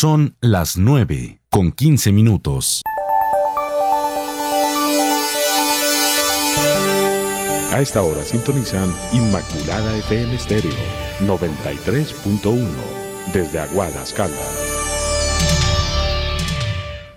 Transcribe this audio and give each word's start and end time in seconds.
Son 0.00 0.34
las 0.40 0.78
9 0.78 1.42
con 1.50 1.72
15 1.72 2.10
minutos. 2.12 2.80
A 7.70 7.80
esta 7.82 8.00
hora 8.00 8.22
sintonizan 8.22 8.90
Inmaculada 9.12 9.94
FM 9.98 10.36
Estéreo 10.36 10.72
93.1 11.20 12.66
desde 13.34 13.58
Aguadas 13.58 14.14
Caldas. 14.14 14.38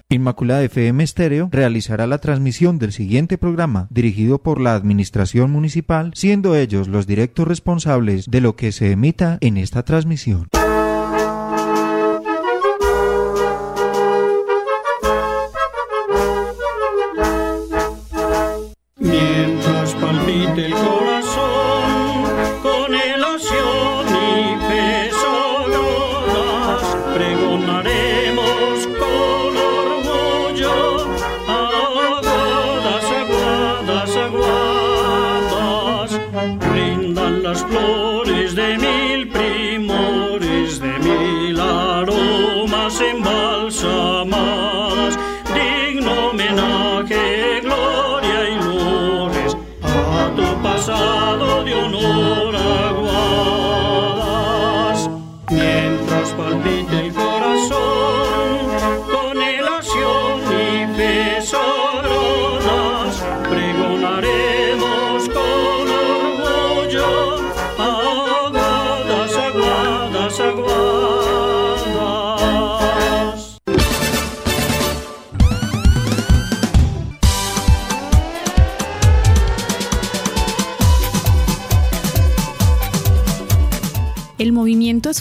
Inmaculada 0.09 0.63
FM 0.63 1.05
Estéreo 1.05 1.47
realizará 1.54 2.05
la 2.05 2.18
transmisión 2.18 2.79
del 2.79 2.91
siguiente 2.91 3.38
programa 3.38 3.88
dirigido 3.91 4.43
por 4.43 4.59
la 4.59 4.75
Administración 4.75 5.52
Municipal, 5.52 6.11
siendo 6.15 6.54
ellos 6.57 6.89
los 6.89 7.07
directos 7.07 7.47
responsables 7.47 8.29
de 8.29 8.41
lo 8.41 8.57
que 8.57 8.73
se 8.73 8.91
emita 8.91 9.38
en 9.39 9.55
esta 9.55 9.84
transmisión. 9.84 10.50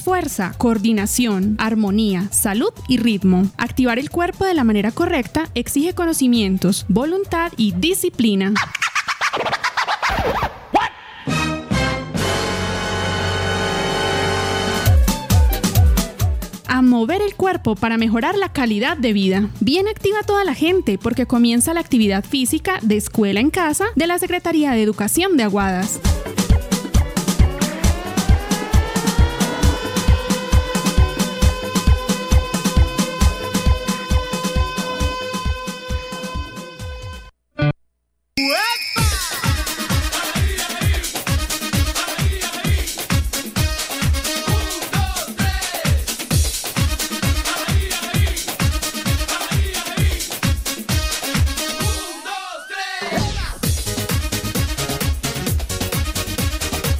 Fuerza, 0.01 0.55
coordinación, 0.57 1.57
armonía, 1.59 2.29
salud 2.31 2.73
y 2.89 2.97
ritmo. 2.97 3.51
Activar 3.59 3.98
el 3.98 4.11
cuerpo 4.11 4.45
de 4.45 4.55
la 4.55 4.65
manera 4.65 4.93
correcta 4.93 5.48
exige 5.55 5.95
conocimientos, 5.95 6.87
voluntad 6.89 7.53
y 7.57 7.73
disciplina. 7.73 8.55
a 16.73 16.81
mover 16.81 17.20
el 17.20 17.35
cuerpo 17.35 17.77
para 17.77 17.98
mejorar 17.98 18.35
la 18.39 18.51
calidad 18.51 18.97
de 18.97 19.13
vida. 19.13 19.51
Bien 19.61 19.89
activa 19.89 20.23
toda 20.27 20.43
la 20.43 20.55
gente 20.55 20.97
porque 20.97 21.27
comienza 21.27 21.75
la 21.75 21.81
actividad 21.81 22.25
física 22.25 22.79
de 22.81 22.97
escuela 22.97 23.41
en 23.41 23.51
casa 23.51 23.85
de 23.95 24.07
la 24.07 24.19
Secretaría 24.19 24.70
de 24.70 24.83
Educación 24.83 25.37
de 25.37 25.42
Aguadas. 25.42 26.01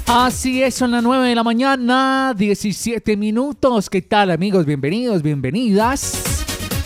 Así 0.07 0.63
es, 0.63 0.75
son 0.75 0.91
las 0.91 1.03
9 1.03 1.29
de 1.29 1.35
la 1.35 1.43
mañana, 1.43 2.35
17 2.37 3.17
minutos. 3.17 3.89
¿Qué 3.89 4.03
tal 4.03 4.31
amigos? 4.31 4.67
Bienvenidos, 4.67 5.23
bienvenidas 5.23 6.32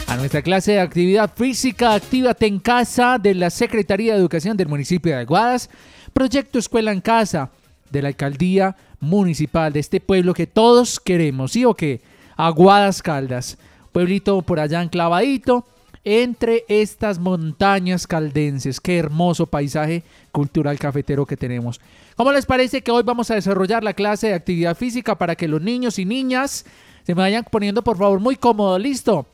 a 0.06 0.16
nuestra 0.16 0.42
clase 0.42 0.72
de 0.72 0.80
actividad 0.80 1.30
física. 1.34 1.94
Actívate 1.94 2.46
en 2.46 2.58
casa 2.58 3.18
de 3.18 3.34
la 3.34 3.50
Secretaría 3.50 4.12
de 4.12 4.20
Educación 4.20 4.56
del 4.56 4.68
municipio 4.68 5.12
de 5.12 5.20
Aguadas. 5.20 5.68
Proyecto 6.12 6.58
Escuela 6.58 6.92
en 6.92 7.00
Casa 7.00 7.50
de 7.90 8.02
la 8.02 8.08
Alcaldía 8.08 8.76
Municipal 9.00 9.72
de 9.72 9.80
este 9.80 10.00
pueblo 10.00 10.32
que 10.32 10.46
todos 10.46 10.98
queremos, 11.00 11.52
¿sí 11.52 11.64
o 11.64 11.74
qué? 11.74 12.00
Aguadas 12.36 13.02
Caldas. 13.02 13.58
Pueblito 13.92 14.42
por 14.42 14.60
allá 14.60 14.82
enclavadito 14.82 15.64
entre 16.04 16.64
estas 16.68 17.18
montañas 17.18 18.06
caldenses. 18.06 18.80
Qué 18.80 18.96
hermoso 18.98 19.46
paisaje 19.46 20.02
cultural 20.32 20.78
cafetero 20.78 21.26
que 21.26 21.36
tenemos. 21.36 21.80
¿Cómo 22.14 22.32
les 22.32 22.46
parece 22.46 22.82
que 22.82 22.90
hoy 22.90 23.02
vamos 23.02 23.30
a 23.30 23.34
desarrollar 23.34 23.82
la 23.82 23.92
clase 23.92 24.28
de 24.28 24.34
actividad 24.34 24.76
física 24.76 25.16
para 25.16 25.34
que 25.34 25.48
los 25.48 25.60
niños 25.60 25.98
y 25.98 26.04
niñas 26.04 26.64
se 27.04 27.14
vayan 27.14 27.44
poniendo 27.50 27.82
por 27.82 27.98
favor 27.98 28.20
muy 28.20 28.36
cómodo? 28.36 28.78
¿Listo? 28.78 29.26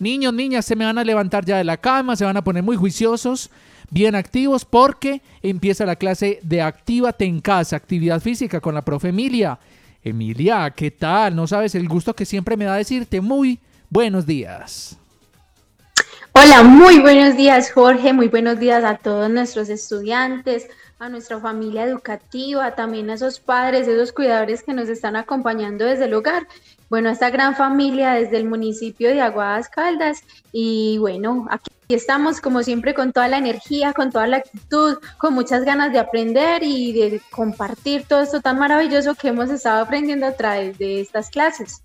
Niños, 0.00 0.32
niñas, 0.32 0.64
se 0.64 0.76
me 0.76 0.86
van 0.86 0.96
a 0.96 1.04
levantar 1.04 1.44
ya 1.44 1.58
de 1.58 1.64
la 1.64 1.76
cama, 1.76 2.16
se 2.16 2.24
van 2.24 2.38
a 2.38 2.42
poner 2.42 2.62
muy 2.62 2.74
juiciosos, 2.74 3.50
bien 3.90 4.14
activos, 4.14 4.64
porque 4.64 5.20
empieza 5.42 5.84
la 5.84 5.96
clase 5.96 6.40
de 6.42 6.62
Actívate 6.62 7.26
en 7.26 7.40
casa, 7.42 7.76
actividad 7.76 8.18
física 8.18 8.60
con 8.60 8.74
la 8.74 8.82
profe 8.82 9.10
Emilia. 9.10 9.58
Emilia, 10.02 10.72
¿qué 10.74 10.90
tal? 10.90 11.36
No 11.36 11.46
sabes 11.46 11.74
el 11.74 11.86
gusto 11.86 12.16
que 12.16 12.24
siempre 12.24 12.56
me 12.56 12.64
da 12.64 12.76
decirte 12.76 13.20
muy 13.20 13.58
buenos 13.90 14.24
días. 14.24 14.96
Hola, 16.32 16.62
muy 16.62 17.00
buenos 17.00 17.36
días 17.36 17.70
Jorge, 17.70 18.14
muy 18.14 18.28
buenos 18.28 18.58
días 18.58 18.82
a 18.84 18.96
todos 18.96 19.28
nuestros 19.28 19.68
estudiantes, 19.68 20.66
a 21.00 21.08
nuestra 21.08 21.40
familia 21.40 21.84
educativa, 21.84 22.74
también 22.74 23.08
a 23.08 23.14
esos 23.14 23.40
padres, 23.40 23.88
esos 23.88 24.12
cuidadores 24.12 24.62
que 24.62 24.74
nos 24.74 24.90
están 24.90 25.16
acompañando 25.16 25.86
desde 25.86 26.04
el 26.04 26.12
hogar. 26.12 26.46
Bueno, 26.90 27.08
a 27.08 27.12
esta 27.12 27.30
gran 27.30 27.56
familia 27.56 28.12
desde 28.12 28.36
el 28.36 28.44
municipio 28.44 29.08
de 29.08 29.22
Aguadas 29.22 29.70
Caldas. 29.70 30.22
Y 30.52 30.98
bueno, 30.98 31.46
aquí 31.48 31.70
estamos 31.88 32.42
como 32.42 32.62
siempre 32.62 32.92
con 32.92 33.14
toda 33.14 33.28
la 33.28 33.38
energía, 33.38 33.94
con 33.94 34.10
toda 34.10 34.26
la 34.26 34.36
actitud, 34.38 34.98
con 35.16 35.32
muchas 35.32 35.64
ganas 35.64 35.90
de 35.90 36.00
aprender 36.00 36.62
y 36.62 36.92
de 36.92 37.22
compartir 37.30 38.04
todo 38.06 38.20
esto 38.20 38.42
tan 38.42 38.58
maravilloso 38.58 39.14
que 39.14 39.28
hemos 39.28 39.48
estado 39.48 39.82
aprendiendo 39.82 40.26
a 40.26 40.32
través 40.32 40.76
de 40.76 41.00
estas 41.00 41.30
clases. 41.30 41.82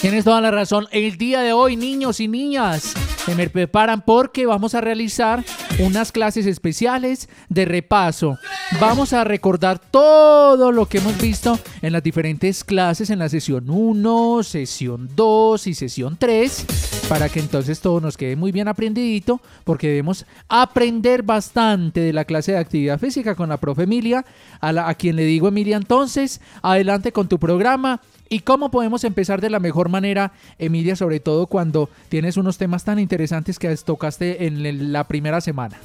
Tienes 0.00 0.24
toda 0.24 0.40
la 0.40 0.50
razón. 0.50 0.88
El 0.90 1.18
día 1.18 1.40
de 1.42 1.52
hoy, 1.52 1.76
niños 1.76 2.18
y 2.18 2.26
niñas, 2.26 2.94
se 3.28 3.34
me 3.34 3.50
preparan 3.50 4.00
porque 4.06 4.46
vamos 4.46 4.74
a 4.74 4.80
realizar 4.80 5.44
unas 5.80 6.12
clases 6.12 6.46
especiales 6.46 7.28
de 7.50 7.66
repaso. 7.66 8.38
Vamos 8.80 9.12
a 9.12 9.22
recordar 9.22 9.78
todo 9.78 10.72
lo 10.72 10.86
que 10.86 10.96
hemos 10.96 11.20
visto 11.20 11.58
en 11.82 11.92
las 11.92 12.02
diferentes 12.02 12.64
clases, 12.64 13.10
en 13.10 13.18
la 13.18 13.28
sesión 13.28 13.68
1, 13.68 14.42
sesión 14.44 15.10
2 15.14 15.66
y 15.66 15.74
sesión 15.74 16.16
3, 16.18 16.97
para 17.08 17.28
que 17.28 17.40
entonces 17.40 17.80
todo 17.80 18.00
nos 18.00 18.16
quede 18.16 18.36
muy 18.36 18.52
bien 18.52 18.68
aprendidito, 18.68 19.40
porque 19.64 19.88
debemos 19.88 20.26
aprender 20.48 21.22
bastante 21.22 22.00
de 22.00 22.12
la 22.12 22.24
clase 22.24 22.52
de 22.52 22.58
actividad 22.58 22.98
física 22.98 23.34
con 23.34 23.48
la 23.48 23.56
profe 23.56 23.84
Emilia, 23.84 24.24
a, 24.60 24.88
a 24.88 24.94
quien 24.94 25.16
le 25.16 25.24
digo 25.24 25.48
Emilia 25.48 25.76
entonces, 25.76 26.40
adelante 26.62 27.12
con 27.12 27.28
tu 27.28 27.38
programa 27.38 28.00
¿Y 28.30 28.40
cómo 28.40 28.70
podemos 28.70 29.04
empezar 29.04 29.40
de 29.40 29.48
la 29.48 29.58
mejor 29.58 29.88
manera, 29.88 30.32
Emilia, 30.58 30.96
sobre 30.96 31.18
todo 31.18 31.46
cuando 31.46 31.88
tienes 32.10 32.36
unos 32.36 32.58
temas 32.58 32.84
tan 32.84 32.98
interesantes 32.98 33.58
que 33.58 33.74
tocaste 33.76 34.46
en 34.46 34.92
la 34.92 35.04
primera 35.04 35.40
semana? 35.40 35.78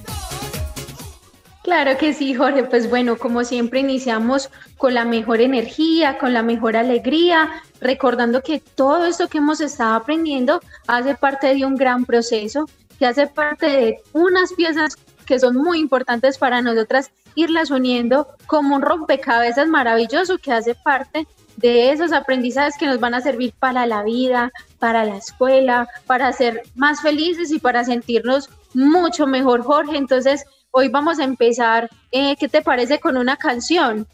Claro 1.63 1.98
que 1.98 2.13
sí, 2.13 2.33
Jorge. 2.33 2.65
Pues 2.65 2.89
bueno, 2.89 3.18
como 3.18 3.45
siempre 3.45 3.80
iniciamos 3.80 4.50
con 4.77 4.94
la 4.94 5.06
mejor 5.06 5.39
energía, 5.39 6.18
con 6.18 6.33
la 6.33 6.44
mejor 6.44 6.75
alegría, 6.75 7.63
recordando 7.80 8.42
que 8.42 8.60
todo 8.60 9.06
esto 9.06 9.30
que 9.30 9.38
hemos 9.38 9.62
estado 9.62 9.95
aprendiendo 9.95 10.60
hace 10.88 11.15
parte 11.15 11.56
de 11.56 11.65
un 11.65 11.75
gran 11.75 12.04
proceso, 12.04 12.65
que 13.00 13.06
hace 13.06 13.27
parte 13.27 13.68
de 13.68 13.98
unas 14.12 14.51
piezas 14.54 14.98
que 15.25 15.39
son 15.39 15.56
muy 15.56 15.80
importantes 15.80 16.38
para 16.38 16.62
nosotras, 16.62 17.12
irlas 17.33 17.71
uniendo 17.71 18.27
como 18.45 18.75
un 18.75 18.81
rompecabezas 18.81 19.69
maravilloso 19.69 20.38
que 20.39 20.51
hace 20.51 20.75
parte 20.75 21.25
de 21.56 21.92
esos 21.92 22.12
aprendizajes 22.12 22.77
que 22.77 22.88
nos 22.88 23.00
van 23.00 23.13
a 23.13 23.21
servir 23.21 23.54
para 23.57 23.86
la 23.86 24.04
vida, 24.04 24.51
para 24.80 25.06
la 25.06 25.15
escuela, 25.15 25.88
para 26.07 26.33
ser 26.33 26.63
más 26.75 27.01
felices 27.01 27.51
y 27.51 27.60
para 27.60 27.86
sentirnos 27.86 28.50
mucho 28.74 29.27
mejor, 29.27 29.63
Jorge. 29.63 29.98
Entonces, 29.98 30.45
hoy 30.75 30.89
vamos 30.89 31.19
a 31.19 31.23
empezar, 31.23 31.89
eh, 32.11 32.35
¿qué 32.35 32.49
te 32.49 32.63
parece 32.63 32.99
con 32.99 33.15
una 33.15 33.37
canción? 33.37 34.07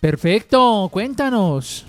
Perfecto, 0.00 0.88
cuéntanos. 0.92 1.86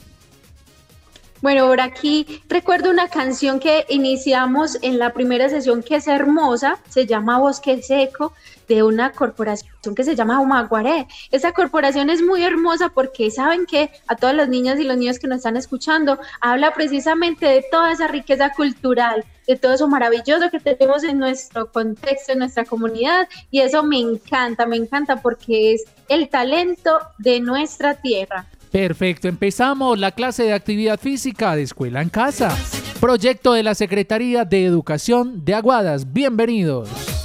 Bueno, 1.42 1.68
por 1.68 1.82
aquí 1.82 2.42
recuerdo 2.48 2.90
una 2.90 3.10
canción 3.10 3.60
que 3.60 3.86
iniciamos 3.90 4.78
en 4.82 5.00
la 5.00 5.14
primera 5.14 5.50
sesión 5.50 5.84
que 5.84 5.98
es 5.98 6.08
hermosa, 6.08 6.80
se 6.90 7.06
llama 7.06 7.40
Bosque 7.40 7.82
Seco, 7.82 8.34
de 8.70 8.84
una 8.84 9.12
corporación 9.12 9.96
que 9.96 10.04
se 10.04 10.16
llama 10.16 10.40
Humaguaré. 10.40 11.08
Esa 11.32 11.52
corporación 11.52 12.10
es 12.10 12.22
muy 12.22 12.44
hermosa 12.44 12.90
porque 12.90 13.32
saben 13.32 13.66
que 13.66 13.90
a 14.08 14.16
todas 14.16 14.36
las 14.36 14.48
niñas 14.48 14.80
y 14.80 14.84
los 14.84 14.96
niños 14.96 15.20
que 15.20 15.28
nos 15.28 15.38
están 15.38 15.58
escuchando, 15.58 16.20
habla 16.40 16.74
precisamente 16.74 17.48
de 17.48 17.66
toda 17.70 17.92
esa 17.92 18.08
riqueza 18.08 18.52
cultural, 18.54 19.26
de 19.48 19.56
todo 19.56 19.74
eso 19.74 19.88
maravilloso 19.88 20.52
que 20.52 20.60
tenemos 20.60 21.04
en 21.04 21.18
nuestro 21.18 21.72
contexto, 21.72 22.34
en 22.34 22.40
nuestra 22.40 22.64
comunidad, 22.64 23.28
y 23.50 23.62
eso 23.62 23.84
me 23.84 24.00
encanta, 24.00 24.68
me 24.68 24.78
encanta 24.78 25.18
porque 25.18 25.74
es 25.74 25.86
el 26.08 26.30
talento 26.30 27.00
de 27.18 27.40
nuestra 27.40 27.96
tierra. 27.96 28.46
Perfecto, 28.72 29.28
empezamos 29.28 29.98
la 29.98 30.12
clase 30.12 30.44
de 30.44 30.54
actividad 30.54 31.00
física 31.00 31.56
de 31.56 31.64
Escuela 31.64 32.04
en 32.04 32.10
Casa. 32.10 32.56
Proyecto 33.00 33.54
de 33.54 33.64
la 33.64 33.74
Secretaría 33.74 34.46
de 34.46 34.64
Educación 34.64 35.44
de 35.44 35.56
Aguadas. 35.56 36.14
Bienvenidos. 36.14 37.19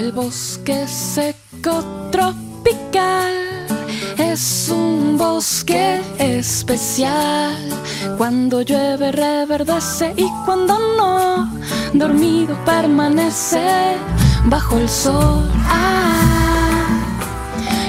El 0.00 0.12
bosque 0.12 0.88
seco 0.88 1.84
tropical 2.10 3.34
es 4.16 4.70
un 4.74 5.18
bosque 5.18 6.00
especial. 6.18 7.54
Cuando 8.16 8.62
llueve 8.62 9.12
reverdece 9.12 10.14
y 10.16 10.26
cuando 10.46 10.78
no, 10.96 11.52
dormido 11.92 12.56
permanece 12.64 13.98
bajo 14.46 14.78
el 14.78 14.88
sol. 14.88 15.46
Ah, 15.66 16.98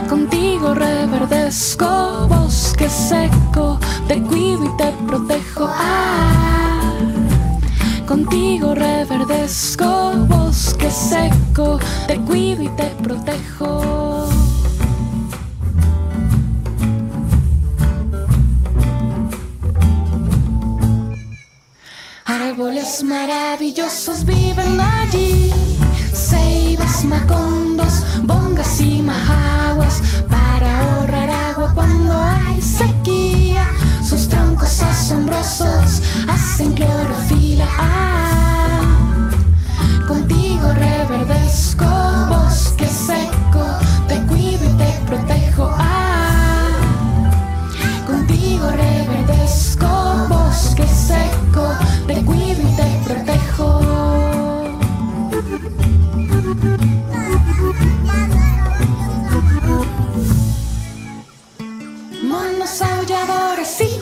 contigo 0.10 0.74
reverdezco, 0.74 2.28
bosque 2.28 2.90
seco, 2.90 3.80
te 4.10 4.22
cuido 4.22 4.66
y 4.66 4.78
te 4.78 4.92
protejo. 5.08 5.66
Ah, 5.70 6.51
contigo 8.12 8.76
reverdezco, 8.76 10.12
bosque 10.28 10.92
seco, 10.92 11.80
te 12.08 12.18
cuido 12.18 12.62
y 12.62 12.68
te 12.76 12.88
protejo. 13.02 14.28
Árboles 22.26 23.02
maravillosos 23.02 24.26
viven 24.26 24.78
allí, 24.82 25.54
ceibas, 26.14 27.06
macondos, 27.06 27.94
bongas 28.24 28.82
y 28.82 29.02
majaguas, 29.02 30.02
para 30.30 30.68
ahorrar 30.82 31.30
agua 31.30 31.72
cuando 31.74 32.12
hay 32.22 32.62
sequía. 32.62 33.66
Sus 34.04 34.28
troncos 34.28 34.82
asombrosos 34.82 36.02
hacen 36.28 36.74
clorofila. 36.74 37.31
Ah, 37.78 38.82
contigo 40.08 40.72
reverdezco, 40.74 41.86
bosque 42.30 42.88
seco, 42.88 43.66
te 44.08 44.20
cuido 44.28 44.66
y 44.70 44.74
te 44.78 44.92
protejo. 45.08 45.70
Ah, 45.78 46.70
contigo 48.06 48.70
reverdezco, 48.70 49.88
bosque 50.30 50.88
seco, 50.88 51.74
te 52.08 52.16
cuido 52.26 52.62
y 52.62 52.76
te 52.76 52.88
protejo. 53.06 53.80
Monos 62.24 62.82
aulladores 62.82 63.82
y 63.82 64.01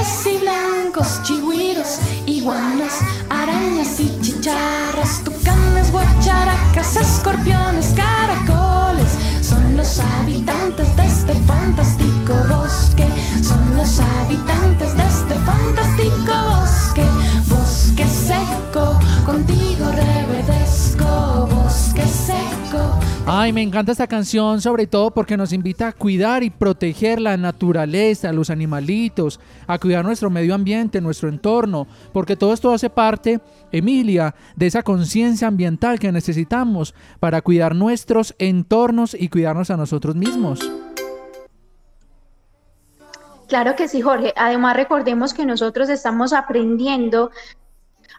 y 0.00 0.38
blancos, 0.38 1.22
chigüiros, 1.24 1.98
iguanas, 2.24 3.00
arañas 3.28 4.00
y 4.00 4.18
chicharras, 4.22 5.22
tucanes, 5.22 5.92
guacharacas, 5.92 6.96
escorpiones, 6.96 7.92
caracoles, 7.94 9.10
son 9.42 9.76
los 9.76 9.98
habitantes 9.98 10.96
de 10.96 11.04
este 11.04 11.34
fantástico 11.46 12.32
bosque, 12.48 13.06
son 13.42 13.76
los 13.76 14.00
habitantes 14.00 14.96
de 14.96 15.02
este 15.02 15.34
fantástico 15.34 16.32
bosque, 16.48 17.04
bosque 17.80 18.04
seco, 18.04 18.98
contigo 19.24 19.86
reverdezco, 19.90 21.46
bosque 21.50 22.02
seco. 22.02 22.98
Ay, 23.26 23.54
me 23.54 23.62
encanta 23.62 23.92
esta 23.92 24.06
canción, 24.06 24.60
sobre 24.60 24.86
todo 24.86 25.10
porque 25.12 25.38
nos 25.38 25.54
invita 25.54 25.88
a 25.88 25.92
cuidar 25.92 26.42
y 26.42 26.50
proteger 26.50 27.22
la 27.22 27.38
naturaleza, 27.38 28.32
los 28.32 28.50
animalitos, 28.50 29.40
a 29.66 29.78
cuidar 29.78 30.04
nuestro 30.04 30.28
medio 30.28 30.54
ambiente, 30.54 31.00
nuestro 31.00 31.30
entorno, 31.30 31.86
porque 32.12 32.36
todo 32.36 32.52
esto 32.52 32.70
hace 32.70 32.90
parte, 32.90 33.40
Emilia, 33.72 34.34
de 34.56 34.66
esa 34.66 34.82
conciencia 34.82 35.48
ambiental 35.48 35.98
que 35.98 36.12
necesitamos 36.12 36.94
para 37.18 37.40
cuidar 37.40 37.74
nuestros 37.74 38.34
entornos 38.38 39.14
y 39.18 39.30
cuidarnos 39.30 39.70
a 39.70 39.78
nosotros 39.78 40.16
mismos. 40.16 40.60
Claro 43.48 43.74
que 43.74 43.88
sí, 43.88 44.00
Jorge. 44.00 44.32
Además, 44.36 44.76
recordemos 44.76 45.34
que 45.34 45.44
nosotros 45.44 45.88
estamos 45.88 46.32
aprendiendo 46.32 47.30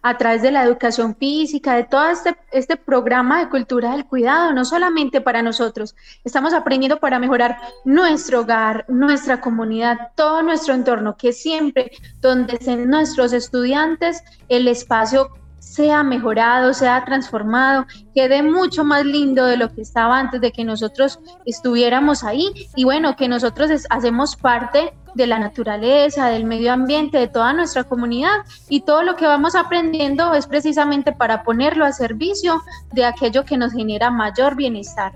a 0.02 0.18
través 0.18 0.42
de 0.42 0.52
la 0.52 0.64
educación 0.64 1.16
física, 1.16 1.76
de 1.76 1.84
todo 1.84 2.10
este, 2.10 2.36
este 2.52 2.78
programa 2.78 3.40
de 3.40 3.50
cultura 3.50 3.92
del 3.92 4.06
cuidado, 4.06 4.54
no 4.54 4.66
solamente 4.66 5.22
para 5.22 5.42
nosotros, 5.42 5.96
estamos 6.24 6.54
aprendiendo 6.54 7.00
para 7.00 7.20
mejorar 7.20 7.58
nuestro 7.86 8.42
hogar, 8.42 8.86
nuestra 8.88 9.42
comunidad, 9.42 10.12
todo 10.16 10.42
nuestro 10.42 10.74
entorno, 10.74 11.18
que 11.18 11.34
siempre 11.34 11.92
donde 12.20 12.54
estén 12.54 12.90
nuestros 12.90 13.34
estudiantes, 13.34 14.24
el 14.50 14.68
espacio 14.68 15.32
sea 15.62 16.04
mejorado, 16.04 16.74
sea 16.74 17.06
transformado, 17.06 17.86
quede 18.14 18.44
mucho 18.44 18.84
más 18.84 19.06
lindo 19.06 19.46
de 19.46 19.58
lo 19.58 19.74
que 19.74 19.84
estaba 19.84 20.20
antes 20.20 20.42
de 20.42 20.52
que 20.52 20.66
nosotros 20.66 21.20
estuviéramos 21.46 22.24
ahí. 22.24 22.52
Y 22.76 22.84
bueno, 22.84 23.16
que 23.16 23.30
nosotros 23.30 23.70
hacemos 23.90 24.36
parte 24.36 24.94
de 25.14 25.28
la 25.28 25.40
naturaleza, 25.40 26.28
del 26.28 26.46
medio 26.46 26.74
ambiente, 26.74 27.18
de 27.18 27.28
toda 27.28 27.54
nuestra 27.54 27.84
comunidad 27.84 28.46
y 28.70 28.82
todo 28.82 29.04
lo 29.04 29.16
que 29.16 29.26
vamos 29.26 29.56
aprendiendo 29.56 30.34
es 30.34 30.48
precisamente 30.48 31.12
para 31.12 31.44
ponerlo 31.44 31.86
a 31.86 31.92
servicio 31.92 32.62
de 32.92 33.06
aquello 33.06 33.46
que 33.46 33.58
nos 33.58 33.74
genera 33.74 34.12
mayor 34.12 34.56
bienestar. 34.56 35.14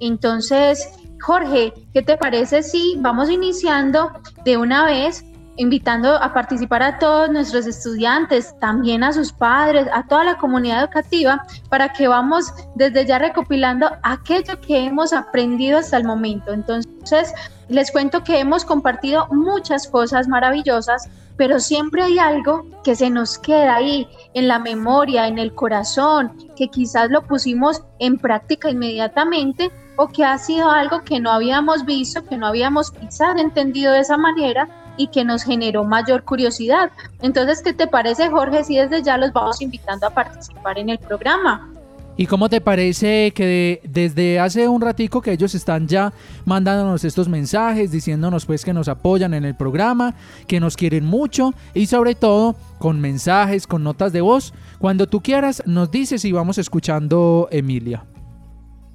Entonces, 0.00 0.88
Jorge, 1.20 1.72
¿qué 1.92 2.02
te 2.02 2.16
parece 2.16 2.62
si 2.62 2.96
vamos 2.98 3.30
iniciando 3.30 4.12
de 4.44 4.56
una 4.56 4.84
vez 4.84 5.24
invitando 5.58 6.16
a 6.16 6.32
participar 6.32 6.82
a 6.82 6.98
todos 6.98 7.30
nuestros 7.30 7.66
estudiantes, 7.66 8.54
también 8.60 9.02
a 9.02 9.12
sus 9.12 9.32
padres, 9.32 9.86
a 9.92 10.06
toda 10.06 10.24
la 10.24 10.38
comunidad 10.38 10.84
educativa, 10.84 11.44
para 11.68 11.92
que 11.92 12.08
vamos 12.08 12.54
desde 12.76 13.04
ya 13.04 13.18
recopilando 13.18 13.90
aquello 14.02 14.60
que 14.60 14.84
hemos 14.84 15.12
aprendido 15.12 15.78
hasta 15.78 15.96
el 15.96 16.04
momento. 16.04 16.52
Entonces, 16.52 17.34
les 17.68 17.90
cuento 17.90 18.22
que 18.22 18.38
hemos 18.38 18.64
compartido 18.64 19.26
muchas 19.30 19.88
cosas 19.88 20.28
maravillosas, 20.28 21.08
pero 21.36 21.58
siempre 21.58 22.02
hay 22.02 22.18
algo 22.18 22.64
que 22.84 22.94
se 22.94 23.10
nos 23.10 23.36
queda 23.36 23.76
ahí 23.76 24.08
en 24.34 24.48
la 24.48 24.60
memoria, 24.60 25.26
en 25.26 25.38
el 25.38 25.54
corazón, 25.54 26.32
que 26.56 26.68
quizás 26.68 27.10
lo 27.10 27.22
pusimos 27.22 27.82
en 27.98 28.16
práctica 28.16 28.70
inmediatamente 28.70 29.70
o 29.96 30.06
que 30.08 30.24
ha 30.24 30.38
sido 30.38 30.70
algo 30.70 31.02
que 31.02 31.18
no 31.18 31.30
habíamos 31.30 31.84
visto, 31.84 32.24
que 32.24 32.36
no 32.36 32.46
habíamos 32.46 32.92
quizás 32.92 33.36
entendido 33.36 33.92
de 33.92 34.00
esa 34.00 34.16
manera 34.16 34.68
y 34.98 35.06
que 35.08 35.24
nos 35.24 35.42
generó 35.44 35.84
mayor 35.84 36.24
curiosidad. 36.24 36.90
Entonces, 37.22 37.62
¿qué 37.62 37.72
te 37.72 37.86
parece, 37.86 38.28
Jorge, 38.28 38.64
si 38.64 38.76
desde 38.76 39.02
ya 39.02 39.16
los 39.16 39.32
vamos 39.32 39.62
invitando 39.62 40.06
a 40.06 40.10
participar 40.10 40.78
en 40.78 40.90
el 40.90 40.98
programa? 40.98 41.72
¿Y 42.20 42.26
cómo 42.26 42.48
te 42.48 42.60
parece 42.60 43.30
que 43.30 43.46
de- 43.46 43.80
desde 43.88 44.40
hace 44.40 44.66
un 44.66 44.80
ratico 44.80 45.22
que 45.22 45.30
ellos 45.30 45.54
están 45.54 45.86
ya 45.86 46.12
mandándonos 46.46 47.04
estos 47.04 47.28
mensajes, 47.28 47.92
diciéndonos 47.92 48.44
pues 48.44 48.64
que 48.64 48.72
nos 48.72 48.88
apoyan 48.88 49.34
en 49.34 49.44
el 49.44 49.54
programa, 49.54 50.14
que 50.48 50.58
nos 50.58 50.76
quieren 50.76 51.04
mucho 51.04 51.54
y 51.74 51.86
sobre 51.86 52.16
todo 52.16 52.56
con 52.80 53.00
mensajes, 53.00 53.68
con 53.68 53.84
notas 53.84 54.12
de 54.12 54.20
voz? 54.20 54.52
Cuando 54.80 55.06
tú 55.06 55.20
quieras 55.22 55.62
nos 55.64 55.92
dices 55.92 56.24
y 56.24 56.32
vamos 56.32 56.58
escuchando 56.58 57.46
Emilia. 57.52 58.02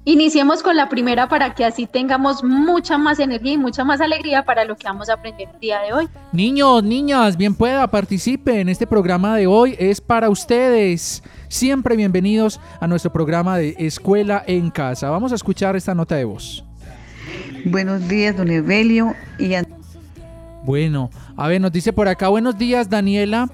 Iniciemos 0.06 0.62
con 0.62 0.76
la 0.76 0.90
primera 0.90 1.30
para 1.30 1.54
que 1.54 1.64
así 1.64 1.86
tengamos 1.86 2.44
mucha 2.44 2.98
más 2.98 3.18
energía 3.18 3.54
y 3.54 3.56
mucha 3.56 3.84
más 3.84 4.02
alegría 4.02 4.44
para 4.44 4.66
lo 4.66 4.76
que 4.76 4.86
vamos 4.86 5.08
a 5.08 5.14
aprender 5.14 5.48
el 5.54 5.60
día 5.60 5.80
de 5.80 5.94
hoy. 5.94 6.08
Niños, 6.30 6.84
niñas, 6.84 7.38
bien 7.38 7.54
pueda, 7.54 7.86
participen. 7.86 8.68
Este 8.68 8.86
programa 8.86 9.34
de 9.34 9.46
hoy 9.46 9.74
es 9.78 10.02
para 10.02 10.28
ustedes. 10.28 11.22
Siempre 11.48 11.96
bienvenidos 11.96 12.60
a 12.80 12.86
nuestro 12.86 13.10
programa 13.14 13.56
de 13.56 13.76
Escuela 13.78 14.44
en 14.46 14.70
Casa. 14.70 15.08
Vamos 15.08 15.32
a 15.32 15.36
escuchar 15.36 15.74
esta 15.74 15.94
nota 15.94 16.16
de 16.16 16.24
voz. 16.24 16.62
Buenos 17.64 18.06
días, 18.06 18.36
don 18.36 18.50
Evelio. 18.50 19.14
Y 19.38 19.54
bueno, 20.64 21.08
a 21.34 21.48
ver, 21.48 21.62
nos 21.62 21.72
dice 21.72 21.94
por 21.94 22.08
acá, 22.08 22.28
buenos 22.28 22.58
días, 22.58 22.90
Daniela. 22.90 23.48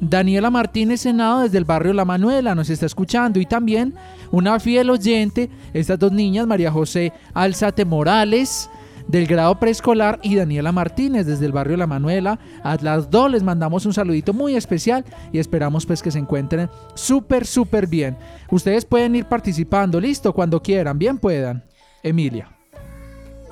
Daniela 0.00 0.50
Martínez 0.50 1.00
Senado 1.00 1.40
desde 1.40 1.58
el 1.58 1.64
barrio 1.64 1.92
La 1.92 2.04
Manuela 2.04 2.54
nos 2.54 2.70
está 2.70 2.86
escuchando 2.86 3.40
y 3.40 3.46
también 3.46 3.94
una 4.30 4.58
fiel 4.60 4.90
oyente, 4.90 5.50
estas 5.72 5.98
dos 5.98 6.12
niñas, 6.12 6.46
María 6.46 6.70
José 6.70 7.12
Alzate 7.34 7.84
Morales 7.84 8.70
del 9.08 9.26
grado 9.26 9.58
preescolar 9.58 10.20
y 10.22 10.36
Daniela 10.36 10.70
Martínez 10.70 11.26
desde 11.26 11.46
el 11.46 11.52
barrio 11.52 11.76
La 11.76 11.86
Manuela. 11.86 12.38
A 12.62 12.76
las 12.80 13.10
dos 13.10 13.30
les 13.30 13.42
mandamos 13.42 13.84
un 13.86 13.94
saludito 13.94 14.32
muy 14.32 14.54
especial 14.54 15.04
y 15.32 15.38
esperamos 15.38 15.84
pues 15.86 16.02
que 16.02 16.10
se 16.10 16.18
encuentren 16.18 16.70
súper, 16.94 17.46
súper 17.46 17.86
bien. 17.86 18.16
Ustedes 18.50 18.84
pueden 18.84 19.16
ir 19.16 19.24
participando, 19.24 20.00
listo, 20.00 20.32
cuando 20.32 20.62
quieran, 20.62 20.98
bien 20.98 21.18
puedan. 21.18 21.64
Emilia. 22.02 22.50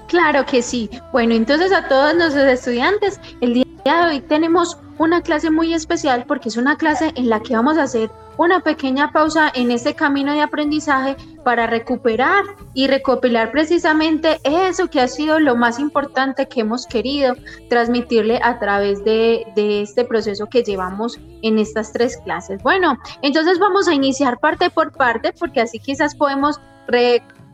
Claro 0.08 0.46
que 0.46 0.62
sí. 0.62 0.88
Bueno, 1.12 1.34
entonces 1.34 1.72
a 1.72 1.88
todos 1.88 2.14
nuestros 2.14 2.44
estudiantes, 2.44 3.20
el 3.40 3.54
día 3.54 3.64
de 3.84 4.06
hoy 4.06 4.20
tenemos 4.20 4.78
una 4.98 5.20
clase 5.20 5.50
muy 5.50 5.74
especial 5.74 6.24
porque 6.28 6.48
es 6.48 6.56
una 6.56 6.76
clase 6.76 7.12
en 7.16 7.28
la 7.28 7.40
que 7.40 7.54
vamos 7.54 7.76
a 7.76 7.84
hacer 7.84 8.10
una 8.38 8.60
pequeña 8.60 9.12
pausa 9.12 9.50
en 9.54 9.70
este 9.70 9.94
camino 9.94 10.32
de 10.32 10.40
aprendizaje 10.40 11.16
para 11.44 11.66
recuperar 11.66 12.44
y 12.74 12.86
recopilar 12.86 13.52
precisamente 13.52 14.38
eso 14.44 14.88
que 14.88 15.00
ha 15.00 15.08
sido 15.08 15.38
lo 15.38 15.56
más 15.56 15.78
importante 15.78 16.46
que 16.46 16.60
hemos 16.60 16.86
querido 16.86 17.34
transmitirle 17.68 18.40
a 18.42 18.58
través 18.58 19.04
de, 19.04 19.44
este 19.56 20.04
proceso 20.04 20.46
que 20.46 20.62
llevamos 20.62 21.18
en 21.42 21.58
estas 21.58 21.92
tres 21.92 22.16
clases. 22.18 22.62
Bueno, 22.62 22.98
entonces 23.22 23.58
vamos 23.58 23.88
a 23.88 23.94
iniciar 23.94 24.38
parte 24.38 24.70
por 24.70 24.92
parte 24.92 25.32
porque 25.38 25.60
así 25.60 25.78
quizás 25.78 26.14
podemos 26.14 26.60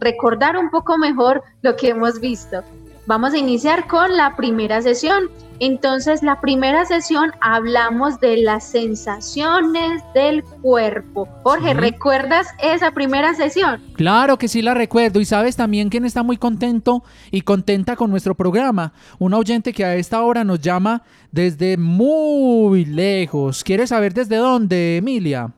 recordar 0.01 0.57
un 0.57 0.71
poco 0.71 0.99
mejor 0.99 1.43
lo 1.62 1.77
que 1.77 1.91
hemos 1.91 2.21
visto. 2.21 2.62
Vamos 3.07 3.35
a 3.35 3.39
iniciar 3.39 3.89
con 3.89 4.17
la 4.17 4.37
primera 4.37 4.81
sesión. 4.81 5.29
Entonces, 5.64 6.25
la 6.25 6.40
primera 6.40 6.85
sesión 6.87 7.31
hablamos 7.40 8.19
de 8.19 8.37
las 8.38 8.64
sensaciones 8.64 10.02
del 10.12 10.42
cuerpo. 10.42 11.28
Jorge, 11.45 11.73
¿recuerdas 11.73 12.49
esa 12.61 12.90
primera 12.90 13.33
sesión? 13.35 13.81
Claro 13.95 14.38
que 14.38 14.49
sí 14.49 14.61
la 14.61 14.75
recuerdo. 14.75 15.21
Y 15.21 15.25
sabes 15.25 15.54
también 15.54 15.88
quién 15.88 16.04
está 16.04 16.25
muy 16.25 16.37
contento 16.37 17.04
y 17.31 17.42
contenta 17.42 17.95
con 17.95 18.11
nuestro 18.11 18.35
programa. 18.35 18.92
Un 19.21 19.35
oyente 19.35 19.73
que 19.73 19.85
a 19.85 19.95
esta 19.95 20.21
hora 20.23 20.42
nos 20.42 20.61
llama 20.61 21.04
desde 21.31 21.76
muy 21.76 22.85
lejos. 22.85 23.62
¿Quieres 23.62 23.90
saber 23.90 24.14
desde 24.14 24.38
dónde, 24.38 24.97
Emilia? 24.97 25.52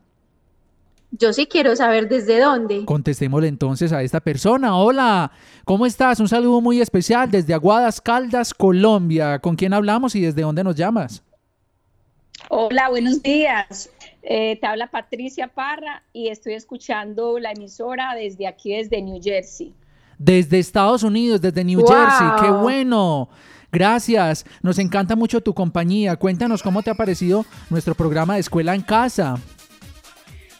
Yo 1.16 1.32
sí 1.32 1.46
quiero 1.46 1.76
saber 1.76 2.08
desde 2.08 2.40
dónde. 2.40 2.84
Contestémosle 2.84 3.46
entonces 3.46 3.92
a 3.92 4.02
esta 4.02 4.18
persona. 4.20 4.76
Hola, 4.76 5.30
¿cómo 5.64 5.86
estás? 5.86 6.18
Un 6.18 6.28
saludo 6.28 6.60
muy 6.60 6.80
especial 6.80 7.30
desde 7.30 7.54
Aguadas 7.54 8.00
Caldas, 8.00 8.52
Colombia. 8.52 9.38
¿Con 9.38 9.54
quién 9.54 9.74
hablamos 9.74 10.16
y 10.16 10.22
desde 10.22 10.42
dónde 10.42 10.64
nos 10.64 10.74
llamas? 10.74 11.22
Hola, 12.48 12.90
buenos 12.90 13.22
días. 13.22 13.90
Eh, 14.22 14.58
te 14.60 14.66
habla 14.66 14.90
Patricia 14.90 15.46
Parra 15.46 16.02
y 16.12 16.28
estoy 16.28 16.54
escuchando 16.54 17.38
la 17.38 17.52
emisora 17.52 18.14
desde 18.16 18.48
aquí, 18.48 18.74
desde 18.74 19.00
New 19.00 19.20
Jersey. 19.22 19.72
Desde 20.18 20.58
Estados 20.58 21.04
Unidos, 21.04 21.40
desde 21.40 21.62
New 21.62 21.86
Jersey. 21.86 22.26
¡Qué 22.40 22.50
bueno! 22.50 23.28
Gracias. 23.70 24.44
Nos 24.62 24.80
encanta 24.80 25.14
mucho 25.14 25.40
tu 25.40 25.54
compañía. 25.54 26.16
Cuéntanos 26.16 26.62
cómo 26.62 26.82
te 26.82 26.90
ha 26.90 26.94
parecido 26.94 27.44
nuestro 27.70 27.94
programa 27.94 28.34
de 28.34 28.40
Escuela 28.40 28.74
en 28.74 28.82
Casa. 28.82 29.36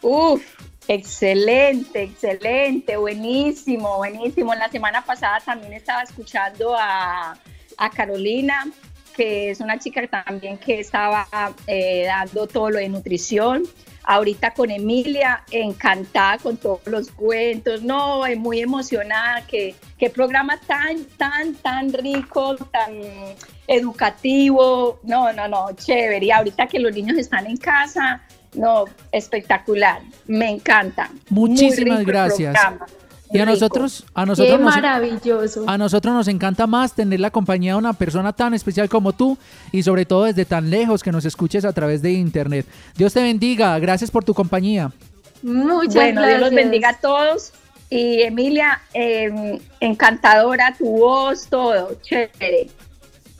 Uf, 0.06 0.44
excelente, 0.86 2.02
excelente, 2.02 2.98
buenísimo, 2.98 3.96
buenísimo. 3.96 4.54
La 4.54 4.68
semana 4.68 5.02
pasada 5.02 5.40
también 5.40 5.72
estaba 5.72 6.02
escuchando 6.02 6.76
a, 6.78 7.34
Carolina, 7.96 8.66
que 9.16 9.48
es 9.48 9.60
una 9.60 9.78
chica 9.78 10.06
también 10.06 10.58
que 10.58 10.78
estaba 10.80 11.26
eh, 11.66 12.04
dando 12.06 12.46
todo 12.46 12.68
lo 12.68 12.80
de 12.80 12.90
nutrición. 12.90 13.62
Ahorita 14.02 14.52
con 14.52 14.70
Emilia, 14.70 15.42
encantada 15.50 16.36
con 16.36 16.58
todos 16.58 16.86
los 16.86 17.10
cuentos, 17.10 17.82
no, 17.82 18.24
muy 18.36 18.60
emocionada, 18.60 19.46
qué, 19.46 19.74
qué 19.98 20.10
programa 20.10 20.60
tan, 20.60 21.06
tan, 21.16 21.54
tan 21.54 21.90
rico, 21.94 22.56
tan 22.56 23.00
educativo, 23.66 25.00
no, 25.02 25.32
no, 25.32 25.48
no, 25.48 25.68
chévere. 25.72 26.26
Y 26.26 26.30
ahorita 26.30 26.66
que 26.66 26.78
los 26.78 26.94
niños 26.94 27.16
están 27.16 27.46
en 27.46 27.56
casa, 27.56 28.22
no, 28.54 28.84
espectacular, 29.12 30.02
me 30.26 30.50
encanta. 30.50 31.10
Muchísimas 31.28 32.04
gracias. 32.04 32.56
Y 33.32 33.40
a 33.40 33.46
nosotros, 33.46 34.04
a 34.14 34.26
nosotros, 34.26 34.58
Qué 34.58 34.62
maravilloso. 34.62 35.64
a 35.66 35.76
nosotros 35.76 36.14
nos 36.14 36.28
encanta 36.28 36.68
más 36.68 36.94
tener 36.94 37.18
la 37.18 37.30
compañía 37.30 37.72
de 37.72 37.78
una 37.78 37.92
persona 37.92 38.32
tan 38.32 38.54
especial 38.54 38.88
como 38.88 39.12
tú 39.12 39.36
y 39.72 39.82
sobre 39.82 40.04
todo 40.04 40.24
desde 40.24 40.44
tan 40.44 40.70
lejos 40.70 41.02
que 41.02 41.10
nos 41.10 41.24
escuches 41.24 41.64
a 41.64 41.72
través 41.72 42.00
de 42.00 42.12
internet. 42.12 42.66
Dios 42.96 43.12
te 43.12 43.22
bendiga, 43.22 43.76
gracias 43.80 44.10
por 44.10 44.24
tu 44.24 44.34
compañía. 44.34 44.92
Muchas 45.42 45.94
bueno, 45.94 46.20
gracias. 46.20 46.38
Dios 46.38 46.40
los 46.40 46.54
bendiga 46.54 46.90
a 46.90 46.98
todos. 47.00 47.52
Y 47.90 48.22
Emilia, 48.22 48.80
em, 48.92 49.58
encantadora 49.80 50.74
tu 50.78 50.86
voz, 50.86 51.48
todo, 51.48 51.98
chévere 52.02 52.68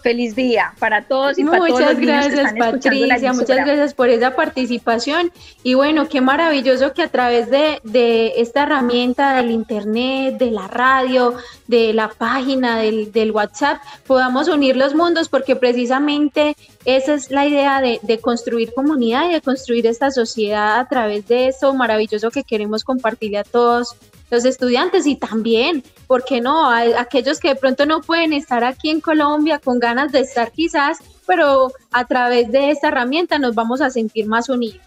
feliz 0.05 0.37
día 0.37 0.75
para 0.79 1.09
todos 1.09 1.39
y 1.39 1.45
para 1.45 1.67
todos 1.67 1.81
los 1.81 1.97
gracias, 1.97 2.53
Patricia, 2.59 3.33
muchas 3.33 3.57
gracias 3.57 3.95
por 3.95 4.11
esa 4.11 4.37
participación. 4.37 5.33
Y 5.63 5.73
bueno, 5.73 6.11
qué 6.11 6.21
maravilloso 6.21 6.93
que 6.93 7.03
a 7.03 7.09
través 7.09 7.49
de, 7.49 7.81
de, 7.85 8.35
esta 8.37 8.65
herramienta 8.65 9.35
del 9.37 9.51
Internet, 9.51 10.37
de 10.37 10.51
la 10.51 10.69
radio, 10.69 11.35
de 11.69 11.95
la 11.95 12.11
página, 12.11 12.79
del, 12.79 13.13
del, 13.13 13.33
WhatsApp, 13.33 13.79
podamos 14.07 14.47
unir 14.49 14.77
los 14.77 14.95
mundos, 14.95 15.31
porque 15.31 15.57
precisamente 15.57 16.55
esa 16.85 17.15
es 17.15 17.31
la 17.31 17.47
idea 17.47 17.81
de, 17.81 17.99
de 18.03 18.19
construir 18.19 18.75
comunidad 18.75 19.31
y 19.31 19.33
de 19.33 19.41
construir 19.41 19.87
esta 19.87 20.11
sociedad 20.11 20.81
a 20.81 20.87
través 20.87 21.27
de 21.29 21.49
eso 21.49 21.73
maravilloso 21.73 22.31
que 22.31 22.45
queremos 22.45 22.85
compartirle 22.85 23.39
a 23.39 23.45
todos 23.45 23.97
los 24.35 24.45
estudiantes 24.45 25.07
y 25.07 25.17
también, 25.17 25.83
¿por 26.07 26.25
qué 26.25 26.41
no? 26.41 26.71
Aquellos 26.71 27.39
que 27.39 27.49
de 27.49 27.55
pronto 27.55 27.87
no 27.87 28.01
pueden 28.01 28.33
estar 28.33 28.65
aquí 28.65 28.91
en 28.91 29.01
Colombia 29.01 29.61
con 29.61 29.79
ganas 29.79 30.11
de 30.13 30.21
estar 30.21 30.51
quizás, 30.51 30.99
pero 31.27 31.73
a 31.93 32.05
través 32.07 32.51
de 32.51 32.71
esta 32.71 32.89
herramienta 32.89 33.39
nos 33.39 33.55
vamos 33.55 33.81
a 33.81 33.91
sentir 33.91 34.27
más 34.27 34.49
unidos. 34.49 34.81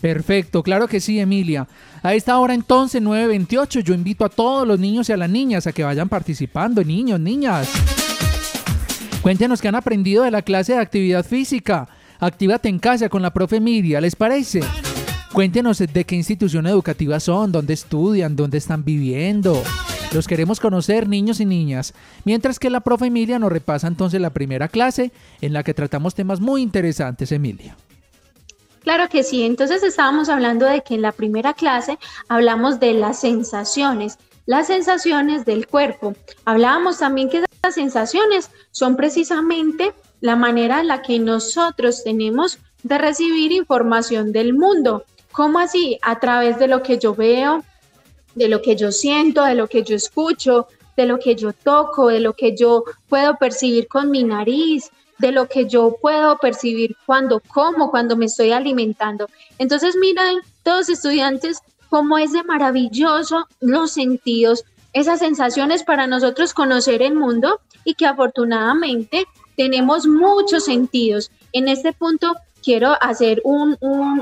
Perfecto, 0.00 0.62
claro 0.62 0.88
que 0.88 1.00
sí, 1.00 1.20
Emilia. 1.20 1.68
A 2.02 2.14
esta 2.14 2.36
hora 2.38 2.54
entonces, 2.54 3.00
9.28, 3.00 3.82
yo 3.82 3.94
invito 3.94 4.24
a 4.24 4.28
todos 4.28 4.66
los 4.66 4.80
niños 4.80 5.08
y 5.08 5.12
a 5.12 5.16
las 5.16 5.30
niñas 5.30 5.66
a 5.66 5.72
que 5.72 5.84
vayan 5.84 6.08
participando, 6.08 6.82
niños, 6.82 7.20
niñas. 7.20 7.70
Cuéntenos 9.20 9.60
qué 9.60 9.68
han 9.68 9.76
aprendido 9.76 10.24
de 10.24 10.32
la 10.32 10.42
clase 10.42 10.72
de 10.72 10.80
actividad 10.80 11.24
física. 11.24 11.88
Actívate 12.18 12.68
en 12.68 12.80
casa 12.80 13.08
con 13.08 13.22
la 13.22 13.32
profe 13.32 13.56
Emilia, 13.56 14.00
¿les 14.00 14.16
parece? 14.16 14.62
Cuéntenos 15.32 15.78
de 15.78 16.04
qué 16.04 16.14
institución 16.14 16.66
educativa 16.66 17.18
son, 17.18 17.52
dónde 17.52 17.72
estudian, 17.72 18.36
dónde 18.36 18.58
están 18.58 18.84
viviendo. 18.84 19.62
Los 20.12 20.28
queremos 20.28 20.60
conocer, 20.60 21.08
niños 21.08 21.40
y 21.40 21.46
niñas. 21.46 21.94
Mientras 22.26 22.58
que 22.58 22.68
la 22.68 22.80
profe 22.80 23.06
Emilia 23.06 23.38
nos 23.38 23.50
repasa 23.50 23.86
entonces 23.86 24.20
la 24.20 24.28
primera 24.28 24.68
clase 24.68 25.10
en 25.40 25.54
la 25.54 25.62
que 25.62 25.72
tratamos 25.72 26.14
temas 26.14 26.38
muy 26.38 26.60
interesantes, 26.60 27.32
Emilia. 27.32 27.74
Claro 28.82 29.08
que 29.08 29.22
sí, 29.22 29.44
entonces 29.44 29.82
estábamos 29.82 30.28
hablando 30.28 30.66
de 30.66 30.82
que 30.82 30.96
en 30.96 31.02
la 31.02 31.12
primera 31.12 31.54
clase 31.54 31.98
hablamos 32.28 32.78
de 32.78 32.92
las 32.92 33.18
sensaciones, 33.18 34.18
las 34.44 34.66
sensaciones 34.66 35.46
del 35.46 35.66
cuerpo. 35.66 36.14
Hablábamos 36.44 36.98
también 36.98 37.30
que 37.30 37.42
las 37.62 37.74
sensaciones 37.74 38.50
son 38.70 38.96
precisamente 38.96 39.94
la 40.20 40.36
manera 40.36 40.80
en 40.82 40.88
la 40.88 41.00
que 41.00 41.18
nosotros 41.18 42.04
tenemos 42.04 42.58
de 42.82 42.98
recibir 42.98 43.50
información 43.52 44.32
del 44.32 44.52
mundo. 44.52 45.06
¿Cómo 45.32 45.58
así? 45.58 45.98
A 46.02 46.20
través 46.20 46.58
de 46.58 46.68
lo 46.68 46.82
que 46.82 46.98
yo 46.98 47.14
veo, 47.14 47.64
de 48.34 48.48
lo 48.48 48.62
que 48.62 48.76
yo 48.76 48.92
siento, 48.92 49.44
de 49.44 49.54
lo 49.54 49.66
que 49.66 49.82
yo 49.82 49.96
escucho, 49.96 50.68
de 50.96 51.06
lo 51.06 51.18
que 51.18 51.34
yo 51.34 51.52
toco, 51.52 52.08
de 52.08 52.20
lo 52.20 52.34
que 52.34 52.56
yo 52.56 52.84
puedo 53.08 53.36
percibir 53.36 53.88
con 53.88 54.10
mi 54.10 54.24
nariz, 54.24 54.90
de 55.18 55.32
lo 55.32 55.48
que 55.48 55.66
yo 55.66 55.96
puedo 56.00 56.36
percibir 56.38 56.96
cuando 57.06 57.40
como, 57.40 57.90
cuando 57.90 58.16
me 58.16 58.26
estoy 58.26 58.52
alimentando. 58.52 59.28
Entonces, 59.58 59.96
miren, 59.96 60.40
todos 60.62 60.88
estudiantes, 60.88 61.60
cómo 61.88 62.18
es 62.18 62.32
de 62.32 62.42
maravilloso 62.42 63.46
los 63.60 63.92
sentidos, 63.92 64.64
esas 64.92 65.20
sensaciones 65.20 65.84
para 65.84 66.06
nosotros 66.06 66.52
conocer 66.52 67.02
el 67.02 67.14
mundo 67.14 67.60
y 67.84 67.94
que 67.94 68.06
afortunadamente 68.06 69.26
tenemos 69.56 70.06
muchos 70.06 70.64
sentidos. 70.64 71.30
En 71.52 71.68
este 71.68 71.92
punto 71.92 72.34
quiero 72.62 72.96
hacer 73.00 73.40
un, 73.44 73.76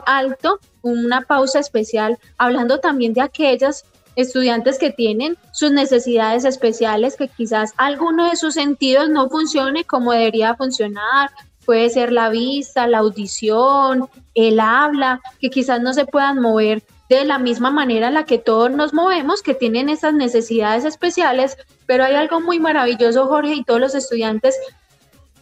alto, 0.06 0.58
una 0.82 1.22
pausa 1.22 1.58
especial, 1.58 2.18
hablando 2.38 2.80
también 2.80 3.12
de 3.12 3.20
aquellas 3.20 3.84
estudiantes 4.16 4.78
que 4.78 4.90
tienen 4.90 5.36
sus 5.52 5.70
necesidades 5.70 6.44
especiales, 6.44 7.16
que 7.16 7.28
quizás 7.28 7.72
alguno 7.76 8.28
de 8.28 8.36
sus 8.36 8.54
sentidos 8.54 9.08
no 9.08 9.28
funcione 9.28 9.84
como 9.84 10.12
debería 10.12 10.56
funcionar. 10.56 11.30
Puede 11.64 11.90
ser 11.90 12.10
la 12.10 12.30
vista, 12.30 12.86
la 12.86 12.98
audición, 12.98 14.08
el 14.34 14.58
habla, 14.58 15.20
que 15.40 15.50
quizás 15.50 15.80
no 15.80 15.92
se 15.92 16.06
puedan 16.06 16.40
mover 16.40 16.82
de 17.10 17.24
la 17.24 17.38
misma 17.38 17.70
manera 17.70 18.08
en 18.08 18.14
la 18.14 18.24
que 18.24 18.38
todos 18.38 18.70
nos 18.70 18.94
movemos, 18.94 19.42
que 19.42 19.54
tienen 19.54 19.88
esas 19.88 20.14
necesidades 20.14 20.84
especiales, 20.84 21.56
pero 21.86 22.04
hay 22.04 22.14
algo 22.14 22.40
muy 22.40 22.60
maravilloso, 22.60 23.26
Jorge, 23.26 23.54
y 23.54 23.64
todos 23.64 23.80
los 23.80 23.96
estudiantes, 23.96 24.56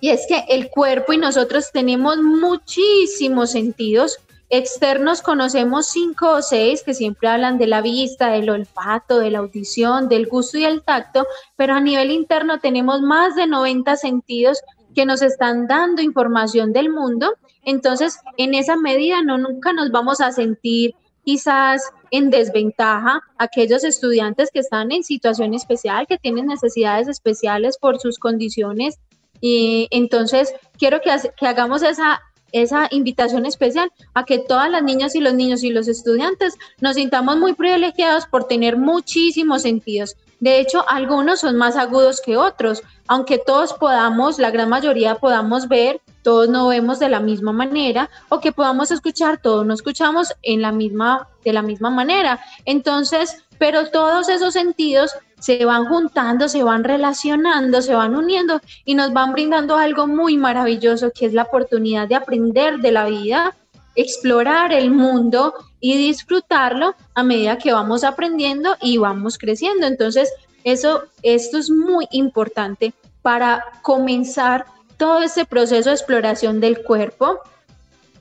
y 0.01 0.11
es 0.11 0.27
que 0.29 0.45
el 0.49 0.71
cuerpo 0.71 1.13
y 1.13 1.19
nosotros 1.19 1.71
tenemos 1.73 2.19
muchísimos 2.19 3.51
sentidos, 3.53 4.19
externos 4.51 5.23
conocemos 5.23 5.87
cinco 5.87 6.31
o 6.31 6.43
seis 6.43 6.83
que 6.83 6.95
siempre 6.95 7.29
hablan 7.29 7.59
de 7.59 7.67
la 7.67 7.83
vista, 7.83 8.31
del 8.31 8.51
olfato, 8.51 9.19
de 9.19 9.31
la 9.31 9.41
audición, 9.41 10.09
del 10.09 10.27
gusto 10.27 10.59
y 10.59 10.65
el 10.65 10.83
tacto, 10.83 11.27
pero 11.57 11.75
a 11.75 11.81
nivel 11.81 12.11
interno 12.11 12.59
tenemos 12.59 13.03
más 13.03 13.35
de 13.35 13.47
90 13.47 13.97
sentidos 13.97 14.61
que 14.95 15.05
nos 15.05 15.23
están 15.23 15.67
dando 15.67 16.03
información 16.03 16.73
del 16.73 16.91
mundo. 16.91 17.35
Entonces, 17.63 18.19
en 18.37 18.55
esa 18.55 18.77
medida 18.77 19.23
no 19.23 19.39
nunca 19.39 19.73
nos 19.73 19.91
vamos 19.91 20.21
a 20.21 20.33
sentir 20.33 20.95
quizás 21.25 21.83
en 22.11 22.31
desventaja 22.31 23.23
aquellos 23.37 23.85
estudiantes 23.85 24.51
que 24.51 24.61
están 24.61 24.91
en 24.93 25.05
situación 25.05 25.53
especial, 25.53 26.07
que 26.07 26.17
tienen 26.17 26.47
necesidades 26.47 27.07
especiales 27.07 27.77
por 27.77 28.01
sus 28.01 28.19
condiciones. 28.19 28.99
Y 29.41 29.89
entonces, 29.91 30.53
quiero 30.79 31.01
que, 31.01 31.11
hagamos 31.47 31.83
esa 31.83 32.21
esa 32.51 32.89
invitación 32.91 33.45
especial 33.45 33.93
a 34.15 34.25
que 34.25 34.39
todas 34.39 34.71
las 34.71 34.83
niñas 34.83 35.15
y 35.15 35.21
los 35.21 35.35
niños 35.35 35.63
y 35.63 35.69
los 35.69 35.87
estudiantes 35.87 36.57
nos 36.81 36.95
sintamos 36.95 37.37
muy 37.37 37.53
privilegiados 37.53 38.25
por 38.25 38.45
tener 38.45 38.79
muchísimos 38.79 39.63
sentidos. 39.63 40.17
De 40.41 40.61
hecho, 40.61 40.89
algunos 40.89 41.41
son 41.41 41.57
más 41.57 41.77
agudos 41.77 42.23
que 42.25 42.37
otros, 42.37 42.83
aunque 43.09 43.39
todos 43.39 43.75
podamos, 43.75 44.39
la 44.39 44.51
gran 44.51 44.69
mayoría 44.69 45.17
podamos 45.17 45.69
ver, 45.69 46.01
todos 46.23 46.49
no 46.49 46.69
vemos 46.69 46.99
de 47.01 47.09
la 47.09 47.21
misma 47.21 47.53
manera, 47.53 48.09
o 48.29 48.41
que 48.41 48.53
podamos 48.53 48.91
escuchar, 48.93 49.43
todos 49.43 49.67
no 49.67 49.75
escuchamos 49.75 50.33
en 50.43 50.63
la 50.63 50.71
misma, 50.71 51.29
de 51.45 51.53
la 51.53 51.63
misma 51.63 51.91
manera. 51.91 52.41
Entonces, 52.65 53.43
pero 53.59 53.91
todos 53.91 54.29
esos 54.29 54.53
sentidos 54.53 55.13
se 55.39 55.65
van 55.65 55.87
juntando, 55.87 56.49
se 56.49 56.63
van 56.63 56.85
relacionando, 56.85 57.83
se 57.83 57.95
van 57.95 58.17
uniendo 58.17 58.61
y 58.85 58.95
nos 58.95 59.13
van 59.13 59.33
brindando 59.33 59.77
algo 59.77 60.07
muy 60.07 60.37
maravilloso 60.37 61.11
que 61.15 61.27
es 61.27 61.33
la 61.33 61.45
oportunidad 61.45 62.09
de 62.09 62.17
aprender 62.17 62.79
de 62.79 62.93
la 62.93 63.07
vida, 63.07 63.55
explorar 63.95 64.73
el 64.73 64.91
mundo 64.91 65.55
y 65.81 65.97
disfrutarlo 65.97 66.95
a 67.15 67.23
medida 67.23 67.59
que 67.59 67.73
vamos 67.73 68.05
aprendiendo 68.05 68.77
y 68.81 68.99
vamos 68.99 69.39
creciendo. 69.39 69.87
Entonces, 69.87 70.33
eso, 70.65 71.05
esto 71.23 71.59
es 71.59 71.71
muy 71.71 72.07
importante 72.11 72.93
para 73.23 73.65
comenzar 73.83 74.67
todo 74.97 75.23
ese 75.23 75.45
proceso 75.45 75.91
de 75.91 75.95
exploración 75.95 76.61
del 76.61 76.83
cuerpo, 76.83 77.41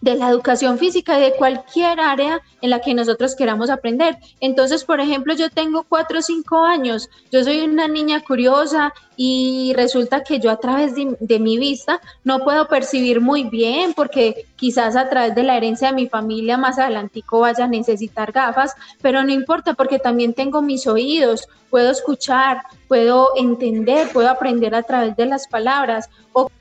de 0.01 0.16
la 0.16 0.30
educación 0.30 0.77
física 0.77 1.18
y 1.18 1.22
de 1.22 1.36
cualquier 1.36 2.00
área 2.00 2.42
en 2.62 2.70
la 2.70 2.80
que 2.82 2.94
nosotros 2.94 3.36
queramos 3.36 3.70
aprender. 3.70 4.18
Entonces, 4.39 4.84
por 4.84 5.00
ejemplo, 5.00 5.34
yo 5.34 5.50
tengo 5.50 5.86
cuatro 5.88 6.20
o 6.20 6.22
cinco 6.22 6.63
años, 6.63 7.10
yo 7.32 7.44
soy 7.44 7.62
una 7.62 7.88
niña 7.88 8.22
curiosa 8.22 8.94
y 9.16 9.74
resulta 9.75 10.24
que 10.24 10.39
yo 10.39 10.51
a 10.51 10.58
través 10.58 10.94
de, 10.96 11.39
mi 11.39 11.58
vista 11.58 12.00
no 12.24 12.39
puedo 12.39 12.68
percibir 12.68 13.20
muy 13.20 13.44
bien 13.46 13.94
porque 13.96 14.46
quizás 14.56 14.96
a 14.96 15.10
través 15.10 15.34
de 15.34 15.44
la 15.44 15.58
herencia 15.58 15.89
de 15.89 15.96
mi 15.96 16.08
familia 16.08 16.58
más 16.58 16.77
adelantico 16.77 17.39
vaya 17.39 17.66
a 17.66 17.68
necesitar 17.68 18.32
gafas, 18.32 18.75
pero 19.01 19.24
no 19.24 19.32
importa 19.32 19.74
porque 19.74 19.98
también 19.98 20.34
tengo 20.34 20.62
mis 20.62 20.86
oídos, 20.86 21.48
puedo 21.70 21.89
escuchar, 21.89 22.62
puedo 22.88 23.30
entender, 23.36 24.10
puedo 24.13 24.30
aprender 24.30 24.75
a 24.75 24.84
través 24.84 25.16
de 25.16 25.25
las 25.25 25.48
palabras 25.48 26.10
o 26.34 26.51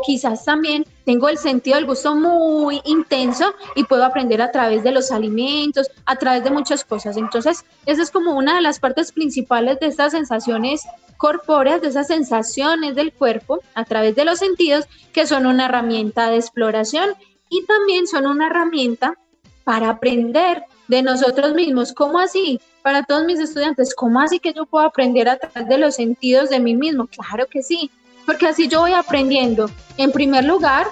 quizás 0.00 0.44
también 0.44 0.84
tengo 1.04 1.28
el 1.28 1.38
sentido 1.38 1.76
del 1.76 1.86
gusto 1.86 2.14
muy 2.14 2.80
intenso 2.84 3.54
y 3.74 3.84
puedo 3.84 4.04
aprender 4.04 4.42
a 4.42 4.50
través 4.50 4.82
de 4.82 4.92
los 4.92 5.10
alimentos, 5.10 5.88
a 6.06 6.16
través 6.16 6.44
de 6.44 6.50
muchas 6.50 6.84
cosas. 6.84 7.16
Entonces, 7.16 7.64
esa 7.86 8.02
es 8.02 8.10
como 8.10 8.36
una 8.36 8.54
de 8.54 8.60
las 8.60 8.78
partes 8.78 9.12
principales 9.12 9.80
de 9.80 9.86
estas 9.86 10.12
sensaciones 10.12 10.82
corpóreas, 11.16 11.82
de 11.82 11.88
esas 11.88 12.06
sensaciones 12.06 12.94
del 12.94 13.12
cuerpo, 13.12 13.60
a 13.74 13.84
través 13.84 14.16
de 14.16 14.24
los 14.24 14.38
sentidos, 14.38 14.86
que 15.12 15.26
son 15.26 15.46
una 15.46 15.66
herramienta 15.66 16.30
de 16.30 16.36
exploración 16.36 17.10
y 17.48 17.64
también 17.66 18.06
son 18.06 18.26
una 18.26 18.46
herramienta 18.46 19.18
para 19.64 19.90
aprender 19.90 20.64
de 20.88 21.02
nosotros 21.02 21.54
mismos. 21.54 21.92
¿Cómo 21.92 22.18
así? 22.18 22.60
Para 22.82 23.02
todos 23.02 23.24
mis 23.24 23.38
estudiantes, 23.38 23.94
¿cómo 23.94 24.20
así 24.20 24.38
que 24.38 24.54
yo 24.54 24.64
puedo 24.64 24.86
aprender 24.86 25.28
a 25.28 25.36
través 25.36 25.68
de 25.68 25.78
los 25.78 25.94
sentidos 25.96 26.48
de 26.48 26.60
mí 26.60 26.74
mismo? 26.74 27.06
Claro 27.06 27.46
que 27.46 27.62
sí 27.62 27.90
porque 28.26 28.46
así 28.46 28.68
yo 28.68 28.80
voy 28.80 28.92
aprendiendo, 28.92 29.70
en 29.96 30.12
primer 30.12 30.44
lugar, 30.44 30.86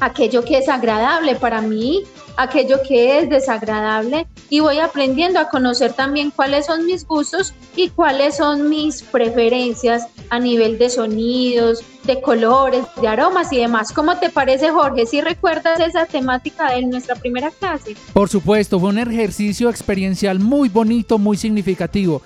aquello 0.00 0.44
que 0.44 0.58
es 0.58 0.68
agradable 0.68 1.36
para 1.36 1.60
mí, 1.60 2.02
aquello 2.36 2.78
que 2.86 3.18
es 3.18 3.28
desagradable 3.28 4.26
y 4.48 4.60
voy 4.60 4.78
aprendiendo 4.78 5.38
a 5.38 5.48
conocer 5.48 5.92
también 5.92 6.30
cuáles 6.30 6.66
son 6.66 6.86
mis 6.86 7.06
gustos 7.06 7.54
y 7.76 7.88
cuáles 7.88 8.36
son 8.36 8.68
mis 8.68 9.02
preferencias 9.02 10.06
a 10.30 10.38
nivel 10.38 10.78
de 10.78 10.90
sonidos, 10.90 11.84
de 12.04 12.20
colores, 12.20 12.84
de 13.00 13.08
aromas 13.08 13.52
y 13.52 13.58
demás. 13.58 13.92
¿Cómo 13.92 14.16
te 14.16 14.30
parece, 14.30 14.70
Jorge? 14.70 15.06
¿Si 15.06 15.20
recuerdas 15.20 15.78
esa 15.80 16.06
temática 16.06 16.72
de 16.72 16.82
nuestra 16.86 17.14
primera 17.14 17.50
clase? 17.50 17.96
Por 18.12 18.28
supuesto, 18.28 18.80
fue 18.80 18.88
un 18.88 18.98
ejercicio 18.98 19.68
experiencial 19.68 20.38
muy 20.38 20.68
bonito, 20.68 21.18
muy 21.18 21.36
significativo 21.36 22.22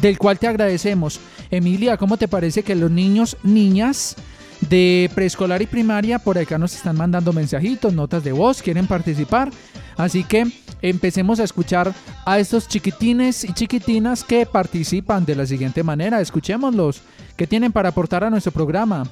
del 0.00 0.18
cual 0.18 0.38
te 0.38 0.46
agradecemos. 0.46 1.20
Emilia, 1.50 1.96
¿cómo 1.96 2.16
te 2.16 2.28
parece 2.28 2.62
que 2.62 2.74
los 2.74 2.90
niños, 2.90 3.36
niñas 3.42 4.16
de 4.60 5.10
preescolar 5.14 5.62
y 5.62 5.66
primaria 5.66 6.18
por 6.18 6.36
acá 6.36 6.58
nos 6.58 6.74
están 6.74 6.96
mandando 6.96 7.32
mensajitos, 7.32 7.92
notas 7.92 8.24
de 8.24 8.32
voz, 8.32 8.62
quieren 8.62 8.86
participar? 8.86 9.50
Así 9.96 10.24
que 10.24 10.46
empecemos 10.80 11.40
a 11.40 11.44
escuchar 11.44 11.94
a 12.24 12.38
estos 12.38 12.68
chiquitines 12.68 13.44
y 13.44 13.52
chiquitinas 13.52 14.24
que 14.24 14.46
participan 14.46 15.24
de 15.24 15.36
la 15.36 15.46
siguiente 15.46 15.82
manera. 15.82 16.20
Escuchémoslos. 16.20 17.00
¿Qué 17.36 17.46
tienen 17.46 17.72
para 17.72 17.90
aportar 17.90 18.24
a 18.24 18.30
nuestro 18.30 18.52
programa? 18.52 19.04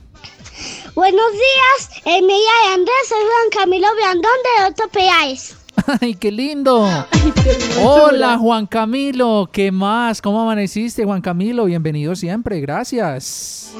Buenos 0.95 1.33
días, 1.33 2.03
Emilia 2.05 2.53
y 2.67 2.75
Andrés. 2.75 3.09
Soy 3.09 3.19
Juan 3.19 3.65
Camilo 3.65 3.89
de 3.89 4.67
Otto. 4.69 5.66
¡Ay, 6.01 6.15
qué 6.15 6.31
lindo! 6.33 6.89
Hola, 7.83 8.39
Juan 8.39 8.67
Camilo. 8.67 9.49
¿Qué 9.53 9.71
más? 9.71 10.21
¿Cómo 10.21 10.43
amaneciste, 10.43 11.05
Juan 11.05 11.21
Camilo? 11.21 11.65
Bienvenido 11.67 12.17
siempre. 12.17 12.61
Gracias. 12.61 13.73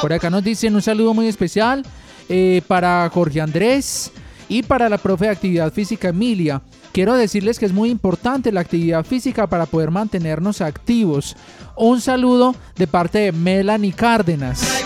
Por 0.00 0.12
acá 0.12 0.30
nos 0.30 0.44
dicen 0.44 0.74
un 0.74 0.82
saludo 0.82 1.14
muy 1.14 1.26
especial 1.26 1.84
eh, 2.28 2.62
para 2.66 3.08
Jorge 3.12 3.40
Andrés 3.40 4.12
y 4.48 4.62
para 4.62 4.88
la 4.88 4.98
profe 4.98 5.26
de 5.26 5.32
actividad 5.32 5.72
física 5.72 6.08
Emilia. 6.08 6.62
Quiero 6.92 7.14
decirles 7.14 7.58
que 7.58 7.66
es 7.66 7.72
muy 7.72 7.90
importante 7.90 8.52
la 8.52 8.60
actividad 8.60 9.04
física 9.04 9.46
para 9.46 9.66
poder 9.66 9.90
mantenernos 9.90 10.60
activos. 10.60 11.36
Un 11.76 12.00
saludo 12.00 12.54
de 12.76 12.86
parte 12.86 13.18
de 13.18 13.32
Melanie 13.32 13.92
Cárdenas. 13.92 14.82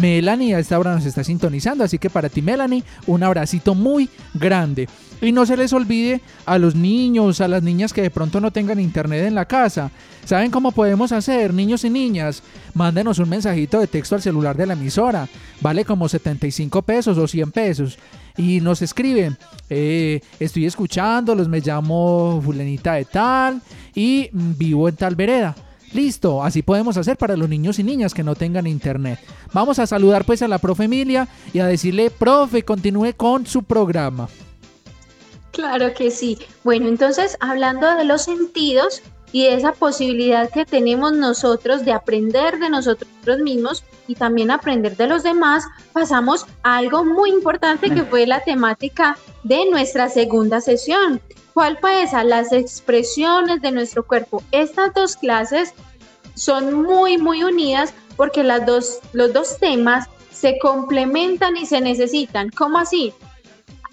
Melanie 0.00 0.54
a 0.54 0.58
esta 0.58 0.78
hora 0.78 0.94
nos 0.94 1.06
está 1.06 1.22
sintonizando, 1.22 1.84
así 1.84 1.98
que 1.98 2.10
para 2.10 2.28
ti 2.28 2.42
Melanie, 2.42 2.82
un 3.06 3.22
abracito 3.22 3.74
muy 3.74 4.08
grande. 4.34 4.88
Y 5.22 5.30
no 5.30 5.46
se 5.46 5.56
les 5.56 5.72
olvide 5.72 6.20
a 6.46 6.58
los 6.58 6.74
niños, 6.74 7.40
a 7.40 7.46
las 7.46 7.62
niñas 7.62 7.92
que 7.92 8.02
de 8.02 8.10
pronto 8.10 8.40
no 8.40 8.50
tengan 8.50 8.80
internet 8.80 9.24
en 9.24 9.36
la 9.36 9.44
casa. 9.44 9.92
¿Saben 10.24 10.50
cómo 10.50 10.72
podemos 10.72 11.12
hacer, 11.12 11.54
niños 11.54 11.84
y 11.84 11.90
niñas? 11.90 12.42
Mándenos 12.74 13.20
un 13.20 13.28
mensajito 13.28 13.78
de 13.78 13.86
texto 13.86 14.16
al 14.16 14.22
celular 14.22 14.56
de 14.56 14.66
la 14.66 14.72
emisora. 14.72 15.28
Vale 15.60 15.84
como 15.84 16.08
75 16.08 16.82
pesos 16.82 17.16
o 17.18 17.28
100 17.28 17.52
pesos. 17.52 17.98
Y 18.36 18.60
nos 18.60 18.82
escriben, 18.82 19.38
eh, 19.70 20.20
estoy 20.40 20.66
escuchándolos, 20.66 21.48
me 21.48 21.60
llamo 21.60 22.40
fulanita 22.44 22.94
de 22.94 23.04
tal 23.04 23.62
y 23.94 24.28
vivo 24.32 24.88
en 24.88 24.96
tal 24.96 25.14
vereda. 25.14 25.54
Listo, 25.92 26.42
así 26.42 26.62
podemos 26.62 26.96
hacer 26.96 27.16
para 27.16 27.36
los 27.36 27.48
niños 27.48 27.78
y 27.78 27.84
niñas 27.84 28.12
que 28.12 28.24
no 28.24 28.34
tengan 28.34 28.66
internet. 28.66 29.20
Vamos 29.52 29.78
a 29.78 29.86
saludar 29.86 30.24
pues 30.24 30.42
a 30.42 30.48
la 30.48 30.58
profe 30.58 30.84
Emilia 30.84 31.28
y 31.52 31.60
a 31.60 31.66
decirle, 31.66 32.10
profe, 32.10 32.64
continúe 32.64 33.12
con 33.16 33.46
su 33.46 33.62
programa. 33.62 34.28
Claro 35.52 35.92
que 35.94 36.10
sí. 36.10 36.38
Bueno, 36.64 36.88
entonces 36.88 37.36
hablando 37.40 37.94
de 37.94 38.04
los 38.04 38.22
sentidos 38.22 39.02
y 39.32 39.44
de 39.44 39.54
esa 39.54 39.72
posibilidad 39.72 40.50
que 40.50 40.64
tenemos 40.64 41.12
nosotros 41.12 41.84
de 41.84 41.92
aprender 41.92 42.58
de 42.58 42.68
nosotros 42.68 43.38
mismos 43.38 43.84
y 44.08 44.14
también 44.14 44.50
aprender 44.50 44.96
de 44.96 45.06
los 45.06 45.22
demás, 45.22 45.64
pasamos 45.92 46.46
a 46.62 46.78
algo 46.78 47.04
muy 47.04 47.30
importante 47.30 47.90
que 47.90 48.02
fue 48.02 48.26
la 48.26 48.40
temática 48.40 49.16
de 49.42 49.70
nuestra 49.70 50.08
segunda 50.08 50.60
sesión. 50.60 51.20
¿Cuál 51.54 51.78
fue 51.78 52.02
esa? 52.02 52.24
Las 52.24 52.52
expresiones 52.52 53.60
de 53.60 53.72
nuestro 53.72 54.06
cuerpo. 54.06 54.42
Estas 54.52 54.92
dos 54.94 55.16
clases 55.16 55.74
son 56.34 56.72
muy, 56.82 57.18
muy 57.18 57.44
unidas 57.44 57.92
porque 58.16 58.42
las 58.42 58.64
dos, 58.64 59.00
los 59.12 59.32
dos 59.32 59.58
temas 59.58 60.08
se 60.30 60.58
complementan 60.58 61.56
y 61.56 61.66
se 61.66 61.80
necesitan. 61.80 62.50
¿Cómo 62.50 62.78
así? 62.78 63.12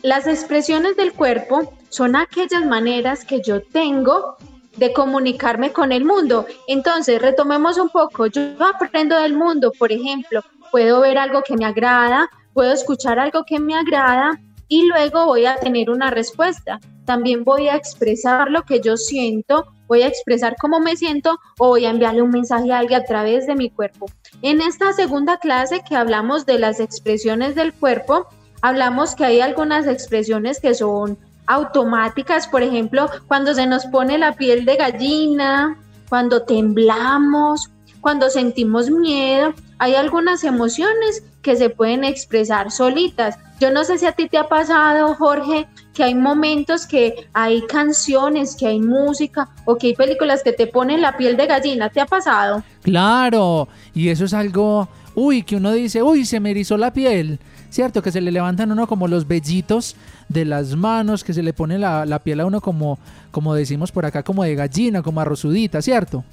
Las 0.02 0.28
expresiones 0.28 0.96
del 0.96 1.12
cuerpo 1.12 1.74
son 1.90 2.16
aquellas 2.16 2.66
maneras 2.66 3.26
que 3.26 3.42
yo 3.42 3.62
tengo 3.62 4.38
de 4.78 4.94
comunicarme 4.94 5.74
con 5.74 5.92
el 5.92 6.06
mundo. 6.06 6.46
Entonces, 6.68 7.22
retomemos 7.22 7.78
un 7.78 7.90
poco. 7.90 8.28
Yo 8.28 8.42
aprendo 8.64 9.20
del 9.20 9.34
mundo, 9.34 9.74
por 9.78 9.92
ejemplo, 9.92 10.42
puedo 10.72 11.02
ver 11.02 11.18
algo 11.18 11.42
que 11.44 11.58
me 11.58 11.66
agrada, 11.66 12.30
puedo 12.54 12.72
escuchar 12.72 13.20
algo 13.20 13.44
que 13.44 13.60
me 13.60 13.76
agrada 13.76 14.40
y 14.70 14.86
luego 14.86 15.26
voy 15.26 15.46
a 15.46 15.58
tener 15.58 15.90
una 15.90 16.12
respuesta. 16.12 16.80
También 17.04 17.44
voy 17.44 17.68
a 17.68 17.76
expresar 17.76 18.50
lo 18.52 18.64
que 18.64 18.80
yo 18.80 18.96
siento, 18.96 19.66
voy 19.88 20.04
a 20.04 20.08
expresar 20.08 20.56
cómo 20.62 20.80
me 20.80 20.96
siento 20.96 21.40
o 21.58 21.70
voy 21.70 21.86
a 21.86 21.90
enviarle 21.90 22.22
un 22.22 22.30
mensaje 22.30 22.72
a 22.72 22.78
alguien 22.78 23.02
a 23.02 23.04
través 23.04 23.48
de 23.48 23.56
mi 23.56 23.70
cuerpo. 23.70 24.06
En 24.44 24.62
esta 24.62 24.94
segunda 24.94 25.40
clase 25.40 25.82
que 25.88 25.98
hablamos 25.98 26.46
de 26.46 26.60
las 26.60 26.80
expresiones 26.80 27.56
del 27.56 27.74
cuerpo, 27.74 28.28
hablamos 28.62 29.16
que 29.16 29.26
hay 29.26 29.42
algunas 29.42 29.88
expresiones 29.88 30.60
que 30.60 30.74
son 30.74 31.18
automáticas, 31.48 32.48
por 32.48 32.62
ejemplo, 32.62 33.10
cuando 33.28 33.54
se 33.56 33.66
nos 33.66 33.86
pone 33.88 34.18
la 34.18 34.34
piel 34.34 34.66
de 34.66 34.76
gallina, 34.76 35.78
cuando 36.08 36.44
temblamos, 36.44 37.70
cuando 38.02 38.30
sentimos 38.30 38.90
miedo, 38.90 39.54
hay 39.80 39.96
algunas 39.96 40.44
emociones 40.44 41.24
que 41.42 41.56
se 41.56 41.70
pueden 41.70 42.04
expresar 42.04 42.72
solitas. 42.72 43.38
Yo 43.60 43.72
no 43.72 43.84
sé 43.84 43.98
si 43.98 44.06
a 44.06 44.12
ti 44.12 44.28
te 44.30 44.38
ha 44.38 44.48
pasado, 44.48 45.16
Jorge, 45.16 45.68
que 46.00 46.06
hay 46.06 46.16
momentos 46.16 46.88
que 46.88 47.28
hay 47.34 47.62
canciones, 47.64 48.56
que 48.56 48.68
hay 48.68 48.80
música 48.80 49.50
o 49.66 49.76
que 49.76 49.88
hay 49.88 49.96
películas 49.96 50.42
que 50.44 50.54
te 50.54 50.66
ponen 50.66 51.02
la 51.02 51.18
piel 51.18 51.36
de 51.36 51.46
gallina. 51.46 51.90
¿Te 51.90 52.00
ha 52.00 52.06
pasado? 52.06 52.64
Claro, 52.84 53.68
y 53.94 54.08
eso 54.08 54.24
es 54.24 54.34
algo, 54.34 54.88
uy, 55.14 55.44
que 55.44 55.58
uno 55.58 55.74
dice, 55.74 56.02
uy, 56.02 56.24
se 56.24 56.40
me 56.40 56.52
erizó 56.52 56.78
la 56.78 56.94
piel. 56.94 57.38
¿Cierto? 57.70 58.02
Que 58.02 58.14
se 58.14 58.22
le 58.22 58.32
levantan 58.32 58.72
uno 58.72 58.88
como 58.88 59.10
los 59.10 59.28
vellitos 59.28 59.98
de 60.30 60.46
las 60.46 60.74
manos, 60.74 61.26
que 61.26 61.34
se 61.34 61.44
le 61.44 61.52
pone 61.52 61.78
la, 61.78 62.06
la 62.06 62.20
piel 62.20 62.40
a 62.40 62.46
uno 62.46 62.62
como, 62.62 62.98
como 63.32 63.54
decimos 63.54 63.92
por 63.92 64.06
acá, 64.06 64.24
como 64.24 64.46
de 64.46 64.56
gallina, 64.56 65.02
como 65.02 65.20
arrozudita, 65.20 65.82
¿cierto? 65.82 66.24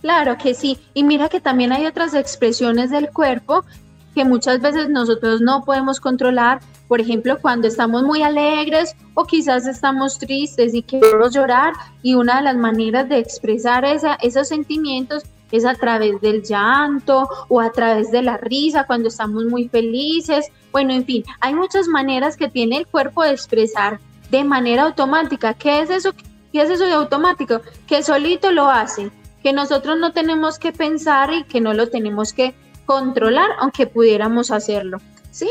Claro 0.00 0.36
que 0.38 0.54
sí. 0.54 0.76
Y 0.92 1.04
mira 1.04 1.28
que 1.28 1.40
también 1.40 1.70
hay 1.70 1.86
otras 1.86 2.14
expresiones 2.14 2.90
del 2.90 3.10
cuerpo 3.10 3.64
que 4.16 4.24
muchas 4.24 4.62
veces 4.62 4.88
nosotros 4.88 5.42
no 5.42 5.62
podemos 5.62 6.00
controlar. 6.00 6.60
Por 6.88 7.02
ejemplo, 7.02 7.36
cuando 7.38 7.68
estamos 7.68 8.02
muy 8.02 8.22
alegres 8.22 8.96
o 9.12 9.26
quizás 9.26 9.66
estamos 9.66 10.18
tristes 10.18 10.72
y 10.72 10.80
queremos 10.80 11.34
llorar. 11.34 11.74
Y 12.02 12.14
una 12.14 12.38
de 12.38 12.44
las 12.44 12.56
maneras 12.56 13.10
de 13.10 13.18
expresar 13.18 13.84
esa, 13.84 14.14
esos 14.14 14.48
sentimientos 14.48 15.24
es 15.52 15.66
a 15.66 15.74
través 15.74 16.18
del 16.22 16.42
llanto 16.42 17.28
o 17.50 17.60
a 17.60 17.70
través 17.72 18.10
de 18.10 18.22
la 18.22 18.38
risa 18.38 18.86
cuando 18.86 19.08
estamos 19.08 19.44
muy 19.44 19.68
felices. 19.68 20.46
Bueno, 20.72 20.94
en 20.94 21.04
fin, 21.04 21.22
hay 21.40 21.52
muchas 21.52 21.86
maneras 21.86 22.38
que 22.38 22.48
tiene 22.48 22.78
el 22.78 22.86
cuerpo 22.86 23.22
de 23.22 23.32
expresar 23.32 24.00
de 24.30 24.44
manera 24.44 24.84
automática. 24.84 25.52
¿Qué 25.52 25.80
es 25.80 25.90
eso? 25.90 26.14
¿Qué 26.52 26.62
es 26.62 26.70
eso 26.70 26.86
de 26.86 26.94
automático? 26.94 27.60
Que 27.86 28.02
solito 28.02 28.50
lo 28.50 28.70
hace 28.70 29.10
que 29.46 29.52
nosotros 29.52 29.96
no 30.00 30.12
tenemos 30.12 30.58
que 30.58 30.72
pensar 30.72 31.32
y 31.32 31.44
que 31.44 31.60
no 31.60 31.72
lo 31.72 31.88
tenemos 31.88 32.32
que 32.32 32.52
controlar, 32.86 33.50
aunque 33.58 33.86
pudiéramos 33.86 34.50
hacerlo, 34.50 34.98
¿sí? 35.30 35.48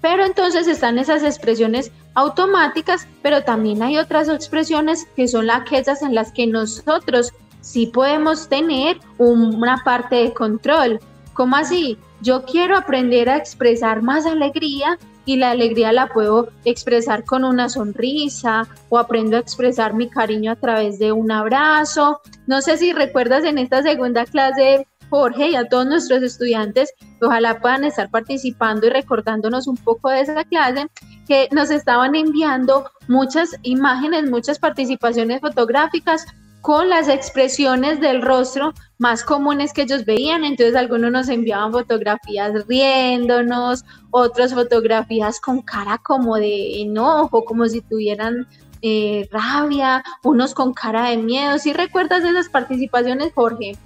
Pero 0.00 0.24
entonces 0.24 0.66
están 0.66 0.98
esas 0.98 1.22
expresiones 1.22 1.92
automáticas, 2.14 3.06
pero 3.22 3.42
también 3.42 3.82
hay 3.82 3.98
otras 3.98 4.28
expresiones 4.28 5.06
que 5.16 5.28
son 5.28 5.50
aquellas 5.50 6.02
en 6.02 6.14
las 6.14 6.32
que 6.32 6.46
nosotros 6.46 7.32
sí 7.60 7.86
podemos 7.86 8.48
tener 8.48 8.98
una 9.18 9.82
parte 9.84 10.16
de 10.16 10.32
control. 10.32 11.00
¿Cómo 11.34 11.56
así? 11.56 11.98
Yo 12.20 12.44
quiero 12.44 12.76
aprender 12.76 13.28
a 13.28 13.36
expresar 13.36 14.02
más 14.02 14.26
alegría 14.26 14.98
y 15.24 15.36
la 15.36 15.50
alegría 15.50 15.92
la 15.92 16.08
puedo 16.08 16.48
expresar 16.64 17.24
con 17.24 17.44
una 17.44 17.68
sonrisa 17.68 18.66
o 18.88 18.98
aprendo 18.98 19.36
a 19.36 19.40
expresar 19.40 19.92
mi 19.94 20.08
cariño 20.08 20.52
a 20.52 20.56
través 20.56 20.98
de 20.98 21.12
un 21.12 21.30
abrazo. 21.30 22.20
No 22.46 22.62
sé 22.62 22.78
si 22.78 22.92
recuerdas 22.92 23.44
en 23.44 23.58
esta 23.58 23.82
segunda 23.82 24.24
clase, 24.24 24.86
Jorge, 25.10 25.50
y 25.50 25.54
a 25.56 25.68
todos 25.68 25.86
nuestros 25.86 26.22
estudiantes, 26.22 26.92
ojalá 27.20 27.60
puedan 27.60 27.84
estar 27.84 28.10
participando 28.10 28.86
y 28.86 28.90
recordándonos 28.90 29.66
un 29.66 29.76
poco 29.76 30.10
de 30.10 30.20
esa 30.20 30.44
clase, 30.44 30.86
que 31.26 31.48
nos 31.52 31.70
estaban 31.70 32.14
enviando 32.14 32.90
muchas 33.06 33.56
imágenes, 33.62 34.30
muchas 34.30 34.58
participaciones 34.58 35.40
fotográficas 35.40 36.26
con 36.60 36.88
las 36.88 37.08
expresiones 37.08 38.00
del 38.00 38.20
rostro 38.22 38.74
más 38.98 39.22
comunes 39.22 39.72
que 39.72 39.82
ellos 39.82 40.04
veían. 40.04 40.44
Entonces 40.44 40.74
algunos 40.74 41.12
nos 41.12 41.28
enviaban 41.28 41.72
fotografías 41.72 42.66
riéndonos, 42.66 43.84
otras 44.10 44.54
fotografías 44.54 45.40
con 45.40 45.62
cara 45.62 45.98
como 45.98 46.36
de 46.36 46.82
enojo, 46.82 47.44
como 47.44 47.66
si 47.66 47.80
tuvieran 47.80 48.46
eh, 48.82 49.28
rabia, 49.30 50.04
unos 50.22 50.54
con 50.54 50.72
cara 50.72 51.10
de 51.10 51.16
miedo. 51.16 51.58
¿Sí 51.58 51.72
recuerdas 51.72 52.24
esas 52.24 52.48
participaciones, 52.48 53.32
Jorge? 53.34 53.76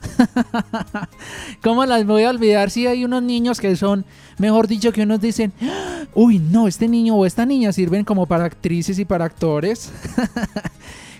¿Cómo 1.62 1.84
las 1.86 2.06
voy 2.06 2.24
a 2.24 2.30
olvidar 2.30 2.70
si 2.70 2.86
hay 2.86 3.04
unos 3.04 3.22
niños 3.22 3.60
que 3.60 3.76
son, 3.76 4.04
mejor 4.38 4.68
dicho, 4.68 4.92
que 4.92 5.02
unos 5.02 5.20
dicen, 5.20 5.52
uy, 6.14 6.38
no, 6.38 6.68
este 6.68 6.88
niño 6.88 7.14
o 7.14 7.26
esta 7.26 7.46
niña 7.46 7.72
sirven 7.72 8.04
como 8.04 8.26
para 8.26 8.44
actrices 8.44 8.98
y 8.98 9.04
para 9.04 9.24
actores? 9.24 9.92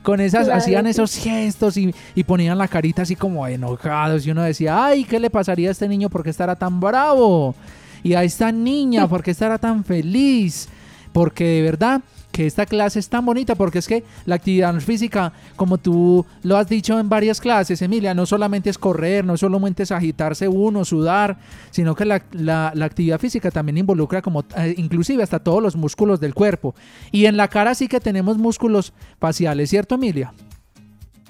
con 0.03 0.21
esas, 0.21 0.49
hacían 0.49 0.87
esos 0.87 1.17
gestos 1.17 1.77
y, 1.77 1.95
ponían 2.27 2.59
la 2.59 2.69
carita 2.69 3.03
así 3.03 3.17
como 3.17 3.47
enojados 3.47 4.27
y 4.27 4.31
uno 4.31 4.43
decía, 4.43 4.85
ay, 4.85 5.05
¿qué 5.05 5.19
le 5.19 5.31
pasaría 5.31 5.69
a 5.69 5.73
este 5.73 5.89
niño 5.89 6.11
porque 6.11 6.31
estará 6.31 6.57
tan 6.57 6.81
bravo? 6.81 7.55
Y 8.03 8.15
a 8.15 8.25
esta 8.25 8.53
niña 8.53 9.09
porque 9.09 9.31
estará 9.31 9.59
tan 9.59 9.85
feliz? 9.85 10.69
Porque 11.13 11.45
de 11.45 11.63
verdad 11.63 12.03
que 12.33 12.47
esta 12.47 12.66
clase 12.66 12.99
es 12.99 13.09
tan 13.09 13.25
bonita 13.25 13.55
porque 13.55 13.79
es 13.79 13.87
que 13.87 14.05
la 14.25 14.37
actividad 14.37 14.75
física, 14.81 15.33
como 15.55 15.79
tú 15.79 16.27
lo 16.42 16.57
has 16.57 16.68
dicho 16.68 16.99
en 16.99 17.09
varias 17.09 17.40
clases, 17.40 17.83
Emilia, 17.83 18.14
no 18.14 18.27
solamente 18.27 18.71
es 18.71 18.79
correr, 18.79 19.25
no 19.25 19.37
solamente 19.37 19.85
es 19.85 19.92
agitarse 19.92 20.49
uno, 20.49 20.85
sudar, 20.85 21.38
sino 21.71 21.95
que 21.95 22.05
la, 22.07 22.73
actividad 22.83 23.21
física 23.21 23.51
también 23.51 23.79
involucra 23.79 24.23
como 24.23 24.45
eh, 24.57 24.75
inclusive 24.77 25.23
hasta 25.23 25.38
todos 25.38 25.62
los 25.62 25.77
músculos 25.77 26.18
del 26.21 26.35
cuerpo. 26.35 26.75
Y 27.12 27.27
en 27.27 27.37
la 27.37 27.49
cara 27.49 27.75
sí 27.75 27.87
que 27.87 28.01
tenemos 28.01 28.38
músculos 28.38 28.92
faciales, 29.21 29.71
¿cierto, 29.71 29.95
Emilia? 29.95 30.33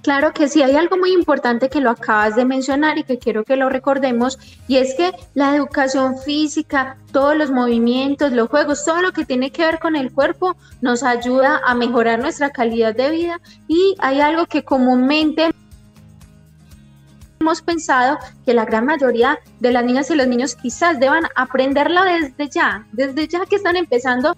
Claro 0.02 0.32
que 0.32 0.48
sí, 0.48 0.62
hay 0.62 0.74
algo 0.74 0.96
muy 0.96 1.12
importante 1.12 1.68
que 1.68 1.80
lo 1.80 1.90
acabas 1.90 2.34
de 2.34 2.44
mencionar 2.44 2.98
y 2.98 3.04
que 3.04 3.18
quiero 3.18 3.44
que 3.44 3.54
lo 3.54 3.68
recordemos, 3.68 4.36
y 4.66 4.78
es 4.78 4.94
que 4.94 5.12
la 5.34 5.54
educación 5.54 6.18
física, 6.18 6.96
todos 7.12 7.36
los 7.36 7.52
movimientos, 7.52 8.32
los 8.32 8.48
juegos, 8.48 8.84
todo 8.84 9.00
lo 9.00 9.12
que 9.12 9.24
tiene 9.24 9.52
que 9.52 9.64
ver 9.64 9.78
con 9.78 9.94
el 9.94 10.12
cuerpo 10.12 10.56
nos 10.80 11.04
ayuda 11.04 11.60
a 11.64 11.74
mejorar 11.76 12.18
nuestra 12.18 12.50
calidad 12.50 12.96
de 12.96 13.10
vida 13.10 13.40
y 13.68 13.94
hay 14.00 14.20
algo 14.20 14.46
que 14.46 14.64
comúnmente 14.64 15.50
hemos 17.38 17.62
pensado 17.62 18.18
que 18.44 18.54
la 18.54 18.64
gran 18.64 18.86
mayoría 18.86 19.38
de 19.60 19.70
las 19.70 19.84
niñas 19.84 20.10
y 20.10 20.16
los 20.16 20.26
niños 20.26 20.56
quizás 20.56 20.98
deban 20.98 21.24
aprenderlo 21.36 22.02
desde 22.02 22.48
ya, 22.48 22.86
desde 22.90 23.28
ya 23.28 23.46
que 23.46 23.56
están 23.56 23.76
empezando 23.76 24.36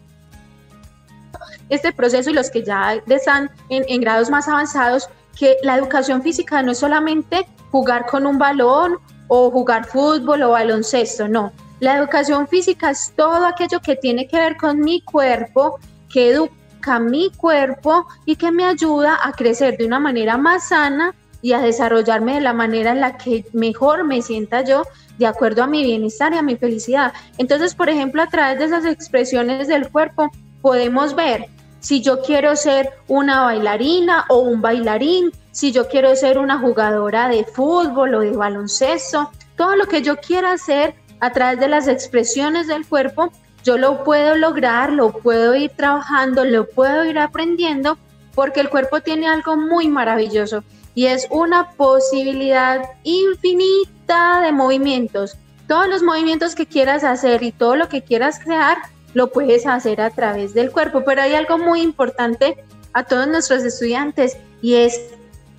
este 1.70 1.92
proceso 1.92 2.28
y 2.28 2.34
los 2.34 2.50
que 2.50 2.62
ya 2.62 3.00
están 3.06 3.50
en, 3.70 3.84
en 3.88 4.02
grados 4.02 4.28
más 4.28 4.46
avanzados 4.46 5.08
que 5.38 5.56
la 5.62 5.76
educación 5.76 6.22
física 6.22 6.62
no 6.62 6.72
es 6.72 6.78
solamente 6.78 7.46
jugar 7.70 8.06
con 8.06 8.26
un 8.26 8.38
balón 8.38 8.98
o 9.28 9.50
jugar 9.50 9.86
fútbol 9.86 10.42
o 10.42 10.50
baloncesto, 10.50 11.28
no. 11.28 11.52
La 11.80 11.96
educación 11.96 12.46
física 12.46 12.90
es 12.90 13.12
todo 13.16 13.46
aquello 13.46 13.80
que 13.80 13.96
tiene 13.96 14.28
que 14.28 14.38
ver 14.38 14.56
con 14.56 14.80
mi 14.80 15.00
cuerpo, 15.00 15.78
que 16.08 16.30
educa 16.30 17.00
mi 17.00 17.30
cuerpo 17.30 18.06
y 18.24 18.36
que 18.36 18.52
me 18.52 18.64
ayuda 18.64 19.18
a 19.22 19.32
crecer 19.32 19.76
de 19.76 19.86
una 19.86 19.98
manera 19.98 20.36
más 20.36 20.68
sana 20.68 21.14
y 21.42 21.52
a 21.52 21.60
desarrollarme 21.60 22.36
de 22.36 22.40
la 22.40 22.52
manera 22.52 22.92
en 22.92 23.00
la 23.00 23.16
que 23.18 23.44
mejor 23.52 24.04
me 24.04 24.22
sienta 24.22 24.62
yo 24.62 24.84
de 25.18 25.26
acuerdo 25.26 25.62
a 25.62 25.66
mi 25.66 25.82
bienestar 25.82 26.32
y 26.32 26.38
a 26.38 26.42
mi 26.42 26.56
felicidad. 26.56 27.12
Entonces, 27.38 27.74
por 27.74 27.88
ejemplo, 27.88 28.22
a 28.22 28.28
través 28.28 28.58
de 28.58 28.64
esas 28.66 28.86
expresiones 28.86 29.68
del 29.68 29.90
cuerpo 29.90 30.30
podemos 30.62 31.14
ver 31.14 31.48
si 31.84 32.00
yo 32.00 32.22
quiero 32.22 32.56
ser 32.56 32.94
una 33.08 33.42
bailarina 33.42 34.24
o 34.30 34.38
un 34.38 34.62
bailarín, 34.62 35.30
si 35.52 35.70
yo 35.70 35.86
quiero 35.86 36.16
ser 36.16 36.38
una 36.38 36.58
jugadora 36.58 37.28
de 37.28 37.44
fútbol 37.44 38.14
o 38.14 38.20
de 38.20 38.30
baloncesto, 38.30 39.30
todo 39.54 39.76
lo 39.76 39.84
que 39.84 40.00
yo 40.00 40.16
quiera 40.16 40.52
hacer 40.52 40.94
a 41.20 41.30
través 41.34 41.60
de 41.60 41.68
las 41.68 41.86
expresiones 41.86 42.68
del 42.68 42.86
cuerpo, 42.86 43.30
yo 43.64 43.76
lo 43.76 44.02
puedo 44.02 44.34
lograr, 44.34 44.92
lo 44.92 45.12
puedo 45.12 45.54
ir 45.54 45.72
trabajando, 45.76 46.46
lo 46.46 46.66
puedo 46.66 47.04
ir 47.04 47.18
aprendiendo, 47.18 47.98
porque 48.34 48.60
el 48.60 48.70
cuerpo 48.70 49.02
tiene 49.02 49.28
algo 49.28 49.58
muy 49.58 49.86
maravilloso 49.88 50.64
y 50.94 51.04
es 51.06 51.26
una 51.28 51.72
posibilidad 51.72 52.80
infinita 53.02 54.40
de 54.40 54.52
movimientos. 54.52 55.36
Todos 55.68 55.88
los 55.88 56.02
movimientos 56.02 56.54
que 56.54 56.64
quieras 56.64 57.04
hacer 57.04 57.42
y 57.42 57.52
todo 57.52 57.76
lo 57.76 57.90
que 57.90 58.00
quieras 58.00 58.40
crear, 58.42 58.78
lo 59.14 59.32
puedes 59.32 59.66
hacer 59.66 60.00
a 60.00 60.10
través 60.10 60.52
del 60.52 60.70
cuerpo. 60.70 61.02
Pero 61.04 61.22
hay 61.22 61.34
algo 61.34 61.56
muy 61.58 61.80
importante 61.80 62.62
a 62.92 63.04
todos 63.04 63.26
nuestros 63.26 63.64
estudiantes 63.64 64.36
y 64.60 64.74
es 64.74 65.00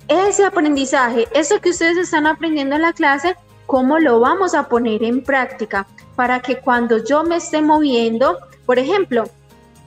ese 0.08 0.44
aprendizaje, 0.44 1.26
eso 1.32 1.60
que 1.60 1.70
ustedes 1.70 1.98
están 1.98 2.26
aprendiendo 2.26 2.76
en 2.76 2.82
la 2.82 2.92
clase, 2.92 3.36
cómo 3.66 3.98
lo 3.98 4.20
vamos 4.20 4.54
a 4.54 4.68
poner 4.68 5.02
en 5.02 5.22
práctica 5.22 5.86
para 6.14 6.40
que 6.40 6.58
cuando 6.60 7.04
yo 7.04 7.24
me 7.24 7.36
esté 7.36 7.60
moviendo, 7.60 8.38
por 8.64 8.78
ejemplo, 8.78 9.24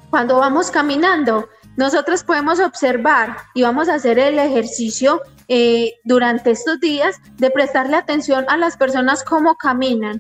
Cuando 0.10 0.40
vamos 0.40 0.72
caminando, 0.72 1.48
nosotros 1.78 2.24
podemos 2.24 2.60
observar 2.60 3.38
y 3.54 3.62
vamos 3.62 3.90
a 3.90 3.94
hacer 3.94 4.18
el 4.18 4.40
ejercicio 4.40 5.22
eh, 5.48 6.00
durante 6.04 6.50
estos 6.50 6.80
días 6.80 7.18
de 7.38 7.52
prestarle 7.52 7.96
atención 7.96 8.44
a 8.50 8.58
las 8.58 8.76
personas 8.76 9.24
cómo 9.24 9.56
caminan. 9.56 10.20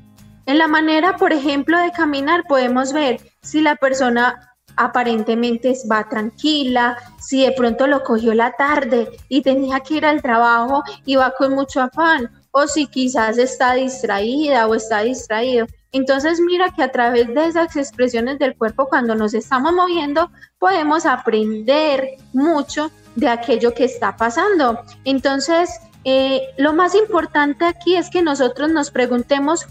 En 0.49 0.57
la 0.57 0.67
manera, 0.67 1.15
por 1.15 1.31
ejemplo, 1.31 1.77
de 1.77 1.91
caminar 1.91 2.43
podemos 2.47 2.91
ver 2.91 3.21
si 3.43 3.61
la 3.61 3.75
persona 3.75 4.55
aparentemente 4.77 5.75
va 5.91 6.09
tranquila, 6.09 6.97
si 7.21 7.45
de 7.45 7.51
pronto 7.51 7.85
lo 7.85 8.03
cogió 8.03 8.33
la 8.33 8.53
tarde 8.53 9.11
y 9.27 9.43
tenía 9.43 9.79
que 9.81 9.97
ir 9.97 10.07
al 10.07 10.23
trabajo 10.23 10.81
y 11.05 11.17
va 11.17 11.35
con 11.37 11.53
mucho 11.53 11.81
afán, 11.81 12.31
o 12.49 12.65
si 12.65 12.87
quizás 12.87 13.37
está 13.37 13.75
distraída 13.75 14.65
o 14.65 14.73
está 14.73 15.01
distraído. 15.01 15.67
Entonces 15.91 16.39
mira 16.39 16.73
que 16.73 16.81
a 16.81 16.91
través 16.91 17.27
de 17.27 17.45
esas 17.45 17.75
expresiones 17.75 18.39
del 18.39 18.57
cuerpo 18.57 18.87
cuando 18.89 19.13
nos 19.13 19.35
estamos 19.35 19.71
moviendo 19.73 20.31
podemos 20.57 21.05
aprender 21.05 22.17
mucho 22.33 22.89
de 23.15 23.27
aquello 23.29 23.75
que 23.75 23.83
está 23.83 24.17
pasando. 24.17 24.79
Entonces, 25.03 25.79
eh, 26.05 26.41
lo 26.57 26.73
más 26.73 26.95
importante 26.95 27.65
aquí 27.65 27.95
es 27.95 28.09
que 28.09 28.23
nosotros 28.23 28.71
nos 28.71 28.89
preguntemos 28.89 29.67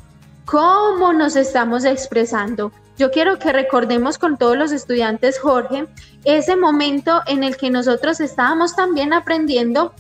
cómo 0.50 1.12
nos 1.12 1.36
estamos 1.36 1.84
expresando. 1.84 2.72
Yo 2.96 3.10
quiero 3.10 3.38
que 3.38 3.52
recordemos 3.52 4.16
con 4.16 4.38
todos 4.38 4.56
los 4.56 4.72
estudiantes, 4.72 5.38
Jorge, 5.38 5.86
ese 6.24 6.56
momento 6.56 7.20
en 7.26 7.44
el 7.44 7.58
que 7.58 7.68
nosotros 7.68 8.18
estábamos 8.18 8.74
también 8.74 9.12
aprendiendo 9.12 9.92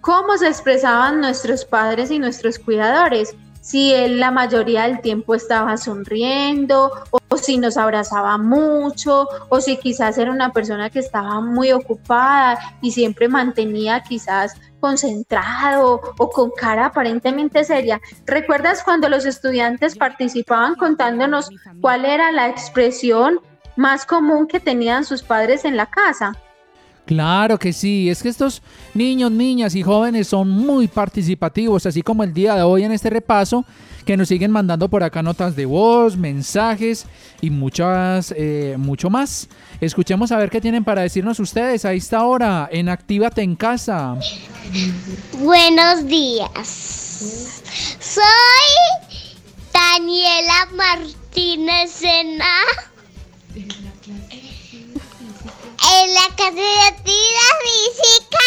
cómo 0.00 0.38
se 0.38 0.46
expresaban 0.46 1.20
nuestros 1.20 1.64
padres 1.64 2.12
y 2.12 2.20
nuestros 2.20 2.60
cuidadores 2.60 3.34
si 3.66 3.92
él 3.92 4.20
la 4.20 4.30
mayoría 4.30 4.84
del 4.84 5.00
tiempo 5.00 5.34
estaba 5.34 5.76
sonriendo 5.76 6.92
o, 7.10 7.36
si 7.36 7.58
nos 7.58 7.76
abrazaba 7.76 8.38
mucho 8.38 9.26
o 9.48 9.60
si 9.60 9.76
quizás 9.76 10.18
era 10.18 10.30
una 10.30 10.52
persona 10.52 10.88
que 10.88 11.00
estaba 11.00 11.40
muy 11.40 11.72
ocupada 11.72 12.56
y 12.80 12.92
siempre 12.92 13.26
mantenía 13.26 14.04
quizás 14.04 14.54
concentrado 14.78 16.00
o 16.16 16.30
con 16.30 16.52
cara 16.52 16.86
aparentemente 16.86 17.64
seria. 17.64 18.00
¿Recuerdas 18.24 18.84
cuando 18.84 19.08
los 19.08 19.26
estudiantes 19.26 19.96
participaban 19.96 20.76
contándonos 20.76 21.50
cuál 21.80 22.04
era 22.04 22.30
la 22.30 22.48
expresión 22.48 23.40
más 23.74 24.06
común 24.06 24.46
que 24.46 24.60
tenían 24.60 25.04
sus 25.04 25.24
padres 25.24 25.64
en 25.64 25.76
la 25.76 25.86
casa? 25.86 26.34
Claro 27.06 27.56
que 27.56 27.72
sí, 27.72 28.10
es 28.10 28.20
que 28.20 28.28
estos 28.28 28.62
niños, 28.92 29.30
niñas 29.30 29.76
y 29.76 29.82
jóvenes 29.82 30.26
son 30.26 30.50
muy 30.50 30.88
participativos, 30.88 31.86
así 31.86 32.02
como 32.02 32.24
el 32.24 32.34
día 32.34 32.56
de 32.56 32.62
hoy 32.62 32.82
en 32.82 32.90
este 32.90 33.10
repaso, 33.10 33.64
que 34.04 34.16
nos 34.16 34.26
siguen 34.26 34.50
mandando 34.50 34.88
por 34.88 35.04
acá 35.04 35.22
notas 35.22 35.54
de 35.54 35.66
voz, 35.66 36.16
mensajes 36.16 37.06
y 37.40 37.50
muchas, 37.50 38.34
eh, 38.36 38.74
mucho 38.76 39.08
más. 39.08 39.48
Escuchemos 39.80 40.32
a 40.32 40.38
ver 40.38 40.50
qué 40.50 40.60
tienen 40.60 40.82
para 40.82 41.02
decirnos 41.02 41.38
ustedes 41.38 41.84
a 41.84 41.92
esta 41.92 42.24
hora 42.24 42.68
en 42.72 42.88
Actívate 42.88 43.42
en 43.42 43.54
Casa. 43.54 44.16
Buenos 45.38 46.06
días. 46.06 47.62
Soy 48.00 49.12
Daniela 49.72 50.68
Martínez 50.74 51.90
Sena 51.92 52.62
en 55.82 56.14
la 56.14 56.34
clase 56.36 56.54
de 56.54 56.80
actividad 56.80 57.54
física 57.64 58.46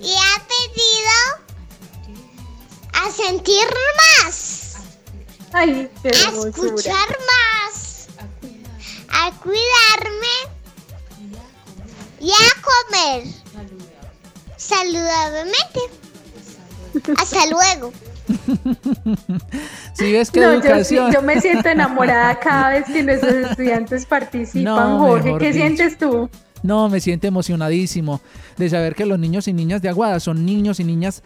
y 0.00 0.14
ha 0.14 0.42
pedido 0.46 1.18
a 2.94 3.10
sentir 3.10 3.68
más, 3.96 4.76
Ay, 5.52 5.90
qué 6.02 6.08
a 6.08 6.48
escuchar 6.48 7.18
más, 7.26 8.08
a 9.08 9.30
cuidarme 9.40 10.36
y 12.20 12.30
a 12.32 12.62
comer 12.62 13.42
saludablemente. 14.56 15.80
Hasta 17.16 17.46
luego. 17.46 17.92
Sí, 19.94 20.14
es 20.16 20.30
que 20.30 20.40
No, 20.40 20.46
yo, 20.46 20.52
educación. 20.60 21.12
yo 21.12 21.22
me 21.22 21.40
siento 21.40 21.68
enamorada 21.68 22.34
cada 22.40 22.70
vez 22.70 22.84
que 22.86 23.02
nuestros 23.02 23.34
estudiantes 23.34 24.06
participan, 24.06 24.64
No, 24.64 24.98
Jorge. 24.98 25.34
¿Qué 25.38 25.46
dicho. 25.52 25.58
sientes 25.58 25.98
tú? 25.98 26.30
No, 26.62 26.88
me 26.88 27.00
siento 27.00 27.26
emocionadísimo 27.26 28.20
de 28.56 28.70
saber 28.70 28.94
que 28.94 29.04
los 29.04 29.18
niños 29.18 29.48
y 29.48 29.52
niñas 29.52 29.82
de 29.82 29.88
Aguada 29.88 30.20
son 30.20 30.46
niños 30.46 30.78
y 30.80 30.84
niñas 30.84 31.22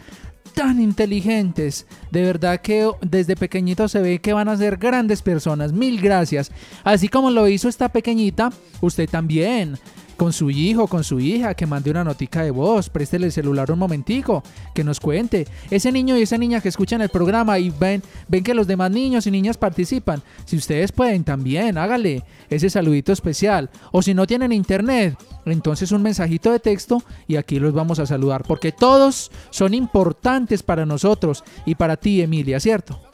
tan 0.55 0.81
inteligentes. 0.81 1.85
De 2.11 2.23
verdad 2.23 2.59
que 2.61 2.89
desde 3.01 3.35
pequeñitos 3.35 3.91
se 3.91 4.01
ve 4.01 4.19
que 4.19 4.33
van 4.33 4.49
a 4.49 4.57
ser 4.57 4.77
grandes 4.77 5.21
personas. 5.21 5.71
Mil 5.73 6.01
gracias. 6.01 6.51
Así 6.83 7.07
como 7.07 7.29
lo 7.29 7.47
hizo 7.47 7.69
esta 7.69 7.89
pequeñita, 7.89 8.49
usted 8.81 9.07
también. 9.07 9.77
Con 10.17 10.33
su 10.33 10.49
hijo, 10.49 10.87
con 10.87 11.03
su 11.03 11.19
hija, 11.19 11.53
que 11.53 11.67
mande 11.67 11.91
una 11.91 12.03
notica 12.03 12.41
de 12.41 12.49
voz, 12.49 12.89
préstele 12.89 13.27
el 13.27 13.31
celular 13.31 13.71
un 13.71 13.77
momentico, 13.77 14.43
que 14.73 14.83
nos 14.83 14.99
cuente. 14.99 15.47
Ese 15.69 15.91
niño 15.91 16.17
y 16.17 16.23
esa 16.23 16.39
niña 16.39 16.59
que 16.59 16.69
escuchan 16.69 17.01
el 17.01 17.09
programa 17.09 17.59
y 17.59 17.69
ven, 17.69 18.01
ven 18.27 18.43
que 18.43 18.55
los 18.55 18.65
demás 18.65 18.89
niños 18.89 19.27
y 19.27 19.31
niñas 19.31 19.57
participan. 19.57 20.23
Si 20.45 20.57
ustedes 20.57 20.91
pueden 20.91 21.23
también, 21.23 21.77
hágale 21.77 22.23
ese 22.49 22.69
saludito 22.71 23.11
especial. 23.11 23.69
O 23.91 24.01
si 24.01 24.15
no 24.15 24.25
tienen 24.25 24.51
internet, 24.51 25.15
entonces 25.45 25.91
un 25.91 26.01
mensajito 26.01 26.51
de 26.51 26.59
texto 26.59 27.03
y 27.27 27.35
aquí 27.35 27.59
los 27.59 27.73
vamos 27.73 27.99
a 27.99 28.07
saludar. 28.07 28.43
Porque 28.43 28.71
todos 28.71 29.31
son 29.51 29.75
importantes 29.75 30.63
para 30.63 30.87
nosotros 30.87 31.43
y 31.65 31.75
para 31.75 31.95
ti, 31.95 32.21
Emilia, 32.23 32.59
¿cierto? 32.59 33.06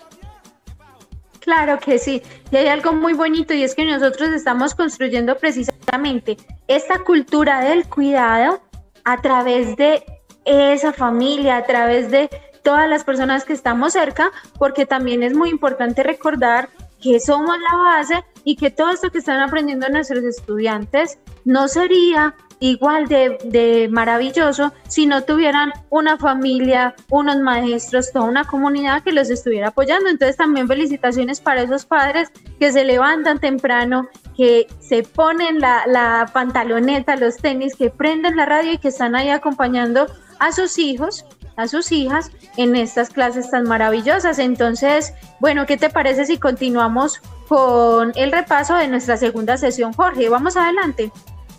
Claro 1.43 1.77
que 1.79 1.99
sí. 1.99 2.21
Y 2.51 2.55
hay 2.55 2.67
algo 2.67 2.93
muy 2.93 3.13
bonito 3.13 3.53
y 3.53 3.63
es 3.63 3.75
que 3.75 3.83
nosotros 3.83 4.29
estamos 4.29 4.73
construyendo 4.75 5.37
precisamente 5.37 6.37
esta 6.69 6.99
cultura 6.99 7.59
del 7.59 7.87
cuidado 7.87 8.61
a 9.03 9.21
través 9.21 9.75
de 9.75 10.05
esa 10.45 10.93
familia, 10.93 11.57
a 11.57 11.65
través 11.65 12.09
de 12.11 12.29
todas 12.63 12.89
las 12.89 13.03
personas 13.03 13.43
que 13.43 13.51
estamos 13.51 13.91
cerca, 13.91 14.31
porque 14.57 14.85
también 14.85 15.21
es 15.21 15.33
muy 15.33 15.49
importante 15.49 16.01
recordar 16.01 16.69
que 17.01 17.19
somos 17.19 17.57
la 17.59 17.77
base 17.77 18.23
y 18.45 18.55
que 18.55 18.71
todo 18.71 18.91
esto 18.91 19.11
que 19.11 19.17
están 19.17 19.41
aprendiendo 19.41 19.89
nuestros 19.89 20.23
estudiantes 20.23 21.19
no 21.43 21.67
sería 21.67 22.35
igual 22.63 23.09
de, 23.09 23.37
de 23.43 23.89
maravilloso 23.91 24.71
si 24.87 25.05
no 25.05 25.23
tuvieran 25.23 25.73
una 25.89 26.17
familia, 26.17 26.95
unos 27.09 27.39
maestros, 27.39 28.13
toda 28.13 28.23
una 28.23 28.45
comunidad 28.45 29.03
que 29.03 29.11
los 29.11 29.29
estuviera 29.29 29.67
apoyando. 29.67 30.09
Entonces 30.09 30.37
también 30.37 30.69
felicitaciones 30.69 31.41
para 31.41 31.63
esos 31.63 31.85
padres 31.85 32.31
que 32.61 32.71
se 32.71 32.85
levantan 32.85 33.39
temprano, 33.39 34.07
que 34.37 34.67
se 34.79 35.03
ponen 35.03 35.59
la, 35.59 35.83
la 35.87 36.29
pantaloneta, 36.31 37.17
los 37.17 37.35
tenis, 37.35 37.75
que 37.75 37.89
prenden 37.89 38.37
la 38.37 38.45
radio 38.45 38.71
y 38.71 38.77
que 38.77 38.87
están 38.87 39.15
ahí 39.15 39.27
acompañando 39.27 40.07
a 40.39 40.53
sus 40.53 40.79
hijos 40.79 41.25
a 41.55 41.67
sus 41.67 41.91
hijas 41.91 42.31
en 42.57 42.75
estas 42.75 43.11
clases 43.11 43.51
tan 43.51 43.65
maravillosas. 43.65 44.39
Entonces, 44.39 45.13
bueno, 45.39 45.67
¿qué 45.67 45.77
te 45.77 45.91
parece 45.91 46.25
si 46.25 46.39
continuamos 46.39 47.21
con 47.47 48.11
el 48.15 48.31
repaso 48.31 48.75
de 48.75 48.87
nuestra 48.87 49.17
segunda 49.17 49.57
sesión, 49.57 49.93
Jorge? 49.93 50.29
Vamos 50.29 50.57
adelante. 50.57 51.11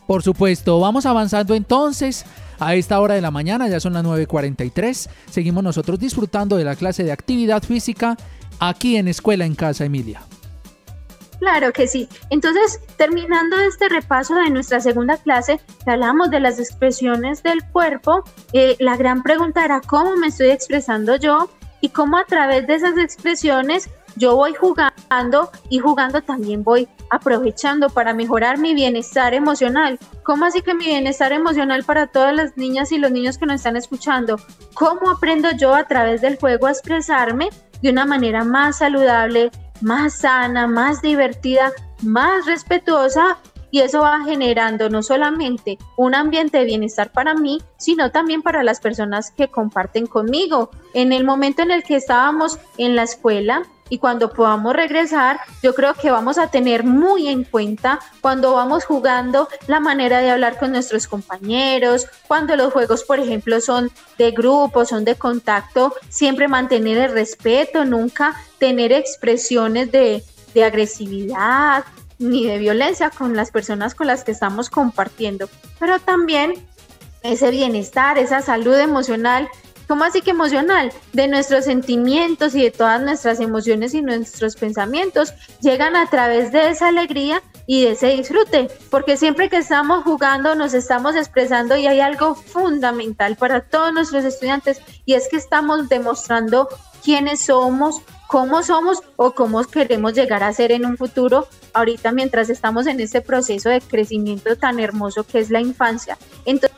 Por 0.07 0.23
supuesto, 0.23 0.81
vamos 0.81 1.07
avanzando 1.07 1.55
entonces. 1.55 2.25
A 2.61 2.77
esta 2.77 3.01
hora 3.01 3.15
de 3.15 3.21
la 3.21 3.33
mañana, 3.33 3.69
ya 3.69 3.81
son 3.81 3.95
las 3.95 4.05
9.43, 4.05 5.09
seguimos 5.29 5.65
nosotros 5.65 5.99
disfrutando 5.99 6.57
de 6.57 6.65
la 6.65 6.77
clase 6.77 7.03
de 7.03 7.11
actividad 7.11 7.63
física 7.65 8.17
aquí 8.61 8.97
en 8.97 9.09
Escuela 9.09 9.45
en 9.45 9.57
Casa, 9.57 9.85
Emilia. 9.85 10.23
Claro 11.41 11.73
que 11.73 11.87
sí. 11.87 12.09
Entonces, 12.31 12.81
terminando 12.97 13.59
este 13.59 13.89
repaso 13.89 14.35
de 14.35 14.51
nuestra 14.51 14.81
segunda 14.81 15.17
clase, 15.17 15.61
hablamos 15.85 16.31
de 16.31 16.41
las 16.41 16.59
expresiones 16.59 17.43
del 17.43 17.63
cuerpo, 17.65 18.23
eh, 18.53 18.77
la 18.79 18.97
gran 18.97 19.23
pregunta 19.23 19.65
era 19.65 19.81
cómo 19.81 20.17
me 20.17 20.29
estoy 20.29 20.51
expresando 20.51 21.17
yo 21.17 21.51
y 21.81 21.91
cómo 21.91 22.17
a 22.17 22.25
través 22.25 22.67
de 22.67 22.77
esas 22.77 22.97
expresiones 22.97 23.91
yo 24.17 24.37
voy 24.37 24.55
jugando 24.55 25.51
y 25.69 25.81
jugando 25.81 26.23
también 26.23 26.63
voy 26.63 26.89
aprovechando 27.11 27.89
para 27.91 28.15
mejorar 28.15 28.59
mi 28.59 28.75
bienestar 28.75 29.35
emocional. 29.35 29.99
¿Cómo 30.23 30.45
así 30.45 30.63
que 30.63 30.75
mi 30.75 30.87
bienestar 30.87 31.33
emocional 31.33 31.85
para 31.85 32.07
todas 32.07 32.35
las 32.35 32.57
niñas 32.57 32.93
y 32.93 32.99
los 32.99 33.11
niños 33.11 33.39
que 33.39 33.47
nos 33.47 33.57
están 33.57 33.77
escuchando? 33.77 34.39
¿Cómo 34.75 35.11
aprendo 35.11 35.51
yo 35.53 35.75
a 35.75 35.85
través 35.85 36.21
del 36.21 36.39
juego 36.39 36.67
a 36.67 36.73
expresarme 36.73 37.51
de 37.83 37.91
una 37.91 38.07
manera 38.07 38.45
más 38.45 38.79
saludable, 38.79 39.51
más 39.81 40.15
sana, 40.15 40.67
más 40.67 41.03
divertida, 41.03 41.73
más 42.03 42.47
respetuosa 42.47 43.39
y 43.75 43.81
eso 43.81 44.03
va 44.03 44.23
generando 44.23 44.89
no 44.89 45.03
solamente 45.03 45.79
un 45.97 46.15
ambiente 46.15 46.59
de 46.59 46.65
bienestar 46.65 47.11
para 47.11 47.35
mí, 47.35 47.61
sino 47.77 48.13
también 48.13 48.41
para 48.41 48.63
las 48.63 48.79
personas 48.79 49.33
que 49.33 49.49
comparten 49.49 50.07
conmigo. 50.07 50.71
En 50.93 51.13
el 51.13 51.25
momento 51.25 51.63
en 51.63 51.73
el 51.73 51.83
que 51.83 51.97
estábamos 51.97 52.61
en 52.79 52.95
la 52.95 53.03
escuela 53.03 53.65
y 53.89 53.99
cuando 53.99 54.33
podamos 54.33 54.75
regresar, 54.75 55.41
yo 55.63 55.75
creo 55.75 55.95
que 55.95 56.11
vamos 56.11 56.39
a 56.39 56.49
tener 56.49 56.85
muy 56.85 57.29
en 57.29 57.45
cuenta 57.45 58.01
cuando 58.21 58.55
vamos 58.55 58.85
jugando 58.85 59.49
la 59.67 59.81
manera 59.81 60.21
de 60.21 60.31
hablar 60.31 60.59
con 60.59 60.73
nuestros 60.73 61.07
compañeros, 61.07 62.07
cuando 62.27 62.57
los 62.57 62.73
juegos, 62.73 63.05
por 63.05 63.19
ejemplo, 63.19 63.61
son 63.61 63.91
de 64.19 64.31
grupo, 64.31 64.85
son 64.85 65.05
de 65.05 65.17
contacto, 65.17 65.95
siempre 66.09 66.49
mantener 66.49 66.99
el 66.99 67.13
respeto, 67.13 67.85
nunca 67.85 68.35
tener 68.59 68.93
expresiones 68.93 69.93
de, 69.93 70.25
de 70.55 70.65
agresividad, 70.65 71.85
ni 72.19 72.47
de 72.47 72.59
violencia 72.59 73.11
con 73.11 73.37
las 73.37 73.51
personas 73.51 73.95
con 73.95 74.07
las 74.07 74.25
que 74.25 74.33
estamos 74.33 74.71
compartiendo, 74.71 75.49
pero 75.79 75.99
también 75.99 76.55
ese 77.23 77.51
bienestar, 77.51 78.19
esa 78.19 78.41
salud 78.43 78.79
emocional 78.79 79.49
¿Cómo 79.87 80.05
así 80.05 80.23
que 80.23 80.31
emocional? 80.31 80.93
De 81.13 81.29
nuestros 81.29 81.67
sentimientos 81.67 82.55
y 82.55 82.63
de 82.63 82.71
todas 82.71 83.03
nuestras 83.03 83.41
emociones 83.41 83.95
y 83.95 84.03
nuestros 84.03 84.57
pensamientos 84.57 85.35
llegan 85.61 85.97
a 85.97 86.09
través 86.09 86.53
de 86.53 86.71
esa 86.71 86.89
alegría 86.89 87.43
y 87.67 87.85
de 87.85 87.93
ese 87.93 88.09
disfrute, 88.09 88.69
porque 88.91 89.17
siempre 89.17 89.49
que 89.49 89.57
estamos 89.59 90.05
jugando 90.05 90.55
nos 90.55 90.75
estamos 90.75 91.17
expresando 91.17 91.77
y 91.77 91.87
hay 91.87 92.01
algo 92.01 92.35
fundamental 92.35 93.37
para 93.37 93.61
todos 93.61 93.93
nuestros 93.93 94.25
estudiantes 94.25 94.81
y 95.07 95.15
es 95.15 95.29
que 95.29 95.37
estamos 95.37 95.89
demostrando 95.89 96.69
quiénes 97.03 97.41
somos, 97.41 98.01
cómo 98.27 98.63
somos 98.63 99.03
o 99.17 99.33
cómo 99.33 99.63
queremos 99.65 100.15
llegar 100.15 100.43
a 100.43 100.53
ser 100.53 100.73
en 100.73 100.87
un 100.87 100.97
futuro, 100.97 101.47
ahorita 101.73 102.13
mientras 102.13 102.51
estamos 102.51 102.87
en 102.87 103.01
este 103.01 103.21
proceso 103.21 103.69
de 103.69 103.81
crecimiento 103.81 104.57
tan 104.57 104.81
hermoso 104.81 105.25
que 105.25 105.39
es 105.39 105.51
la 105.51 105.61
infancia. 105.61 106.19
Entonces, 106.45 106.74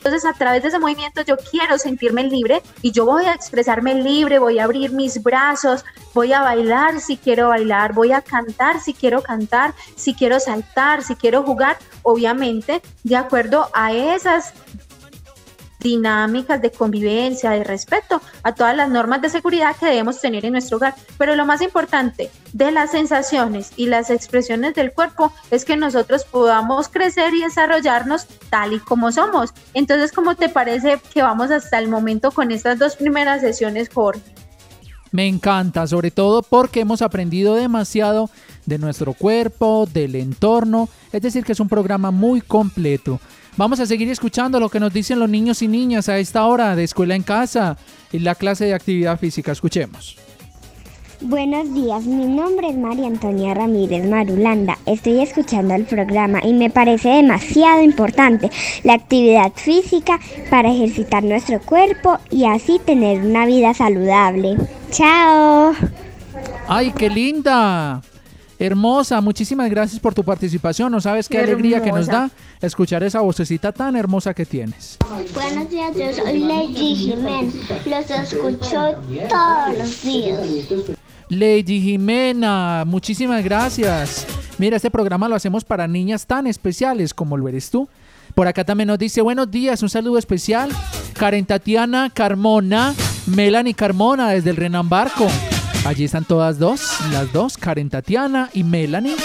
entonces, 0.00 0.24
a 0.24 0.32
través 0.32 0.62
de 0.62 0.68
ese 0.68 0.78
movimiento 0.78 1.20
yo 1.20 1.36
quiero 1.36 1.76
sentirme 1.76 2.24
libre 2.24 2.62
y 2.80 2.90
yo 2.90 3.04
voy 3.04 3.26
a 3.26 3.34
expresarme 3.34 3.94
libre, 3.94 4.38
voy 4.38 4.58
a 4.58 4.64
abrir 4.64 4.92
mis 4.92 5.22
brazos, 5.22 5.84
voy 6.14 6.32
a 6.32 6.40
bailar 6.40 7.00
si 7.00 7.18
quiero 7.18 7.48
bailar, 7.48 7.92
voy 7.92 8.12
a 8.12 8.22
cantar 8.22 8.80
si 8.80 8.94
quiero 8.94 9.22
cantar, 9.22 9.74
si 9.96 10.14
quiero 10.14 10.40
saltar, 10.40 11.02
si 11.02 11.16
quiero 11.16 11.42
jugar, 11.42 11.76
obviamente 12.02 12.80
de 13.04 13.16
acuerdo 13.16 13.68
a 13.74 13.92
esas 13.92 14.54
dinámicas 15.80 16.60
de 16.62 16.70
convivencia, 16.70 17.50
de 17.50 17.64
respeto 17.64 18.20
a 18.42 18.54
todas 18.54 18.76
las 18.76 18.88
normas 18.88 19.22
de 19.22 19.28
seguridad 19.28 19.76
que 19.76 19.86
debemos 19.86 20.20
tener 20.20 20.44
en 20.44 20.52
nuestro 20.52 20.76
hogar. 20.76 20.94
Pero 21.18 21.36
lo 21.36 21.46
más 21.46 21.62
importante 21.62 22.30
de 22.52 22.70
las 22.70 22.90
sensaciones 22.92 23.72
y 23.76 23.86
las 23.86 24.10
expresiones 24.10 24.74
del 24.74 24.92
cuerpo 24.92 25.32
es 25.50 25.64
que 25.64 25.76
nosotros 25.76 26.24
podamos 26.24 26.88
crecer 26.88 27.34
y 27.34 27.42
desarrollarnos 27.42 28.26
tal 28.50 28.72
y 28.72 28.78
como 28.80 29.12
somos. 29.12 29.50
Entonces, 29.74 30.12
¿cómo 30.12 30.34
te 30.34 30.48
parece 30.48 31.00
que 31.12 31.22
vamos 31.22 31.50
hasta 31.50 31.78
el 31.78 31.88
momento 31.88 32.30
con 32.30 32.50
estas 32.50 32.78
dos 32.78 32.96
primeras 32.96 33.40
sesiones, 33.40 33.88
Jorge? 33.92 34.20
Me 35.12 35.26
encanta, 35.26 35.86
sobre 35.86 36.10
todo 36.10 36.42
porque 36.42 36.80
hemos 36.80 37.02
aprendido 37.02 37.54
demasiado 37.54 38.30
de 38.66 38.78
nuestro 38.78 39.12
cuerpo, 39.12 39.88
del 39.92 40.14
entorno, 40.14 40.88
es 41.12 41.22
decir, 41.22 41.44
que 41.44 41.52
es 41.52 41.60
un 41.60 41.68
programa 41.68 42.12
muy 42.12 42.40
completo. 42.40 43.20
Vamos 43.60 43.78
a 43.78 43.84
seguir 43.84 44.08
escuchando 44.08 44.58
lo 44.58 44.70
que 44.70 44.80
nos 44.80 44.90
dicen 44.90 45.18
los 45.18 45.28
niños 45.28 45.60
y 45.60 45.68
niñas 45.68 46.08
a 46.08 46.16
esta 46.16 46.46
hora 46.46 46.74
de 46.74 46.82
escuela 46.82 47.14
en 47.14 47.22
casa 47.22 47.76
y 48.10 48.20
la 48.20 48.34
clase 48.34 48.64
de 48.64 48.72
actividad 48.72 49.18
física. 49.18 49.52
Escuchemos. 49.52 50.16
Buenos 51.20 51.74
días, 51.74 52.06
mi 52.06 52.24
nombre 52.24 52.70
es 52.70 52.78
María 52.78 53.06
Antonia 53.06 53.52
Ramírez 53.52 54.08
Marulanda. 54.08 54.78
Estoy 54.86 55.20
escuchando 55.20 55.74
el 55.74 55.84
programa 55.84 56.40
y 56.42 56.54
me 56.54 56.70
parece 56.70 57.10
demasiado 57.10 57.82
importante 57.82 58.50
la 58.82 58.94
actividad 58.94 59.52
física 59.54 60.18
para 60.48 60.72
ejercitar 60.72 61.22
nuestro 61.22 61.60
cuerpo 61.60 62.16
y 62.30 62.46
así 62.46 62.80
tener 62.82 63.20
una 63.20 63.44
vida 63.44 63.74
saludable. 63.74 64.56
¡Chao! 64.90 65.74
¡Ay, 66.66 66.94
qué 66.96 67.10
linda! 67.10 68.00
Hermosa, 68.60 69.22
muchísimas 69.22 69.70
gracias 69.70 69.98
por 69.98 70.12
tu 70.12 70.22
participación. 70.22 70.92
No 70.92 71.00
sabes 71.00 71.30
qué, 71.30 71.38
alegría 71.38 71.82
que 71.82 71.90
nos 71.92 72.06
da 72.06 72.30
escuchar 72.60 73.02
esa 73.02 73.22
vocecita 73.22 73.72
tan 73.72 73.96
hermosa 73.96 74.34
que 74.34 74.44
tienes. 74.44 74.98
Buenos 75.32 75.70
días, 75.70 75.96
yo 75.96 76.12
soy 76.12 76.40
Lady 76.40 76.94
Jiménez. 76.94 77.54
Los 77.86 78.10
escucho 78.10 78.96
todos 79.30 79.78
los 79.78 80.02
días. 80.02 80.40
Lady 81.30 81.80
Jimena, 81.80 82.84
muchísimas 82.86 83.42
gracias. 83.42 84.26
Mira, 84.58 84.76
este 84.76 84.90
programa 84.90 85.26
lo 85.26 85.36
hacemos 85.36 85.64
para 85.64 85.88
niñas 85.88 86.26
tan 86.26 86.46
especiales 86.46 87.14
como 87.14 87.38
lo 87.38 87.48
eres 87.48 87.70
tú. 87.70 87.88
Por 88.34 88.46
acá 88.46 88.62
también 88.64 88.88
nos 88.88 88.98
dice 88.98 89.22
buenos 89.22 89.50
días, 89.50 89.82
un 89.82 89.88
saludo 89.88 90.18
especial. 90.18 90.68
Karen 91.14 91.46
Tatiana 91.46 92.10
Carmona, 92.12 92.94
Melanie 93.26 93.72
Carmona 93.72 94.28
desde 94.32 94.50
el 94.50 94.56
Renan 94.56 94.90
Barco. 94.90 95.28
Allí 95.84 96.04
están 96.04 96.24
todas 96.24 96.58
dos, 96.58 96.98
las 97.10 97.32
dos, 97.32 97.56
Karen 97.56 97.88
Tatiana 97.88 98.50
y 98.52 98.62
Melanie. 98.64 99.16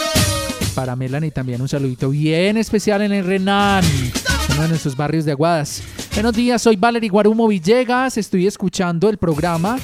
Para 0.73 0.95
Melanie 0.95 1.31
también 1.31 1.61
un 1.61 1.67
saludito 1.67 2.09
bien 2.09 2.57
especial 2.57 3.01
en 3.01 3.11
el 3.11 3.25
Renan, 3.25 3.83
uno 4.51 4.61
de 4.61 4.69
nuestros 4.69 4.95
barrios 4.95 5.25
de 5.25 5.31
Aguadas. 5.31 5.83
Buenos 6.13 6.33
días, 6.33 6.61
soy 6.61 6.77
Valerie 6.77 7.09
Guarumo 7.09 7.47
Villegas, 7.47 8.17
estoy 8.17 8.47
escuchando 8.47 9.09
el 9.09 9.17
programa 9.17 9.77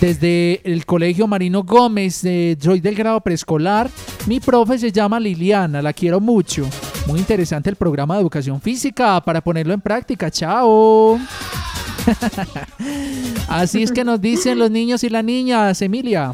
desde 0.00 0.60
el 0.64 0.84
Colegio 0.84 1.26
Marino 1.26 1.64
Gómez, 1.64 2.22
de 2.22 2.56
soy 2.60 2.80
del 2.80 2.94
grado 2.94 3.20
preescolar. 3.20 3.90
Mi 4.26 4.40
profe 4.40 4.78
se 4.78 4.92
llama 4.92 5.18
Liliana, 5.18 5.80
la 5.80 5.94
quiero 5.94 6.20
mucho. 6.20 6.68
Muy 7.06 7.20
interesante 7.20 7.70
el 7.70 7.76
programa 7.76 8.14
de 8.14 8.20
educación 8.20 8.60
física 8.60 9.20
para 9.22 9.40
ponerlo 9.40 9.72
en 9.72 9.80
práctica. 9.80 10.30
Chao. 10.30 11.18
Así 13.48 13.82
es 13.82 13.92
que 13.92 14.04
nos 14.04 14.20
dicen 14.20 14.58
los 14.58 14.70
niños 14.70 15.04
y 15.04 15.08
las 15.08 15.24
niñas, 15.24 15.80
Emilia. 15.82 16.32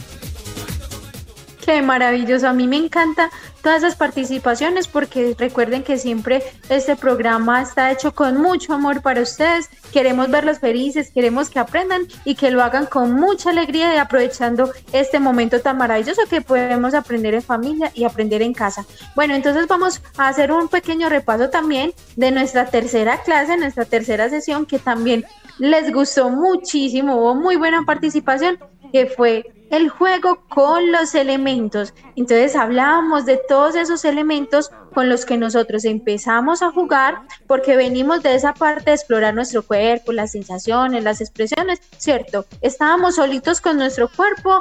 Qué 1.64 1.80
maravilloso, 1.80 2.46
a 2.46 2.52
mí 2.52 2.68
me 2.68 2.76
encanta 2.76 3.30
todas 3.62 3.78
esas 3.78 3.96
participaciones 3.96 4.86
porque 4.86 5.34
recuerden 5.38 5.82
que 5.82 5.96
siempre 5.96 6.42
este 6.68 6.94
programa 6.94 7.62
está 7.62 7.90
hecho 7.90 8.14
con 8.14 8.36
mucho 8.36 8.74
amor 8.74 9.00
para 9.00 9.22
ustedes. 9.22 9.70
Queremos 9.90 10.30
verlos 10.30 10.58
felices, 10.58 11.10
queremos 11.10 11.48
que 11.48 11.58
aprendan 11.58 12.02
y 12.26 12.34
que 12.34 12.50
lo 12.50 12.62
hagan 12.62 12.84
con 12.84 13.14
mucha 13.14 13.48
alegría 13.48 13.94
y 13.94 13.98
aprovechando 13.98 14.72
este 14.92 15.18
momento 15.20 15.62
tan 15.62 15.78
maravilloso 15.78 16.20
que 16.28 16.42
podemos 16.42 16.92
aprender 16.92 17.32
en 17.32 17.42
familia 17.42 17.90
y 17.94 18.04
aprender 18.04 18.42
en 18.42 18.52
casa. 18.52 18.84
Bueno, 19.16 19.34
entonces 19.34 19.66
vamos 19.66 20.02
a 20.18 20.28
hacer 20.28 20.52
un 20.52 20.68
pequeño 20.68 21.08
repaso 21.08 21.48
también 21.48 21.94
de 22.16 22.30
nuestra 22.30 22.66
tercera 22.66 23.22
clase, 23.22 23.56
nuestra 23.56 23.86
tercera 23.86 24.28
sesión 24.28 24.66
que 24.66 24.78
también 24.78 25.24
les 25.58 25.90
gustó 25.94 26.28
muchísimo, 26.28 27.16
hubo 27.16 27.34
muy 27.34 27.56
buena 27.56 27.84
participación 27.86 28.58
que 28.92 29.06
fue 29.06 29.44
el 29.76 29.88
juego 29.88 30.44
con 30.48 30.92
los 30.92 31.14
elementos. 31.14 31.94
Entonces 32.16 32.56
hablábamos 32.56 33.26
de 33.26 33.40
todos 33.48 33.74
esos 33.74 34.04
elementos 34.04 34.70
con 34.92 35.08
los 35.08 35.24
que 35.24 35.36
nosotros 35.36 35.84
empezamos 35.84 36.62
a 36.62 36.70
jugar 36.70 37.22
porque 37.46 37.76
venimos 37.76 38.22
de 38.22 38.34
esa 38.34 38.54
parte 38.54 38.90
de 38.90 38.96
explorar 38.96 39.34
nuestro 39.34 39.62
cuerpo, 39.62 40.12
las 40.12 40.32
sensaciones, 40.32 41.02
las 41.02 41.20
expresiones, 41.20 41.80
¿cierto? 41.98 42.46
Estábamos 42.60 43.16
solitos 43.16 43.60
con 43.60 43.76
nuestro 43.76 44.08
cuerpo 44.08 44.60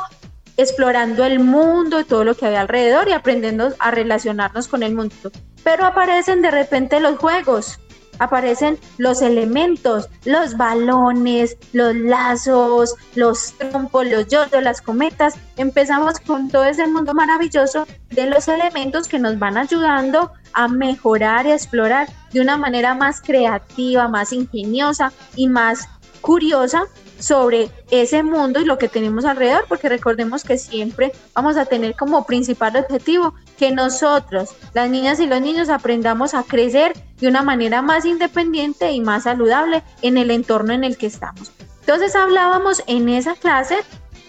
explorando 0.58 1.24
el 1.26 1.40
mundo 1.40 2.00
y 2.00 2.04
todo 2.04 2.24
lo 2.24 2.36
que 2.36 2.46
había 2.46 2.62
alrededor 2.62 3.08
y 3.08 3.14
aprendiendo 3.14 3.74
a 3.80 3.92
relacionarnos 3.92 4.68
con 4.68 4.84
el 4.84 4.96
mundo. 4.96 5.32
Pero 5.64 5.86
aparecen 5.86 6.42
de 6.42 6.52
repente 6.52 7.00
los 7.00 7.18
juegos, 7.18 7.80
aparecen 8.20 8.80
los 8.98 9.22
elementos, 9.22 10.10
los 10.26 10.58
balones, 10.58 11.58
los 11.72 11.96
lazos, 11.96 12.96
los 13.16 13.54
trompos, 13.54 14.08
los 14.08 14.28
yoyos, 14.28 14.64
las 14.64 14.82
cometas. 14.82 15.36
Empezamos 15.58 16.20
con 16.20 16.50
todo 16.50 16.66
ese 16.66 16.88
mundo 16.88 17.14
maravilloso 17.14 17.86
de 18.10 18.28
los 18.28 18.48
elementos 18.48 19.08
que 19.08 19.20
nos 19.20 19.40
van 19.40 19.58
ayudando 19.58 20.32
a 20.54 20.68
mejorar 20.68 21.46
y 21.46 21.52
a 21.52 21.56
explorar 21.56 22.08
de 22.32 22.42
una 22.42 22.58
manera 22.58 22.94
más 22.94 23.22
creativa, 23.22 24.08
más 24.08 24.34
ingeniosa 24.34 25.12
y 25.36 25.48
más 25.48 25.88
curiosa 26.22 26.84
sobre 27.24 27.70
ese 27.90 28.22
mundo 28.22 28.60
y 28.60 28.66
lo 28.66 28.78
que 28.78 28.90
tenemos 28.90 29.24
alrededor, 29.24 29.64
porque 29.70 29.88
recordemos 29.88 30.44
que 30.44 30.58
siempre 30.58 31.14
vamos 31.34 31.56
a 31.56 31.66
tener 31.66 31.96
como 31.96 32.26
principal 32.26 32.76
objetivo 32.76 33.34
que 33.58 33.72
nosotros, 33.72 34.50
las 34.74 34.90
niñas 34.90 35.22
y 35.22 35.28
los 35.28 35.40
niños, 35.40 35.70
aprendamos 35.70 36.34
a 36.34 36.44
crecer 36.44 36.92
de 37.22 37.30
una 37.30 37.42
manera 37.42 37.82
más 37.82 38.04
independiente 38.04 38.92
y 38.92 39.00
más 39.00 39.24
saludable 39.24 39.84
en 40.02 40.18
el 40.18 40.32
entorno 40.32 40.74
en 40.74 40.84
el 40.84 40.98
que 40.98 41.08
estamos. 41.08 41.54
Entonces 41.80 42.14
hablábamos 42.16 42.84
en 42.88 43.08
esa 43.08 43.36
clase 43.36 43.78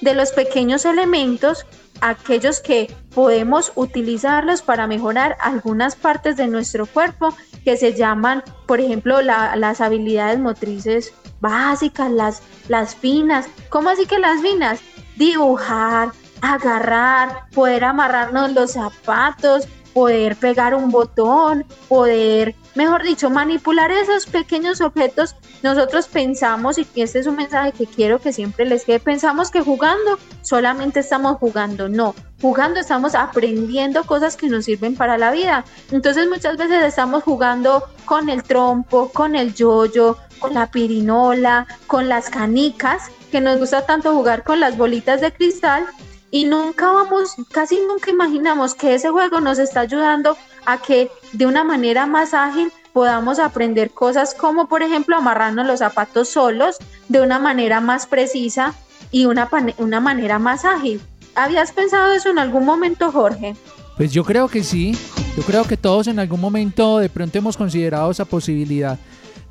de 0.01 0.15
los 0.15 0.31
pequeños 0.31 0.85
elementos, 0.85 1.67
aquellos 2.01 2.61
que 2.61 2.95
podemos 3.13 3.73
utilizarlos 3.75 4.63
para 4.63 4.87
mejorar 4.87 5.37
algunas 5.41 5.97
partes 5.97 6.37
de 6.37 6.47
nuestro 6.47 6.87
cuerpo 6.87 7.35
que 7.65 7.77
se 7.77 7.95
llaman, 7.95 8.45
por 8.67 8.79
ejemplo, 8.79 9.21
las 9.21 9.81
habilidades 9.81 10.39
motrices 10.39 11.13
básicas, 11.41 12.11
las, 12.11 12.43
las 12.69 12.95
finas. 12.95 13.47
¿Cómo 13.69 13.91
así 13.91 14.07
que 14.07 14.19
las 14.19 14.41
finas? 14.41 14.81
Dibujar, 15.17 16.11
agarrar, 16.41 17.49
poder 17.55 17.85
amarrarnos 17.85 18.53
los 18.53 18.73
zapatos, 18.73 19.69
poder 19.95 20.37
pegar 20.37 20.75
un 20.75 20.91
botón, 20.91 21.65
poder, 21.89 22.55
mejor 22.75 23.03
dicho, 23.05 23.31
manipular 23.31 23.91
esos 23.93 24.27
pequeños 24.27 24.81
objetos. 24.81 25.37
Nosotros 25.63 26.09
pensamos, 26.09 26.77
y 26.77 26.87
este 26.97 27.21
es 27.21 27.27
un 27.27 27.37
mensaje 27.37 27.73
que 27.73 27.87
quiero 27.87 28.19
que 28.19 28.33
siempre 28.33 28.67
les 28.67 28.85
quede, 28.85 29.01
pensamos 29.01 29.51
que 29.51 29.63
jugando 29.63 30.19
solamente 30.43 31.01
estamos 31.01 31.39
jugando. 31.39 31.89
No, 31.89 32.15
jugando 32.43 32.81
estamos 32.81 33.15
aprendiendo 33.15 34.05
cosas 34.05 34.37
que 34.37 34.49
nos 34.49 34.65
sirven 34.65 34.97
para 34.97 35.17
la 35.17 35.31
vida. 35.31 35.65
Entonces 35.93 36.29
muchas 36.29 36.57
veces 36.57 36.83
estamos 36.85 37.23
jugando 37.23 37.85
con 38.05 38.29
el 38.29 38.43
trompo, 38.43 39.11
con 39.13 39.37
el 39.37 39.55
yoyo, 39.55 40.19
con 40.41 40.53
la 40.53 40.71
pirinola, 40.71 41.67
con 41.87 42.09
las 42.09 42.29
canicas, 42.29 43.11
que 43.31 43.41
nos 43.41 43.59
gusta 43.59 43.87
tanto 43.87 44.13
jugar 44.13 44.43
con 44.43 44.61
las 44.61 44.77
bolitas 44.77 45.21
de 45.21 45.33
cristal 45.33 45.87
y 46.35 46.47
nunca 46.47 46.91
vamos, 46.91 47.37
casi 47.53 47.79
nunca 47.87 48.11
imaginamos 48.11 48.75
que 48.75 48.97
ese 48.97 49.09
juego 49.09 49.39
nos 49.39 49.61
está 49.61 49.83
ayudando 49.83 50.37
a 50.67 50.83
que 50.83 51.09
de 51.33 51.47
una 51.47 51.63
manera 51.63 52.07
más 52.07 52.35
ágil 52.35 52.73
podamos 52.93 53.39
aprender 53.39 53.93
cosas 53.93 54.35
como 54.35 54.67
por 54.67 54.83
ejemplo 54.83 55.15
amarrarnos 55.15 55.65
los 55.65 55.79
zapatos 55.79 56.31
solos 56.31 56.79
de 57.09 57.21
una 57.21 57.39
manera 57.39 57.81
más 57.81 58.09
precisa 58.09 58.75
y 59.13 59.27
una, 59.27 59.49
una 59.79 60.01
manera 60.01 60.41
más 60.41 60.65
ágil. 60.65 61.01
¿Habías 61.37 61.71
pensado 61.71 62.13
eso 62.13 62.31
en 62.31 62.41
algún 62.41 62.65
momento, 62.65 63.13
Jorge? 63.13 63.55
Pues 63.97 64.13
yo 64.13 64.25
creo 64.25 64.49
que 64.49 64.65
sí. 64.65 64.99
Yo 65.37 65.45
creo 65.45 65.63
que 65.63 65.77
todos 65.77 66.09
en 66.09 66.19
algún 66.19 66.41
momento 66.41 66.99
de 66.99 67.11
pronto 67.11 67.39
hemos 67.39 67.57
considerado 67.57 68.11
esa 68.11 68.25
posibilidad. 68.25 68.99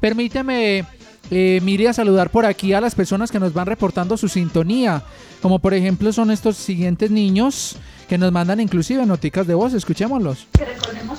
Permíteme, 0.02 0.86
eh, 1.32 1.60
Miri, 1.64 1.88
a 1.88 1.94
saludar 1.94 2.30
por 2.30 2.46
aquí 2.46 2.74
a 2.74 2.82
las 2.82 2.96
personas 2.96 3.32
que 3.32 3.40
nos 3.40 3.54
van 3.54 3.66
reportando 3.66 4.18
su 4.18 4.28
sintonía. 4.28 5.04
Como 5.42 5.60
por 5.60 5.74
ejemplo 5.74 6.14
son 6.14 6.32
estos 6.32 6.56
siguientes 6.58 7.12
niños 7.12 7.76
que 8.08 8.18
nos 8.18 8.32
mandan 8.32 8.60
inclusive 8.60 9.06
noticas 9.06 9.48
de 9.48 9.54
voz. 9.54 9.74
Escuchémoslos. 9.74 10.48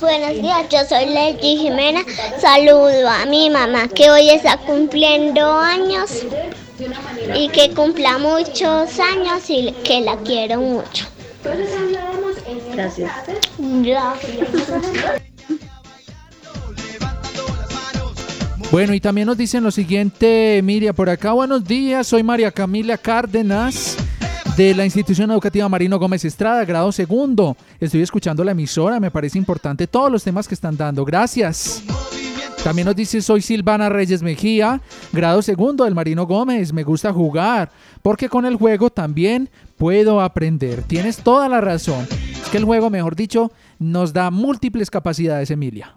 Buenos 0.00 0.42
días, 0.42 0.68
yo 0.70 0.78
soy 0.88 1.06
Leti 1.06 1.56
Jimena. 1.56 2.02
Saludo 2.40 3.08
a 3.08 3.26
mi 3.26 3.50
mamá 3.50 3.88
que 3.88 4.10
hoy 4.10 4.30
está 4.30 4.56
cumpliendo 4.58 5.58
años 5.58 6.24
y 7.36 7.48
que 7.48 7.70
cumpla 7.70 8.18
muchos 8.18 8.98
años 9.00 9.48
y 9.48 9.72
que 9.84 10.00
la 10.00 10.16
quiero 10.18 10.60
mucho. 10.60 11.06
Gracias. 12.74 13.10
Bueno, 18.70 18.92
y 18.94 19.00
también 19.00 19.26
nos 19.26 19.36
dicen 19.36 19.62
lo 19.62 19.70
siguiente, 19.70 20.60
Miria, 20.64 20.92
por 20.92 21.08
acá, 21.08 21.32
buenos 21.32 21.64
días, 21.64 22.06
soy 22.06 22.22
María 22.22 22.50
Camila 22.50 22.98
Cárdenas 22.98 23.96
de 24.56 24.74
la 24.74 24.84
institución 24.84 25.30
educativa 25.30 25.68
Marino 25.68 25.98
Gómez 25.98 26.24
Estrada, 26.24 26.64
grado 26.64 26.92
segundo. 26.92 27.56
Estoy 27.80 28.02
escuchando 28.02 28.44
la 28.44 28.52
emisora, 28.52 29.00
me 29.00 29.10
parece 29.10 29.38
importante 29.38 29.86
todos 29.86 30.10
los 30.10 30.22
temas 30.22 30.46
que 30.46 30.54
están 30.54 30.76
dando. 30.76 31.04
Gracias. 31.04 31.82
También 32.62 32.86
nos 32.86 32.96
dice, 32.96 33.20
soy 33.20 33.42
Silvana 33.42 33.88
Reyes 33.88 34.22
Mejía, 34.22 34.80
grado 35.12 35.42
segundo 35.42 35.84
del 35.84 35.94
Marino 35.94 36.26
Gómez. 36.26 36.72
Me 36.72 36.82
gusta 36.82 37.12
jugar, 37.12 37.70
porque 38.00 38.28
con 38.28 38.46
el 38.46 38.56
juego 38.56 38.90
también 38.90 39.50
puedo 39.76 40.20
aprender. 40.20 40.82
Tienes 40.82 41.18
toda 41.18 41.48
la 41.48 41.60
razón. 41.60 42.06
Es 42.42 42.48
que 42.50 42.58
el 42.58 42.64
juego, 42.64 42.90
mejor 42.90 43.16
dicho, 43.16 43.52
nos 43.78 44.12
da 44.12 44.30
múltiples 44.30 44.88
capacidades, 44.88 45.50
Emilia. 45.50 45.94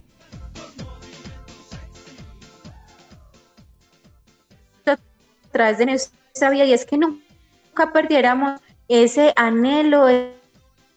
Través 5.58 5.80
de 5.80 5.88
nuestra 5.88 6.50
vida, 6.52 6.66
y 6.66 6.74
es 6.74 6.86
que 6.86 6.98
nunca 6.98 7.92
perdiéramos 7.92 8.62
ese 8.88 9.34
anhelo, 9.36 10.06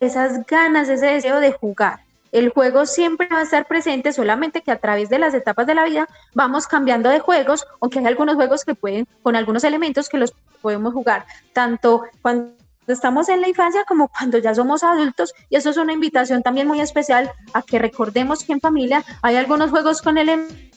esas 0.00 0.46
ganas, 0.46 0.88
ese 0.88 1.06
deseo 1.06 1.40
de 1.40 1.52
jugar. 1.52 2.00
El 2.30 2.50
juego 2.50 2.86
siempre 2.86 3.26
va 3.32 3.38
a 3.38 3.42
estar 3.42 3.66
presente, 3.66 4.12
solamente 4.12 4.60
que 4.60 4.70
a 4.70 4.78
través 4.78 5.08
de 5.08 5.18
las 5.18 5.34
etapas 5.34 5.66
de 5.66 5.74
la 5.74 5.84
vida 5.84 6.06
vamos 6.34 6.68
cambiando 6.68 7.08
de 7.08 7.20
juegos, 7.20 7.66
aunque 7.80 7.98
hay 7.98 8.06
algunos 8.06 8.36
juegos 8.36 8.64
que 8.64 8.74
pueden, 8.74 9.08
con 9.22 9.34
algunos 9.34 9.64
elementos 9.64 10.08
que 10.08 10.18
los 10.18 10.32
podemos 10.60 10.92
jugar, 10.92 11.24
tanto 11.54 12.04
cuando 12.22 12.52
estamos 12.86 13.28
en 13.30 13.40
la 13.40 13.48
infancia 13.48 13.84
como 13.88 14.08
cuando 14.08 14.38
ya 14.38 14.54
somos 14.54 14.84
adultos. 14.84 15.32
Y 15.48 15.56
eso 15.56 15.70
es 15.70 15.76
una 15.78 15.92
invitación 15.92 16.42
también 16.42 16.68
muy 16.68 16.80
especial 16.80 17.32
a 17.54 17.62
que 17.62 17.78
recordemos 17.78 18.44
que 18.44 18.52
en 18.52 18.60
familia 18.60 19.02
hay 19.22 19.36
algunos 19.36 19.70
juegos 19.70 20.02
con 20.02 20.18
elementos 20.18 20.69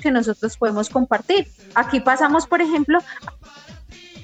que 0.00 0.10
nosotros 0.10 0.56
podemos 0.56 0.88
compartir. 0.88 1.48
Aquí 1.74 2.00
pasamos, 2.00 2.46
por 2.46 2.60
ejemplo, 2.60 2.98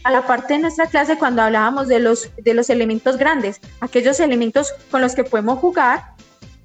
a 0.04 0.10
la 0.10 0.26
parte 0.26 0.54
de 0.54 0.60
nuestra 0.60 0.86
clase 0.86 1.18
cuando 1.18 1.42
hablábamos 1.42 1.88
de 1.88 1.98
los, 1.98 2.30
de 2.36 2.54
los 2.54 2.70
elementos 2.70 3.16
grandes, 3.16 3.60
aquellos 3.80 4.20
elementos 4.20 4.72
con 4.90 5.00
los 5.00 5.14
que 5.14 5.24
podemos 5.24 5.58
jugar, 5.58 6.14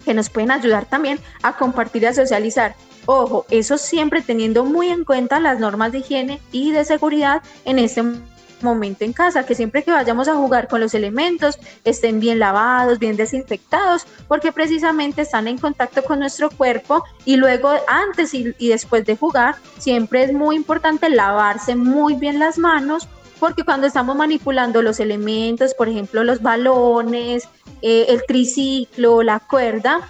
que 0.04 0.14
nos 0.14 0.30
pueden 0.30 0.52
ayudar 0.52 0.86
también 0.86 1.20
a 1.44 1.56
compartir 1.58 2.04
y 2.04 2.08
a 2.08 2.14
socializar. 2.14 2.76
Ojo, 3.06 3.46
eso 3.50 3.78
siempre 3.78 4.22
teniendo 4.22 4.66
muy 4.66 4.90
en 4.90 5.04
cuenta 5.04 5.40
las 5.40 5.60
normas 5.60 5.92
de 5.92 6.00
higiene 6.00 6.42
y 6.52 6.72
de 6.72 6.86
seguridad 6.86 7.42
en 7.66 7.80
este 7.80 8.04
momento 8.04 8.39
en 8.62 9.14
casa, 9.14 9.46
que 9.46 9.56
siempre 9.56 9.84
que 9.84 9.92
vayamos 9.92 10.28
a 10.28 10.36
jugar 10.36 10.68
con 10.68 10.80
los 10.80 10.94
elementos 10.94 11.58
estén 11.84 12.20
bien 12.20 12.40
lavados, 12.40 13.00
bien 13.00 13.16
desinfectados, 13.16 14.06
porque 14.28 14.52
precisamente 14.52 15.22
están 15.22 15.48
en 15.48 15.58
contacto 15.58 16.04
con 16.04 16.20
nuestro 16.20 16.50
cuerpo 16.50 17.04
y 17.26 17.38
luego 17.38 17.72
antes 17.88 18.34
y, 18.34 18.54
y 18.58 18.70
después 18.70 19.06
de 19.06 19.16
jugar 19.16 19.56
siempre 19.78 20.24
es 20.24 20.34
muy 20.34 20.56
importante 20.56 21.10
lavarse 21.10 21.76
muy 21.76 22.16
bien 22.16 22.40
las 22.40 22.58
manos 22.58 23.08
porque 23.40 23.64
cuando 23.64 23.88
estamos 23.88 24.16
manipulando 24.16 24.82
los 24.82 25.00
elementos, 25.00 25.74
por 25.74 25.88
ejemplo, 25.88 26.24
los 26.24 26.42
balones, 26.42 27.48
eh, 27.82 28.08
el 28.10 28.24
triciclo, 28.28 29.24
la 29.24 29.40
cuerda, 29.40 30.02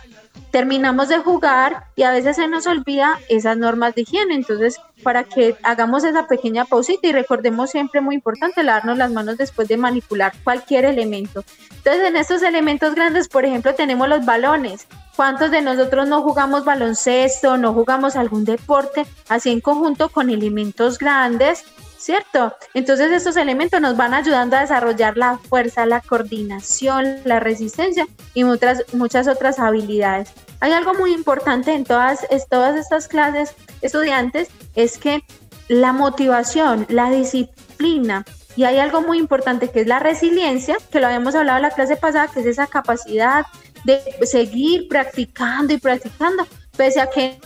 terminamos 0.52 1.10
de 1.10 1.18
jugar 1.20 1.86
y 1.96 2.04
a 2.04 2.12
veces 2.12 2.36
se 2.36 2.48
nos 2.48 2.68
olvida 2.68 3.20
esas 3.30 3.58
normas 3.58 3.96
de 3.96 4.02
higiene. 4.02 4.36
Entonces, 4.36 4.80
para 5.04 5.24
que 5.24 5.56
hagamos 5.64 6.04
esa 6.04 6.28
pequeña 6.28 6.66
pausita 6.66 7.08
y 7.08 7.12
recordemos 7.12 7.70
siempre 7.70 8.02
muy 8.02 8.16
importante 8.16 8.64
lavarnos 8.64 8.98
las 8.98 9.12
manos 9.12 9.38
después 9.38 9.68
de 9.68 9.78
manipular 9.78 10.34
cualquier 10.44 10.86
elemento. 10.86 11.44
Entonces, 11.78 12.04
en 12.08 12.18
estos 12.18 12.42
elementos 12.44 12.96
grandes, 12.96 13.28
por 13.28 13.46
ejemplo, 13.46 13.74
tenemos 13.76 14.10
los 14.10 14.26
balones. 14.26 14.88
¿Cuántos 15.16 15.52
de 15.52 15.62
nosotros 15.62 16.08
no 16.08 16.22
jugamos 16.22 16.66
baloncesto, 16.66 17.58
no 17.58 17.74
jugamos 17.74 18.16
algún 18.16 18.46
deporte 18.46 19.06
así 19.28 19.52
en 19.52 19.60
conjunto 19.60 20.10
con 20.10 20.30
elementos 20.30 20.98
grandes? 20.98 21.66
¿Cierto? 22.00 22.56
Entonces 22.74 23.12
estos 23.12 23.36
elementos 23.36 23.82
nos 23.82 23.98
van 23.98 24.14
ayudando 24.14 24.56
a 24.56 24.62
desarrollar 24.62 25.18
la 25.18 25.38
fuerza, 25.38 25.86
la 25.86 26.02
coordinación, 26.02 27.18
la 27.26 27.40
resistencia 27.40 28.08
y 28.34 28.44
muchas, 28.46 28.84
muchas 28.94 29.28
otras 29.28 29.60
habilidades. 29.60 30.32
Hay 30.62 30.72
algo 30.72 30.94
muy 30.94 31.14
importante 31.14 31.74
en 31.74 31.84
todas, 31.84 32.26
todas 32.50 32.78
estas 32.78 33.08
clases 33.08 33.54
estudiantes, 33.82 34.50
es 34.76 34.98
que 34.98 35.24
la 35.68 35.94
motivación, 35.94 36.86
la 36.90 37.10
disciplina, 37.12 38.26
y 38.56 38.64
hay 38.64 38.80
algo 38.80 39.02
muy 39.02 39.20
importante 39.20 39.70
que 39.70 39.82
es 39.82 39.88
la 39.88 40.00
resiliencia, 40.00 40.78
que 40.92 41.00
lo 41.00 41.08
habíamos 41.08 41.36
hablado 41.36 41.58
en 41.58 41.64
la 41.64 41.72
clase 41.72 41.96
pasada, 41.96 42.28
que 42.28 42.40
es 42.40 42.46
esa 42.46 42.68
capacidad 42.68 43.46
de 43.84 44.02
seguir 44.24 44.88
practicando 44.90 45.74
y 45.74 45.78
practicando, 45.78 46.48
pese 46.76 47.00
a 47.00 47.10
que 47.10 47.40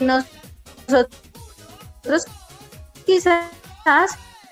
nosotros 0.00 1.08
quizás 3.06 3.44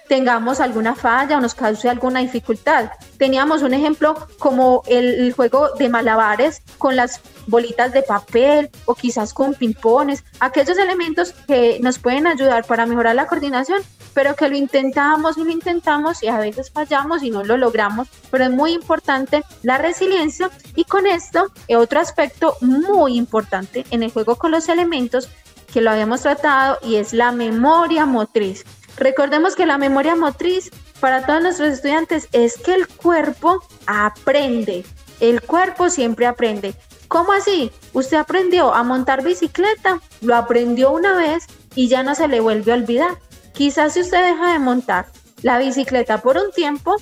tengamos 0.09 0.61
alguna 0.61 0.95
falla 0.95 1.37
o 1.37 1.41
nos 1.41 1.55
cause 1.55 1.89
alguna 1.89 2.21
dificultad. 2.21 2.91
Teníamos 3.19 3.63
un 3.63 3.75
ejemplo 3.75 4.15
como 4.39 4.83
el, 4.87 5.33
juego 5.33 5.71
de 5.79 5.89
malabares 5.89 6.63
con 6.79 6.97
las 6.97 7.21
bolitas 7.47 7.93
de 7.93 8.03
papel 8.03 8.71
o 8.87 8.95
quizás 8.95 9.33
con 9.33 9.55
pimpones, 9.55 10.25
aquellos 10.41 10.79
elementos 10.79 11.33
que 11.47 11.79
nos 11.81 11.99
pueden 11.99 12.27
ayudar 12.27 12.65
para 12.65 12.87
mejorar 12.87 13.15
la 13.15 13.27
coordinación, 13.27 13.83
pero 14.15 14.35
que 14.35 14.49
lo 14.49 14.57
intentamos 14.57 15.37
y 15.39 15.45
lo 15.45 15.51
intentamos 15.51 16.23
y 16.23 16.29
a 16.29 16.39
veces 16.39 16.71
fallamos 16.71 17.23
y 17.23 17.31
no 17.31 17.45
lo 17.45 17.57
logramos, 17.57 18.09
pero 18.31 18.45
es 18.45 18.51
muy 18.51 18.73
importante 18.73 19.45
la 19.63 19.79
resiliencia 19.79 20.51
y 20.75 20.85
con 20.85 21.07
esto 21.07 21.53
otro 21.77 22.01
aspecto 22.01 22.57
muy 22.61 23.17
importante 23.17 23.85
en 23.91 24.03
el 24.03 24.11
juego 24.11 24.37
con 24.37 24.51
los 24.51 24.69
elementos 24.69 25.29
que 25.73 25.81
lo 25.81 25.91
habíamos 25.91 26.23
tratado 26.23 26.79
y 26.83 26.97
es 26.97 27.13
la 27.13 27.33
memoria 27.33 28.07
motriz. 28.07 28.65
Recordemos 28.97 29.55
que 29.55 29.67
la 29.67 29.79
memoria 29.79 30.17
motriz 30.17 30.71
para 31.01 31.27
todos 31.27 31.43
nuestros 31.43 31.69
estudiantes 31.69 32.29
es 32.33 32.57
que 32.57 32.75
el 32.75 32.89
cuerpo 32.89 33.63
aprende. 33.87 34.85
El 35.21 35.43
cuerpo 35.43 35.91
siempre 35.91 36.27
aprende. 36.27 36.75
¿Cómo 37.09 37.33
así? 37.33 37.71
Usted 37.93 38.17
aprendió 38.17 38.75
a 38.75 38.83
montar 38.83 39.23
bicicleta, 39.23 40.01
lo 40.21 40.35
aprendió 40.35 40.91
una 40.91 41.15
vez 41.15 41.47
y 41.75 41.89
ya 41.89 42.03
no 42.03 42.15
se 42.15 42.29
le 42.29 42.41
vuelve 42.41 42.73
a 42.73 42.77
olvidar. 42.77 43.19
Quizás 43.53 43.95
si 43.95 44.01
usted 44.01 44.33
deja 44.33 44.53
de 44.53 44.59
montar 44.59 45.07
la 45.43 45.59
bicicleta 45.59 46.19
por 46.19 46.37
un 46.37 46.51
tiempo, 46.51 46.97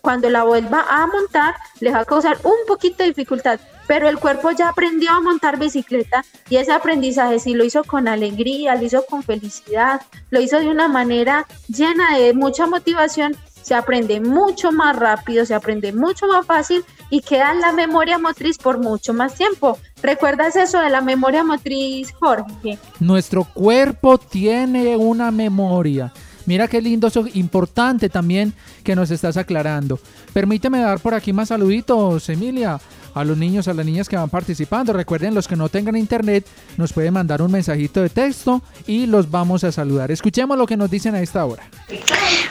cuando 0.00 0.30
la 0.30 0.44
vuelva 0.44 0.84
a 0.88 1.06
montar, 1.06 1.54
le 1.80 1.90
va 1.90 2.00
a 2.00 2.04
causar 2.04 2.38
un 2.44 2.66
poquito 2.66 2.98
de 2.98 3.10
dificultad, 3.10 3.58
pero 3.86 4.08
el 4.08 4.18
cuerpo 4.18 4.50
ya 4.50 4.68
aprendió 4.68 5.10
a 5.10 5.20
montar 5.20 5.58
bicicleta 5.58 6.24
y 6.48 6.56
ese 6.56 6.72
aprendizaje 6.72 7.38
sí 7.38 7.54
lo 7.54 7.64
hizo 7.64 7.84
con 7.84 8.08
alegría, 8.08 8.74
lo 8.74 8.84
hizo 8.84 9.04
con 9.06 9.22
felicidad, 9.22 10.00
lo 10.30 10.40
hizo 10.40 10.58
de 10.58 10.68
una 10.68 10.88
manera 10.88 11.46
llena 11.68 12.16
de 12.16 12.34
mucha 12.34 12.66
motivación, 12.66 13.36
se 13.62 13.74
aprende 13.74 14.20
mucho 14.20 14.72
más 14.72 14.94
rápido, 14.94 15.46
se 15.46 15.54
aprende 15.54 15.92
mucho 15.92 16.26
más 16.26 16.44
fácil 16.44 16.84
y 17.08 17.22
queda 17.22 17.52
en 17.52 17.60
la 17.60 17.72
memoria 17.72 18.18
motriz 18.18 18.58
por 18.58 18.78
mucho 18.78 19.14
más 19.14 19.34
tiempo. 19.36 19.78
¿Recuerdas 20.02 20.54
eso 20.56 20.80
de 20.80 20.90
la 20.90 21.00
memoria 21.00 21.44
motriz, 21.44 22.12
Jorge? 22.12 22.78
Nuestro 23.00 23.44
cuerpo 23.44 24.18
tiene 24.18 24.96
una 24.96 25.30
memoria. 25.30 26.12
Mira 26.46 26.68
qué 26.68 26.82
lindo, 26.82 27.06
eso 27.06 27.24
importante 27.32 28.10
también 28.10 28.52
que 28.82 28.94
nos 28.94 29.10
estás 29.10 29.38
aclarando. 29.38 29.98
Permíteme 30.34 30.80
dar 30.80 31.00
por 31.00 31.14
aquí 31.14 31.32
más 31.32 31.48
saluditos, 31.48 32.28
Emilia. 32.28 32.78
A 33.14 33.24
los 33.24 33.38
niños, 33.38 33.68
a 33.68 33.74
las 33.74 33.86
niñas 33.86 34.08
que 34.08 34.16
van 34.16 34.28
participando. 34.28 34.92
Recuerden, 34.92 35.34
los 35.34 35.48
que 35.48 35.56
no 35.56 35.68
tengan 35.68 35.96
internet, 35.96 36.46
nos 36.76 36.92
pueden 36.92 37.14
mandar 37.14 37.40
un 37.42 37.50
mensajito 37.50 38.02
de 38.02 38.10
texto 38.10 38.62
y 38.86 39.06
los 39.06 39.30
vamos 39.30 39.64
a 39.64 39.72
saludar. 39.72 40.10
Escuchemos 40.10 40.58
lo 40.58 40.66
que 40.66 40.76
nos 40.76 40.90
dicen 40.90 41.14
a 41.14 41.20
esta 41.20 41.44
hora. 41.44 41.62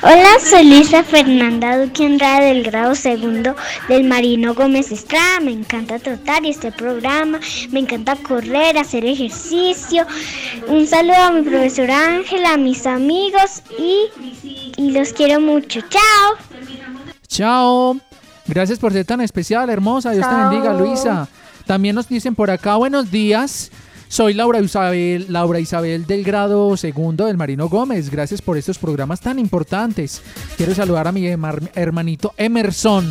Hola, 0.02 0.38
soy 0.44 0.64
Lisa 0.64 1.04
Fernanda 1.04 1.78
Duque 1.78 2.06
Andrade 2.06 2.54
del 2.54 2.64
grado 2.64 2.96
segundo 2.96 3.56
del 3.88 4.04
Marino 4.06 4.54
Gómez 4.54 4.92
Estrada. 4.92 5.40
Me 5.42 5.52
encanta 5.52 6.00
trotar 6.00 6.46
y 6.46 6.50
este 6.50 6.72
programa. 6.72 7.40
Me 7.72 7.82
encanta 7.82 8.16
correr, 8.16 8.78
hacer 8.78 9.06
ejercicio. 9.06 10.06
Un 10.68 10.88
saludo 10.88 11.16
a 11.16 11.32
mi 11.32 11.42
profesora 11.42 12.16
Ángela, 12.16 12.54
a 12.54 12.58
mis 12.58 12.86
amigos 12.86 13.64
y, 13.78 14.10
y 14.78 14.92
los 14.92 15.14
quiero 15.14 15.40
mucho. 15.40 15.82
Chao. 15.90 16.38
Chao. 17.28 18.13
Gracias 18.46 18.78
por 18.80 18.92
ser 18.92 19.06
tan 19.06 19.22
especial, 19.22 19.70
hermosa. 19.70 20.12
Dios 20.12 20.28
te 20.28 20.36
bendiga, 20.36 20.74
Luisa. 20.74 21.28
También 21.66 21.96
nos 21.96 22.10
dicen 22.10 22.36
por 22.36 22.52
acá, 22.52 22.76
buenos 22.76 23.10
días. 23.10 23.72
Soy 24.10 24.34
Laura 24.34 24.60
Isabel, 24.60 25.26
Laura 25.30 25.60
Isabel 25.60 26.06
del 26.06 26.24
grado 26.24 26.76
segundo 26.78 27.26
del 27.26 27.38
Marino 27.38 27.68
Gómez. 27.70 28.12
Gracias 28.12 28.42
por 28.42 28.58
estos 28.58 28.78
programas 28.78 29.22
tan 29.22 29.40
importantes. 29.40 30.22
Quiero 30.58 30.76
saludar 30.76 31.08
a 31.08 31.12
mi 31.12 31.22
herma- 31.26 31.58
hermanito 31.74 32.34
Emerson, 32.38 33.10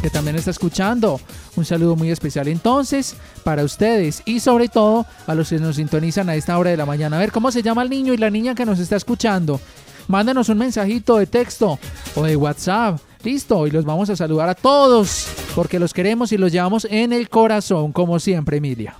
que 0.00 0.08
también 0.08 0.36
está 0.36 0.52
escuchando. 0.52 1.20
Un 1.56 1.64
saludo 1.66 1.96
muy 1.96 2.10
especial 2.10 2.48
entonces 2.48 3.14
para 3.44 3.62
ustedes 3.64 4.22
y 4.24 4.40
sobre 4.40 4.68
todo 4.68 5.04
a 5.26 5.34
los 5.34 5.50
que 5.50 5.58
nos 5.58 5.76
sintonizan 5.76 6.30
a 6.30 6.34
esta 6.36 6.56
hora 6.56 6.70
de 6.70 6.76
la 6.78 6.86
mañana. 6.86 7.16
A 7.16 7.20
ver 7.20 7.32
cómo 7.32 7.50
se 7.50 7.62
llama 7.62 7.82
el 7.82 7.90
niño 7.90 8.14
y 8.14 8.16
la 8.16 8.30
niña 8.30 8.54
que 8.54 8.64
nos 8.64 8.78
está 8.78 8.96
escuchando. 8.96 9.60
Mándanos 10.06 10.48
un 10.48 10.56
mensajito 10.58 11.16
de 11.18 11.26
texto 11.26 11.78
o 12.14 12.22
de 12.22 12.36
WhatsApp. 12.36 12.98
Listo, 13.22 13.66
y 13.66 13.70
los 13.70 13.84
vamos 13.84 14.10
a 14.10 14.16
saludar 14.16 14.48
a 14.48 14.54
todos 14.54 15.28
porque 15.54 15.78
los 15.78 15.92
queremos 15.92 16.32
y 16.32 16.38
los 16.38 16.52
llevamos 16.52 16.86
en 16.88 17.12
el 17.12 17.28
corazón, 17.28 17.92
como 17.92 18.20
siempre, 18.20 18.58
Emilia. 18.58 18.94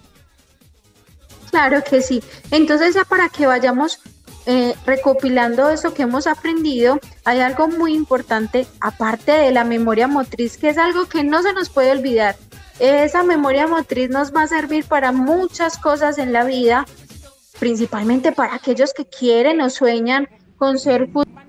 Claro 1.50 1.82
que 1.88 2.02
sí. 2.02 2.22
Entonces 2.50 2.94
ya 2.94 3.04
para 3.04 3.28
que 3.28 3.46
vayamos 3.46 4.00
eh, 4.46 4.74
recopilando 4.86 5.68
eso 5.70 5.94
que 5.94 6.02
hemos 6.02 6.26
aprendido, 6.26 6.98
hay 7.24 7.40
algo 7.40 7.68
muy 7.68 7.94
importante 7.94 8.66
aparte 8.80 9.32
de 9.32 9.52
la 9.52 9.64
memoria 9.64 10.08
motriz, 10.08 10.56
que 10.56 10.70
es 10.70 10.78
algo 10.78 11.06
que 11.06 11.22
no 11.22 11.42
se 11.42 11.52
nos 11.52 11.68
puede 11.68 11.90
olvidar. 11.90 12.36
Esa 12.78 13.22
memoria 13.24 13.66
motriz 13.66 14.08
nos 14.08 14.34
va 14.34 14.42
a 14.42 14.46
servir 14.46 14.84
para 14.84 15.12
muchas 15.12 15.78
cosas 15.78 16.18
en 16.18 16.32
la 16.32 16.44
vida, 16.44 16.86
principalmente 17.58 18.32
para 18.32 18.54
aquellos 18.54 18.94
que 18.94 19.04
quieren 19.04 19.60
o 19.60 19.68
sueñan 19.68 20.28
con 20.56 20.78
ser 20.78 21.08
futbolistas, 21.08 21.47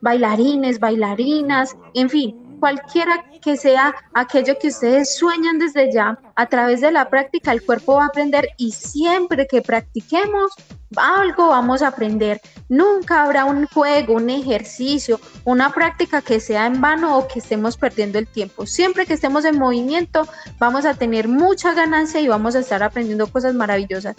bailarines, 0.00 0.78
bailarinas, 0.78 1.76
en 1.94 2.10
fin, 2.10 2.42
cualquiera 2.62 3.24
que 3.42 3.56
sea 3.56 3.92
aquello 4.14 4.56
que 4.56 4.68
ustedes 4.68 5.16
sueñan 5.16 5.58
desde 5.58 5.92
ya, 5.92 6.18
a 6.36 6.46
través 6.46 6.80
de 6.80 6.92
la 6.92 7.10
práctica 7.10 7.50
el 7.50 7.64
cuerpo 7.64 7.96
va 7.96 8.04
a 8.04 8.06
aprender 8.06 8.48
y 8.56 8.70
siempre 8.70 9.48
que 9.48 9.62
practiquemos 9.62 10.52
algo 10.96 11.48
vamos 11.48 11.82
a 11.82 11.88
aprender. 11.88 12.40
Nunca 12.68 13.24
habrá 13.24 13.46
un 13.46 13.66
juego, 13.66 14.14
un 14.14 14.30
ejercicio, 14.30 15.18
una 15.44 15.70
práctica 15.70 16.22
que 16.22 16.38
sea 16.38 16.66
en 16.66 16.80
vano 16.80 17.18
o 17.18 17.26
que 17.26 17.40
estemos 17.40 17.76
perdiendo 17.76 18.20
el 18.20 18.28
tiempo. 18.28 18.64
Siempre 18.64 19.06
que 19.06 19.14
estemos 19.14 19.44
en 19.44 19.58
movimiento 19.58 20.28
vamos 20.60 20.84
a 20.84 20.94
tener 20.94 21.26
mucha 21.26 21.74
ganancia 21.74 22.20
y 22.20 22.28
vamos 22.28 22.54
a 22.54 22.60
estar 22.60 22.82
aprendiendo 22.82 23.26
cosas 23.26 23.54
maravillosas. 23.54 24.14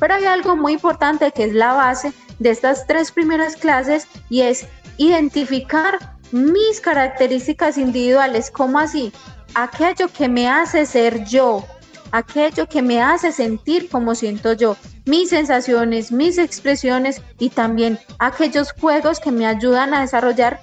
Pero 0.00 0.14
hay 0.14 0.24
algo 0.24 0.56
muy 0.56 0.72
importante 0.72 1.30
que 1.30 1.44
es 1.44 1.54
la 1.54 1.74
base 1.74 2.12
de 2.38 2.50
estas 2.50 2.86
tres 2.86 3.10
primeras 3.10 3.56
clases 3.56 4.06
y 4.28 4.42
es 4.42 4.66
identificar 4.98 6.14
mis 6.32 6.80
características 6.80 7.78
individuales. 7.78 8.50
¿Cómo 8.50 8.78
así? 8.78 9.12
Aquello 9.54 10.08
que 10.08 10.28
me 10.28 10.48
hace 10.48 10.84
ser 10.86 11.24
yo, 11.24 11.64
aquello 12.10 12.68
que 12.68 12.82
me 12.82 13.00
hace 13.00 13.32
sentir 13.32 13.88
como 13.88 14.14
siento 14.14 14.52
yo, 14.52 14.76
mis 15.04 15.30
sensaciones, 15.30 16.10
mis 16.10 16.38
expresiones 16.38 17.20
y 17.38 17.50
también 17.50 17.98
aquellos 18.18 18.72
juegos 18.72 19.20
que 19.20 19.30
me 19.30 19.46
ayudan 19.46 19.94
a 19.94 20.00
desarrollar 20.00 20.60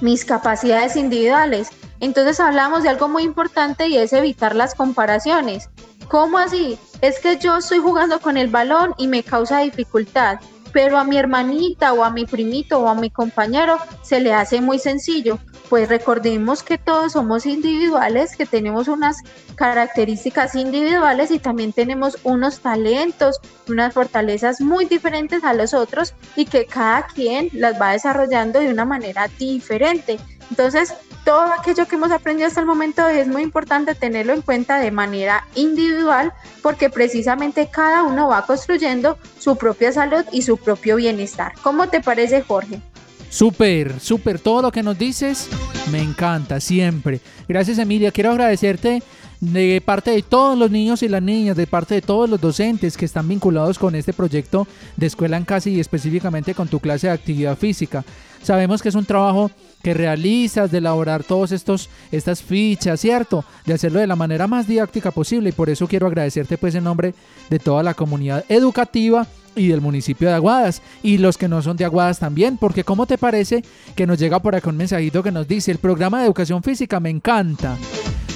mis 0.00 0.24
capacidades 0.24 0.96
individuales. 0.96 1.68
Entonces 2.00 2.40
hablamos 2.40 2.82
de 2.82 2.90
algo 2.90 3.08
muy 3.08 3.22
importante 3.22 3.88
y 3.88 3.96
es 3.96 4.12
evitar 4.12 4.54
las 4.54 4.74
comparaciones. 4.74 5.68
¿Cómo 6.08 6.38
así? 6.38 6.78
Es 7.00 7.18
que 7.20 7.36
yo 7.38 7.56
estoy 7.56 7.78
jugando 7.78 8.20
con 8.20 8.36
el 8.36 8.48
balón 8.48 8.94
y 8.98 9.08
me 9.08 9.22
causa 9.22 9.60
dificultad, 9.60 10.38
pero 10.76 10.98
a 10.98 11.04
mi 11.04 11.16
hermanita 11.16 11.94
o 11.94 12.04
a 12.04 12.10
mi 12.10 12.26
primito 12.26 12.78
o 12.80 12.86
a 12.86 12.94
mi 12.94 13.08
compañero 13.08 13.78
se 14.02 14.20
le 14.20 14.34
hace 14.34 14.60
muy 14.60 14.78
sencillo. 14.78 15.38
Pues 15.70 15.88
recordemos 15.88 16.62
que 16.62 16.76
todos 16.76 17.12
somos 17.12 17.46
individuales, 17.46 18.36
que 18.36 18.44
tenemos 18.44 18.86
unas 18.86 19.16
características 19.54 20.54
individuales 20.54 21.30
y 21.30 21.38
también 21.38 21.72
tenemos 21.72 22.18
unos 22.24 22.58
talentos, 22.60 23.40
unas 23.66 23.94
fortalezas 23.94 24.60
muy 24.60 24.84
diferentes 24.84 25.44
a 25.44 25.54
los 25.54 25.72
otros 25.72 26.12
y 26.36 26.44
que 26.44 26.66
cada 26.66 27.06
quien 27.06 27.48
las 27.54 27.80
va 27.80 27.92
desarrollando 27.92 28.60
de 28.60 28.68
una 28.68 28.84
manera 28.84 29.30
diferente. 29.38 30.18
Entonces, 30.50 30.92
todo 31.26 31.52
aquello 31.52 31.88
que 31.88 31.96
hemos 31.96 32.12
aprendido 32.12 32.46
hasta 32.46 32.60
el 32.60 32.66
momento 32.66 33.08
es 33.08 33.26
muy 33.26 33.42
importante 33.42 33.96
tenerlo 33.96 34.32
en 34.32 34.42
cuenta 34.42 34.78
de 34.78 34.92
manera 34.92 35.44
individual 35.56 36.32
porque 36.62 36.88
precisamente 36.88 37.68
cada 37.68 38.04
uno 38.04 38.28
va 38.28 38.46
construyendo 38.46 39.18
su 39.40 39.56
propia 39.56 39.90
salud 39.90 40.24
y 40.30 40.42
su 40.42 40.56
propio 40.56 40.94
bienestar. 40.94 41.52
¿Cómo 41.64 41.88
te 41.88 42.00
parece, 42.00 42.42
Jorge? 42.42 42.80
Súper, 43.28 43.98
súper, 43.98 44.38
todo 44.38 44.62
lo 44.62 44.70
que 44.70 44.84
nos 44.84 44.96
dices 44.96 45.48
me 45.90 46.00
encanta 46.00 46.60
siempre. 46.60 47.20
Gracias 47.48 47.78
Emilia, 47.78 48.12
quiero 48.12 48.30
agradecerte 48.30 49.02
de 49.40 49.82
parte 49.84 50.12
de 50.12 50.22
todos 50.22 50.56
los 50.56 50.70
niños 50.70 51.02
y 51.02 51.08
las 51.08 51.22
niñas, 51.22 51.56
de 51.56 51.66
parte 51.66 51.96
de 51.96 52.02
todos 52.02 52.30
los 52.30 52.40
docentes 52.40 52.96
que 52.96 53.04
están 53.04 53.26
vinculados 53.26 53.80
con 53.80 53.96
este 53.96 54.12
proyecto 54.12 54.68
de 54.96 55.06
escuela 55.06 55.36
en 55.36 55.44
casa 55.44 55.70
y 55.70 55.80
específicamente 55.80 56.54
con 56.54 56.68
tu 56.68 56.78
clase 56.78 57.08
de 57.08 57.14
actividad 57.14 57.58
física. 57.58 58.04
Sabemos 58.46 58.80
que 58.80 58.90
es 58.90 58.94
un 58.94 59.04
trabajo 59.04 59.50
que 59.82 59.92
realizas 59.92 60.70
de 60.70 60.78
elaborar 60.78 61.24
todos 61.24 61.50
estos 61.50 61.90
estas 62.12 62.40
fichas, 62.40 63.00
¿cierto? 63.00 63.44
De 63.64 63.74
hacerlo 63.74 63.98
de 63.98 64.06
la 64.06 64.14
manera 64.14 64.46
más 64.46 64.68
didáctica 64.68 65.10
posible 65.10 65.48
y 65.48 65.52
por 65.52 65.68
eso 65.68 65.88
quiero 65.88 66.06
agradecerte 66.06 66.56
pues 66.56 66.76
en 66.76 66.84
nombre 66.84 67.12
de 67.50 67.58
toda 67.58 67.82
la 67.82 67.94
comunidad 67.94 68.44
educativa 68.48 69.26
y 69.56 69.66
del 69.66 69.80
municipio 69.80 70.28
de 70.28 70.34
Aguadas 70.34 70.80
y 71.02 71.18
los 71.18 71.36
que 71.36 71.48
no 71.48 71.60
son 71.60 71.76
de 71.76 71.86
Aguadas 71.86 72.20
también, 72.20 72.56
porque 72.56 72.84
¿cómo 72.84 73.04
te 73.04 73.18
parece 73.18 73.64
que 73.96 74.06
nos 74.06 74.16
llega 74.16 74.38
por 74.38 74.54
acá 74.54 74.70
un 74.70 74.76
mensajito 74.76 75.24
que 75.24 75.32
nos 75.32 75.48
dice, 75.48 75.72
el 75.72 75.78
programa 75.78 76.20
de 76.20 76.26
educación 76.26 76.62
física 76.62 77.00
me 77.00 77.10
encanta? 77.10 77.76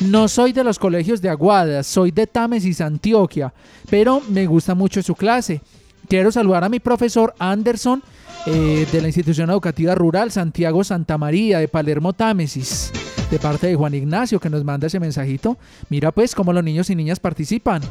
No 0.08 0.26
soy 0.26 0.52
de 0.52 0.64
los 0.64 0.80
colegios 0.80 1.22
de 1.22 1.28
Aguadas, 1.28 1.86
soy 1.86 2.11
de 2.11 2.26
Támesis, 2.26 2.80
Antioquia, 2.80 3.54
pero 3.88 4.22
me 4.28 4.44
gusta 4.46 4.74
mucho 4.74 5.04
su 5.04 5.14
clase. 5.14 5.61
Quiero 6.08 6.32
saludar 6.32 6.64
a 6.64 6.68
mi 6.68 6.80
profesor 6.80 7.32
Anderson 7.38 8.02
eh, 8.47 8.86
de 8.91 9.01
la 9.01 9.09
institución 9.09 9.51
educativa 9.51 9.95
rural 9.95 10.30
Santiago 10.30 10.82
Santa 10.82 11.18
María 11.18 11.59
de 11.59 11.68
Palermo 11.68 12.12
Támesis, 12.12 12.91
de 13.30 13.38
parte 13.38 13.66
de 13.66 13.74
Juan 13.74 13.95
Ignacio 13.95 14.41
que 14.41 14.49
nos 14.49 14.64
manda 14.64 14.86
ese 14.86 14.99
mensajito. 14.99 15.59
Mira 15.88 16.11
pues 16.11 16.34
cómo 16.34 16.53
los 16.53 16.64
niños 16.64 16.88
y 16.91 16.95
niñas 16.95 17.20
participan. 17.20 17.82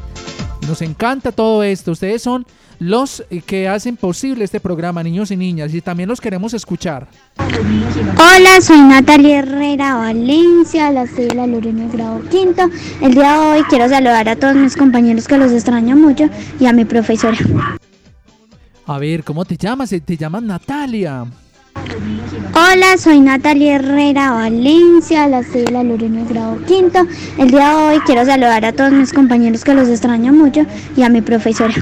Nos 0.66 0.82
encanta 0.82 1.32
todo 1.32 1.62
esto. 1.62 1.92
Ustedes 1.92 2.22
son 2.22 2.46
los 2.80 3.24
eh, 3.30 3.42
que 3.42 3.68
hacen 3.68 3.96
posible 3.96 4.44
este 4.44 4.58
programa, 4.58 5.02
niños 5.02 5.30
y 5.30 5.36
niñas, 5.36 5.72
y 5.74 5.80
también 5.80 6.08
los 6.08 6.20
queremos 6.20 6.54
escuchar. 6.54 7.06
Hola, 7.38 8.60
soy 8.60 8.80
Natalia 8.80 9.40
Herrera 9.40 9.94
Valencia, 9.96 10.90
la 10.90 11.06
soy 11.06 11.28
la 11.28 11.46
Lorena 11.46 11.88
grado 11.92 12.22
quinto. 12.28 12.68
El 13.00 13.14
día 13.14 13.32
de 13.32 13.38
hoy 13.38 13.62
quiero 13.68 13.88
saludar 13.88 14.28
a 14.28 14.36
todos 14.36 14.56
mis 14.56 14.76
compañeros 14.76 15.28
que 15.28 15.38
los 15.38 15.52
extraño 15.52 15.96
mucho 15.96 16.28
y 16.58 16.66
a 16.66 16.72
mi 16.72 16.84
profesora. 16.84 17.38
A 18.90 18.98
ver, 18.98 19.22
¿cómo 19.22 19.44
te 19.44 19.56
llamas? 19.56 19.92
Eh, 19.92 20.00
Te 20.00 20.16
llamas 20.16 20.42
Natalia. 20.42 21.24
Hola, 22.56 22.98
soy 22.98 23.20
Natalia 23.20 23.76
Herrera 23.76 24.32
Valencia, 24.32 25.28
la 25.28 25.44
soy 25.44 25.62
de 25.62 25.70
la 25.70 25.84
Lorena 25.84 26.24
grado 26.28 26.58
quinto. 26.66 26.98
El 27.38 27.52
día 27.52 27.68
de 27.68 27.74
hoy 27.76 28.00
quiero 28.00 28.24
saludar 28.24 28.64
a 28.64 28.72
todos 28.72 28.90
mis 28.90 29.12
compañeros 29.12 29.62
que 29.62 29.74
los 29.74 29.88
extraño 29.88 30.32
mucho 30.32 30.66
y 30.96 31.02
a 31.04 31.08
mi 31.08 31.20
profesora. 31.20 31.72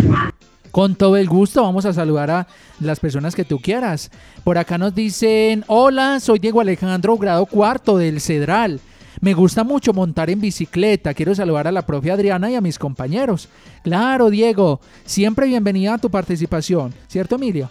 Con 0.70 0.96
todo 0.96 1.16
el 1.16 1.30
gusto 1.30 1.62
vamos 1.62 1.86
a 1.86 1.94
saludar 1.94 2.30
a 2.30 2.46
las 2.78 3.00
personas 3.00 3.34
que 3.34 3.46
tú 3.46 3.58
quieras. 3.58 4.10
Por 4.44 4.58
acá 4.58 4.76
nos 4.76 4.94
dicen, 4.94 5.64
hola, 5.66 6.20
soy 6.20 6.38
Diego 6.40 6.60
Alejandro, 6.60 7.16
grado 7.16 7.46
cuarto 7.46 7.96
del 7.96 8.20
Cedral. 8.20 8.80
Me 9.20 9.34
gusta 9.34 9.64
mucho 9.64 9.92
montar 9.92 10.30
en 10.30 10.40
bicicleta. 10.40 11.14
Quiero 11.14 11.34
saludar 11.34 11.66
a 11.66 11.72
la 11.72 11.82
profe 11.82 12.10
Adriana 12.10 12.50
y 12.50 12.54
a 12.54 12.60
mis 12.60 12.78
compañeros. 12.78 13.48
Claro, 13.82 14.30
Diego, 14.30 14.80
siempre 15.04 15.46
bienvenida 15.46 15.94
a 15.94 15.98
tu 15.98 16.10
participación. 16.10 16.94
¿Cierto, 17.08 17.34
Emilia? 17.34 17.68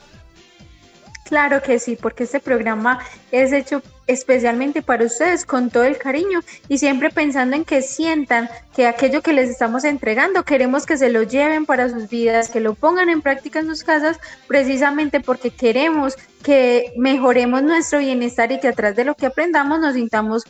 Claro 1.28 1.62
que 1.62 1.78
sí, 1.80 1.98
porque 2.02 2.24
este 2.24 2.40
programa 2.40 3.00
es 3.32 3.52
hecho 3.52 3.82
especialmente 4.08 4.82
para 4.82 5.04
ustedes 5.04 5.46
con 5.46 5.70
todo 5.70 5.84
el 5.84 5.98
cariño 5.98 6.40
y 6.70 6.78
siempre 6.78 7.10
pensando 7.10 7.58
en 7.58 7.66
que 7.66 7.82
sientan 7.82 8.50
que 8.74 8.88
aquello 8.88 9.22
que 9.22 9.34
les 9.34 9.50
estamos 9.50 9.84
entregando 9.84 10.44
queremos 10.44 10.86
que 10.86 10.98
se 10.98 11.10
lo 11.10 11.24
lleven 11.24 11.66
para 11.66 11.90
sus 11.90 12.08
vidas, 12.08 12.50
que 12.50 12.62
lo 12.62 12.76
pongan 12.76 13.10
en 13.10 13.22
práctica 13.22 13.60
en 13.60 13.68
sus 13.68 13.84
casas, 13.84 14.18
precisamente 14.48 15.20
porque 15.20 15.50
queremos 15.50 16.16
que 16.44 16.94
mejoremos 16.96 17.62
nuestro 17.62 18.00
bienestar 18.00 18.54
y 18.54 18.62
que 18.62 18.70
atrás 18.70 18.96
de 18.96 19.04
lo 19.04 19.16
que 19.16 19.26
aprendamos 19.26 19.82
nos 19.82 19.96
sintamos 19.96 20.46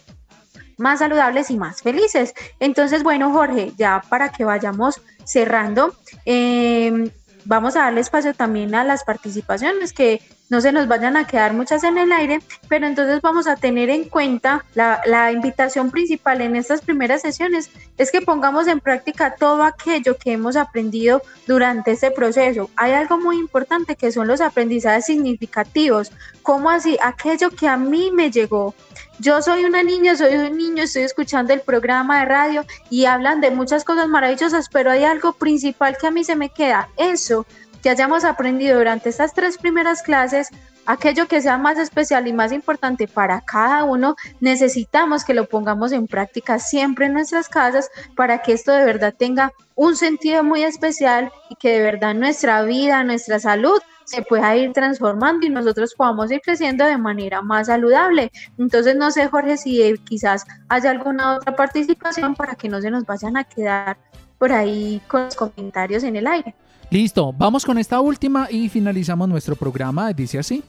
más 0.77 0.99
saludables 0.99 1.49
y 1.49 1.57
más 1.57 1.81
felices. 1.81 2.33
Entonces, 2.59 3.03
bueno, 3.03 3.31
Jorge, 3.31 3.73
ya 3.77 4.01
para 4.09 4.29
que 4.29 4.45
vayamos 4.45 5.01
cerrando, 5.25 5.95
eh, 6.25 7.11
vamos 7.45 7.75
a 7.75 7.83
darle 7.83 8.01
espacio 8.01 8.33
también 8.33 8.75
a 8.75 8.83
las 8.83 9.03
participaciones 9.03 9.93
que 9.93 10.21
no 10.49 10.61
se 10.61 10.71
nos 10.71 10.87
vayan 10.87 11.17
a 11.17 11.27
quedar 11.27 11.53
muchas 11.53 11.83
en 11.83 11.97
el 11.97 12.11
aire, 12.11 12.39
pero 12.69 12.87
entonces 12.87 13.21
vamos 13.21 13.47
a 13.47 13.55
tener 13.55 13.89
en 13.89 14.05
cuenta 14.05 14.63
la, 14.75 15.01
la, 15.05 15.31
invitación 15.31 15.91
principal 15.91 16.41
en 16.41 16.55
estas 16.55 16.81
primeras 16.81 17.21
sesiones 17.21 17.69
es 17.97 18.11
que 18.11 18.21
pongamos 18.21 18.67
en 18.67 18.79
práctica 18.79 19.35
todo 19.35 19.63
aquello 19.63 20.17
que 20.17 20.33
hemos 20.33 20.55
aprendido 20.55 21.21
durante 21.47 21.91
este 21.91 22.11
proceso. 22.11 22.69
Hay 22.75 22.93
algo 22.93 23.17
muy 23.17 23.37
importante 23.37 23.95
que 23.95 24.11
son 24.11 24.27
los 24.27 24.39
aprendizajes 24.39 25.05
significativos, 25.05 26.11
como 26.41 26.69
así 26.69 26.97
aquello 27.03 27.49
que 27.49 27.67
a 27.67 27.77
mí 27.77 28.11
me 28.11 28.31
llegó. 28.31 28.73
Yo 29.19 29.41
soy 29.41 29.65
una 29.65 29.81
niña, 29.81 30.15
soy 30.15 30.35
un 30.35 30.57
niño, 30.57 30.83
estoy 30.83 31.01
escuchando 31.01 31.51
el 31.51 31.61
programa 31.61 32.19
de 32.19 32.25
radio 32.25 32.65
y 32.91 33.05
hablan 33.05 33.41
de 33.41 33.49
muchas 33.49 33.83
cosas 33.83 34.07
maravillosas, 34.07 34.69
pero 34.69 34.91
hay 34.91 35.05
algo 35.05 35.33
principal 35.33 35.97
que 35.99 36.05
a 36.05 36.11
mí 36.11 36.23
se 36.23 36.35
me 36.35 36.49
queda, 36.49 36.89
eso 36.97 37.45
que 37.81 37.89
hayamos 37.89 38.23
aprendido 38.23 38.77
durante 38.77 39.09
estas 39.09 39.33
tres 39.33 39.57
primeras 39.57 40.03
clases, 40.03 40.49
aquello 40.85 41.27
que 41.27 41.41
sea 41.41 41.57
más 41.57 41.79
especial 41.79 42.27
y 42.27 42.33
más 42.33 42.51
importante 42.51 43.07
para 43.07 43.41
cada 43.41 43.83
uno, 43.85 44.15
necesitamos 44.39 45.25
que 45.25 45.33
lo 45.33 45.45
pongamos 45.45 45.91
en 45.93 46.07
práctica 46.07 46.59
siempre 46.59 47.07
en 47.07 47.13
nuestras 47.13 47.49
casas 47.49 47.89
para 48.15 48.43
que 48.43 48.53
esto 48.53 48.71
de 48.71 48.85
verdad 48.85 49.15
tenga 49.17 49.51
un 49.73 49.95
sentido 49.95 50.43
muy 50.43 50.63
especial 50.63 51.31
y 51.49 51.55
que 51.55 51.71
de 51.71 51.81
verdad 51.81 52.13
nuestra 52.13 52.61
vida, 52.63 53.03
nuestra 53.03 53.39
salud 53.39 53.79
se 54.07 54.21
pueda 54.21 54.55
ir 54.55 54.71
transformando 54.71 55.45
y 55.45 55.49
nosotros 55.49 55.93
podamos 55.93 56.31
ir 56.31 56.39
creciendo 56.41 56.85
de 56.85 56.97
manera 56.97 57.41
más 57.41 57.67
saludable. 57.67 58.31
Entonces, 58.57 58.95
no 58.95 59.11
sé, 59.11 59.27
Jorge, 59.27 59.57
si 59.57 59.81
eh, 59.81 59.97
quizás 59.97 60.45
haya 60.69 60.91
alguna 60.91 61.35
otra 61.35 61.55
participación 61.55 62.33
para 62.33 62.55
que 62.55 62.69
no 62.69 62.81
se 62.81 62.89
nos 62.89 63.05
vayan 63.05 63.35
a 63.35 63.43
quedar 63.43 63.97
por 64.37 64.53
ahí 64.53 65.01
con 65.09 65.25
los 65.25 65.35
comentarios 65.35 66.03
en 66.03 66.15
el 66.15 66.25
aire. 66.25 66.55
Listo, 66.89 67.33
vamos 67.33 67.65
con 67.65 67.77
esta 67.77 67.99
última 67.99 68.47
y 68.49 68.69
finalizamos 68.69 69.27
nuestro 69.27 69.57
programa. 69.57 70.13
Dice 70.13 70.39
así. 70.39 70.63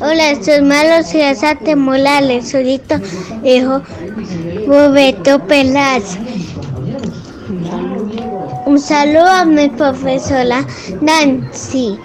Hola, 0.00 0.40
soy 0.44 0.60
Malo 0.60 1.02
Ciudad 1.02 1.58
Temolales, 1.64 2.50
solito 2.50 3.00
hijo 3.42 3.82
Bobeto 4.68 5.44
Peláez. 5.44 6.18
Un 8.76 8.82
saludo 8.82 9.26
a 9.26 9.46
mi 9.46 9.70
profesora 9.70 10.62
Nancy. 11.00 11.98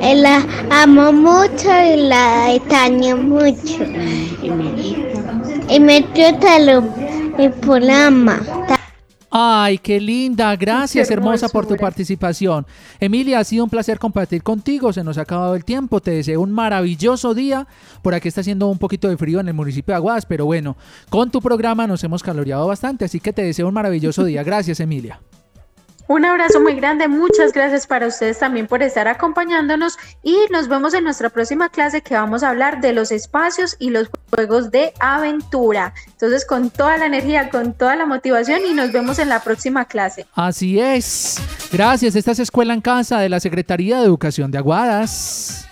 La 0.00 0.42
amo 0.70 1.12
mucho 1.12 1.68
y 1.92 2.08
la 2.08 2.54
extraño 2.54 3.18
mucho. 3.18 3.84
Y 5.68 5.78
me 5.78 6.00
trata 6.14 6.56
el 6.56 7.52
programa. 7.60 8.40
Ay, 9.30 9.78
qué 9.78 10.00
linda. 10.00 10.54
Gracias, 10.56 11.10
hermosa, 11.10 11.48
por 11.48 11.66
tu 11.66 11.76
participación. 11.76 12.66
Emilia, 13.00 13.40
ha 13.40 13.44
sido 13.44 13.64
un 13.64 13.70
placer 13.70 13.98
compartir 13.98 14.42
contigo. 14.42 14.92
Se 14.92 15.02
nos 15.02 15.18
ha 15.18 15.22
acabado 15.22 15.54
el 15.54 15.64
tiempo. 15.64 16.00
Te 16.00 16.12
deseo 16.12 16.40
un 16.40 16.52
maravilloso 16.52 17.34
día. 17.34 17.66
Por 18.02 18.14
aquí 18.14 18.28
está 18.28 18.40
haciendo 18.40 18.68
un 18.68 18.78
poquito 18.78 19.08
de 19.08 19.16
frío 19.16 19.40
en 19.40 19.48
el 19.48 19.54
municipio 19.54 19.92
de 19.92 19.96
Aguas, 19.96 20.26
pero 20.26 20.44
bueno, 20.44 20.76
con 21.10 21.30
tu 21.30 21.42
programa 21.42 21.86
nos 21.86 22.04
hemos 22.04 22.22
caloreado 22.22 22.66
bastante, 22.66 23.04
así 23.04 23.20
que 23.20 23.32
te 23.32 23.42
deseo 23.42 23.68
un 23.68 23.74
maravilloso 23.74 24.24
día. 24.24 24.42
Gracias, 24.42 24.80
Emilia. 24.80 25.20
Un 26.08 26.24
abrazo 26.24 26.60
muy 26.60 26.74
grande, 26.74 27.08
muchas 27.08 27.52
gracias 27.52 27.86
para 27.86 28.06
ustedes 28.06 28.38
también 28.38 28.68
por 28.68 28.80
estar 28.80 29.08
acompañándonos 29.08 29.96
y 30.22 30.36
nos 30.52 30.68
vemos 30.68 30.94
en 30.94 31.02
nuestra 31.02 31.30
próxima 31.30 31.68
clase 31.68 32.00
que 32.00 32.14
vamos 32.14 32.44
a 32.44 32.50
hablar 32.50 32.80
de 32.80 32.92
los 32.92 33.10
espacios 33.10 33.74
y 33.80 33.90
los 33.90 34.08
juegos 34.30 34.70
de 34.70 34.92
aventura. 35.00 35.94
Entonces 36.06 36.46
con 36.46 36.70
toda 36.70 36.96
la 36.96 37.06
energía, 37.06 37.50
con 37.50 37.72
toda 37.72 37.96
la 37.96 38.06
motivación 38.06 38.60
y 38.70 38.72
nos 38.72 38.92
vemos 38.92 39.18
en 39.18 39.28
la 39.28 39.40
próxima 39.40 39.86
clase. 39.86 40.26
Así 40.34 40.78
es. 40.78 41.40
Gracias, 41.72 42.14
esta 42.14 42.30
es 42.30 42.38
Escuela 42.38 42.72
en 42.72 42.82
Casa 42.82 43.18
de 43.18 43.28
la 43.28 43.40
Secretaría 43.40 43.98
de 43.98 44.04
Educación 44.04 44.52
de 44.52 44.58
Aguadas. 44.58 45.66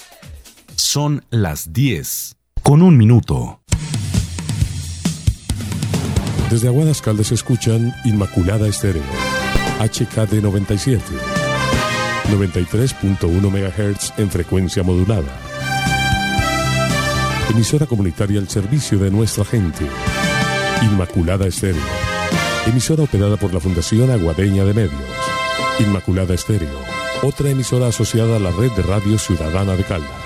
Son 0.75 1.25
las 1.31 1.73
10 1.73 2.37
con 2.65 2.83
un 2.83 2.97
minuto. 2.97 3.61
Desde 6.51 6.67
Aguadas 6.67 7.01
Caldas 7.01 7.31
escuchan 7.31 7.95
Inmaculada 8.05 8.67
Estéreo 8.67 9.03
HKD 9.85 10.41
97, 10.41 11.05
93.1 12.31 13.29
MHz 13.29 14.15
en 14.19 14.31
frecuencia 14.31 14.83
modulada. 14.83 15.39
Emisora 17.51 17.85
comunitaria 17.85 18.41
al 18.41 18.49
servicio 18.49 18.99
de 18.99 19.11
nuestra 19.11 19.45
gente. 19.45 19.87
Inmaculada 20.83 21.47
Estéreo. 21.47 21.83
Emisora 22.67 23.03
operada 23.03 23.37
por 23.37 23.53
la 23.53 23.61
Fundación 23.61 24.11
Aguadeña 24.11 24.65
de 24.65 24.73
Medios. 24.73 25.03
Inmaculada 25.79 26.33
Estéreo. 26.33 26.81
Otra 27.23 27.51
emisora 27.51 27.89
asociada 27.89 28.37
a 28.37 28.41
la 28.41 28.53
red 28.53 28.73
de 28.73 28.83
radio 28.83 29.19
ciudadana 29.19 29.77
de 29.77 29.85
Caldas. 29.85 30.24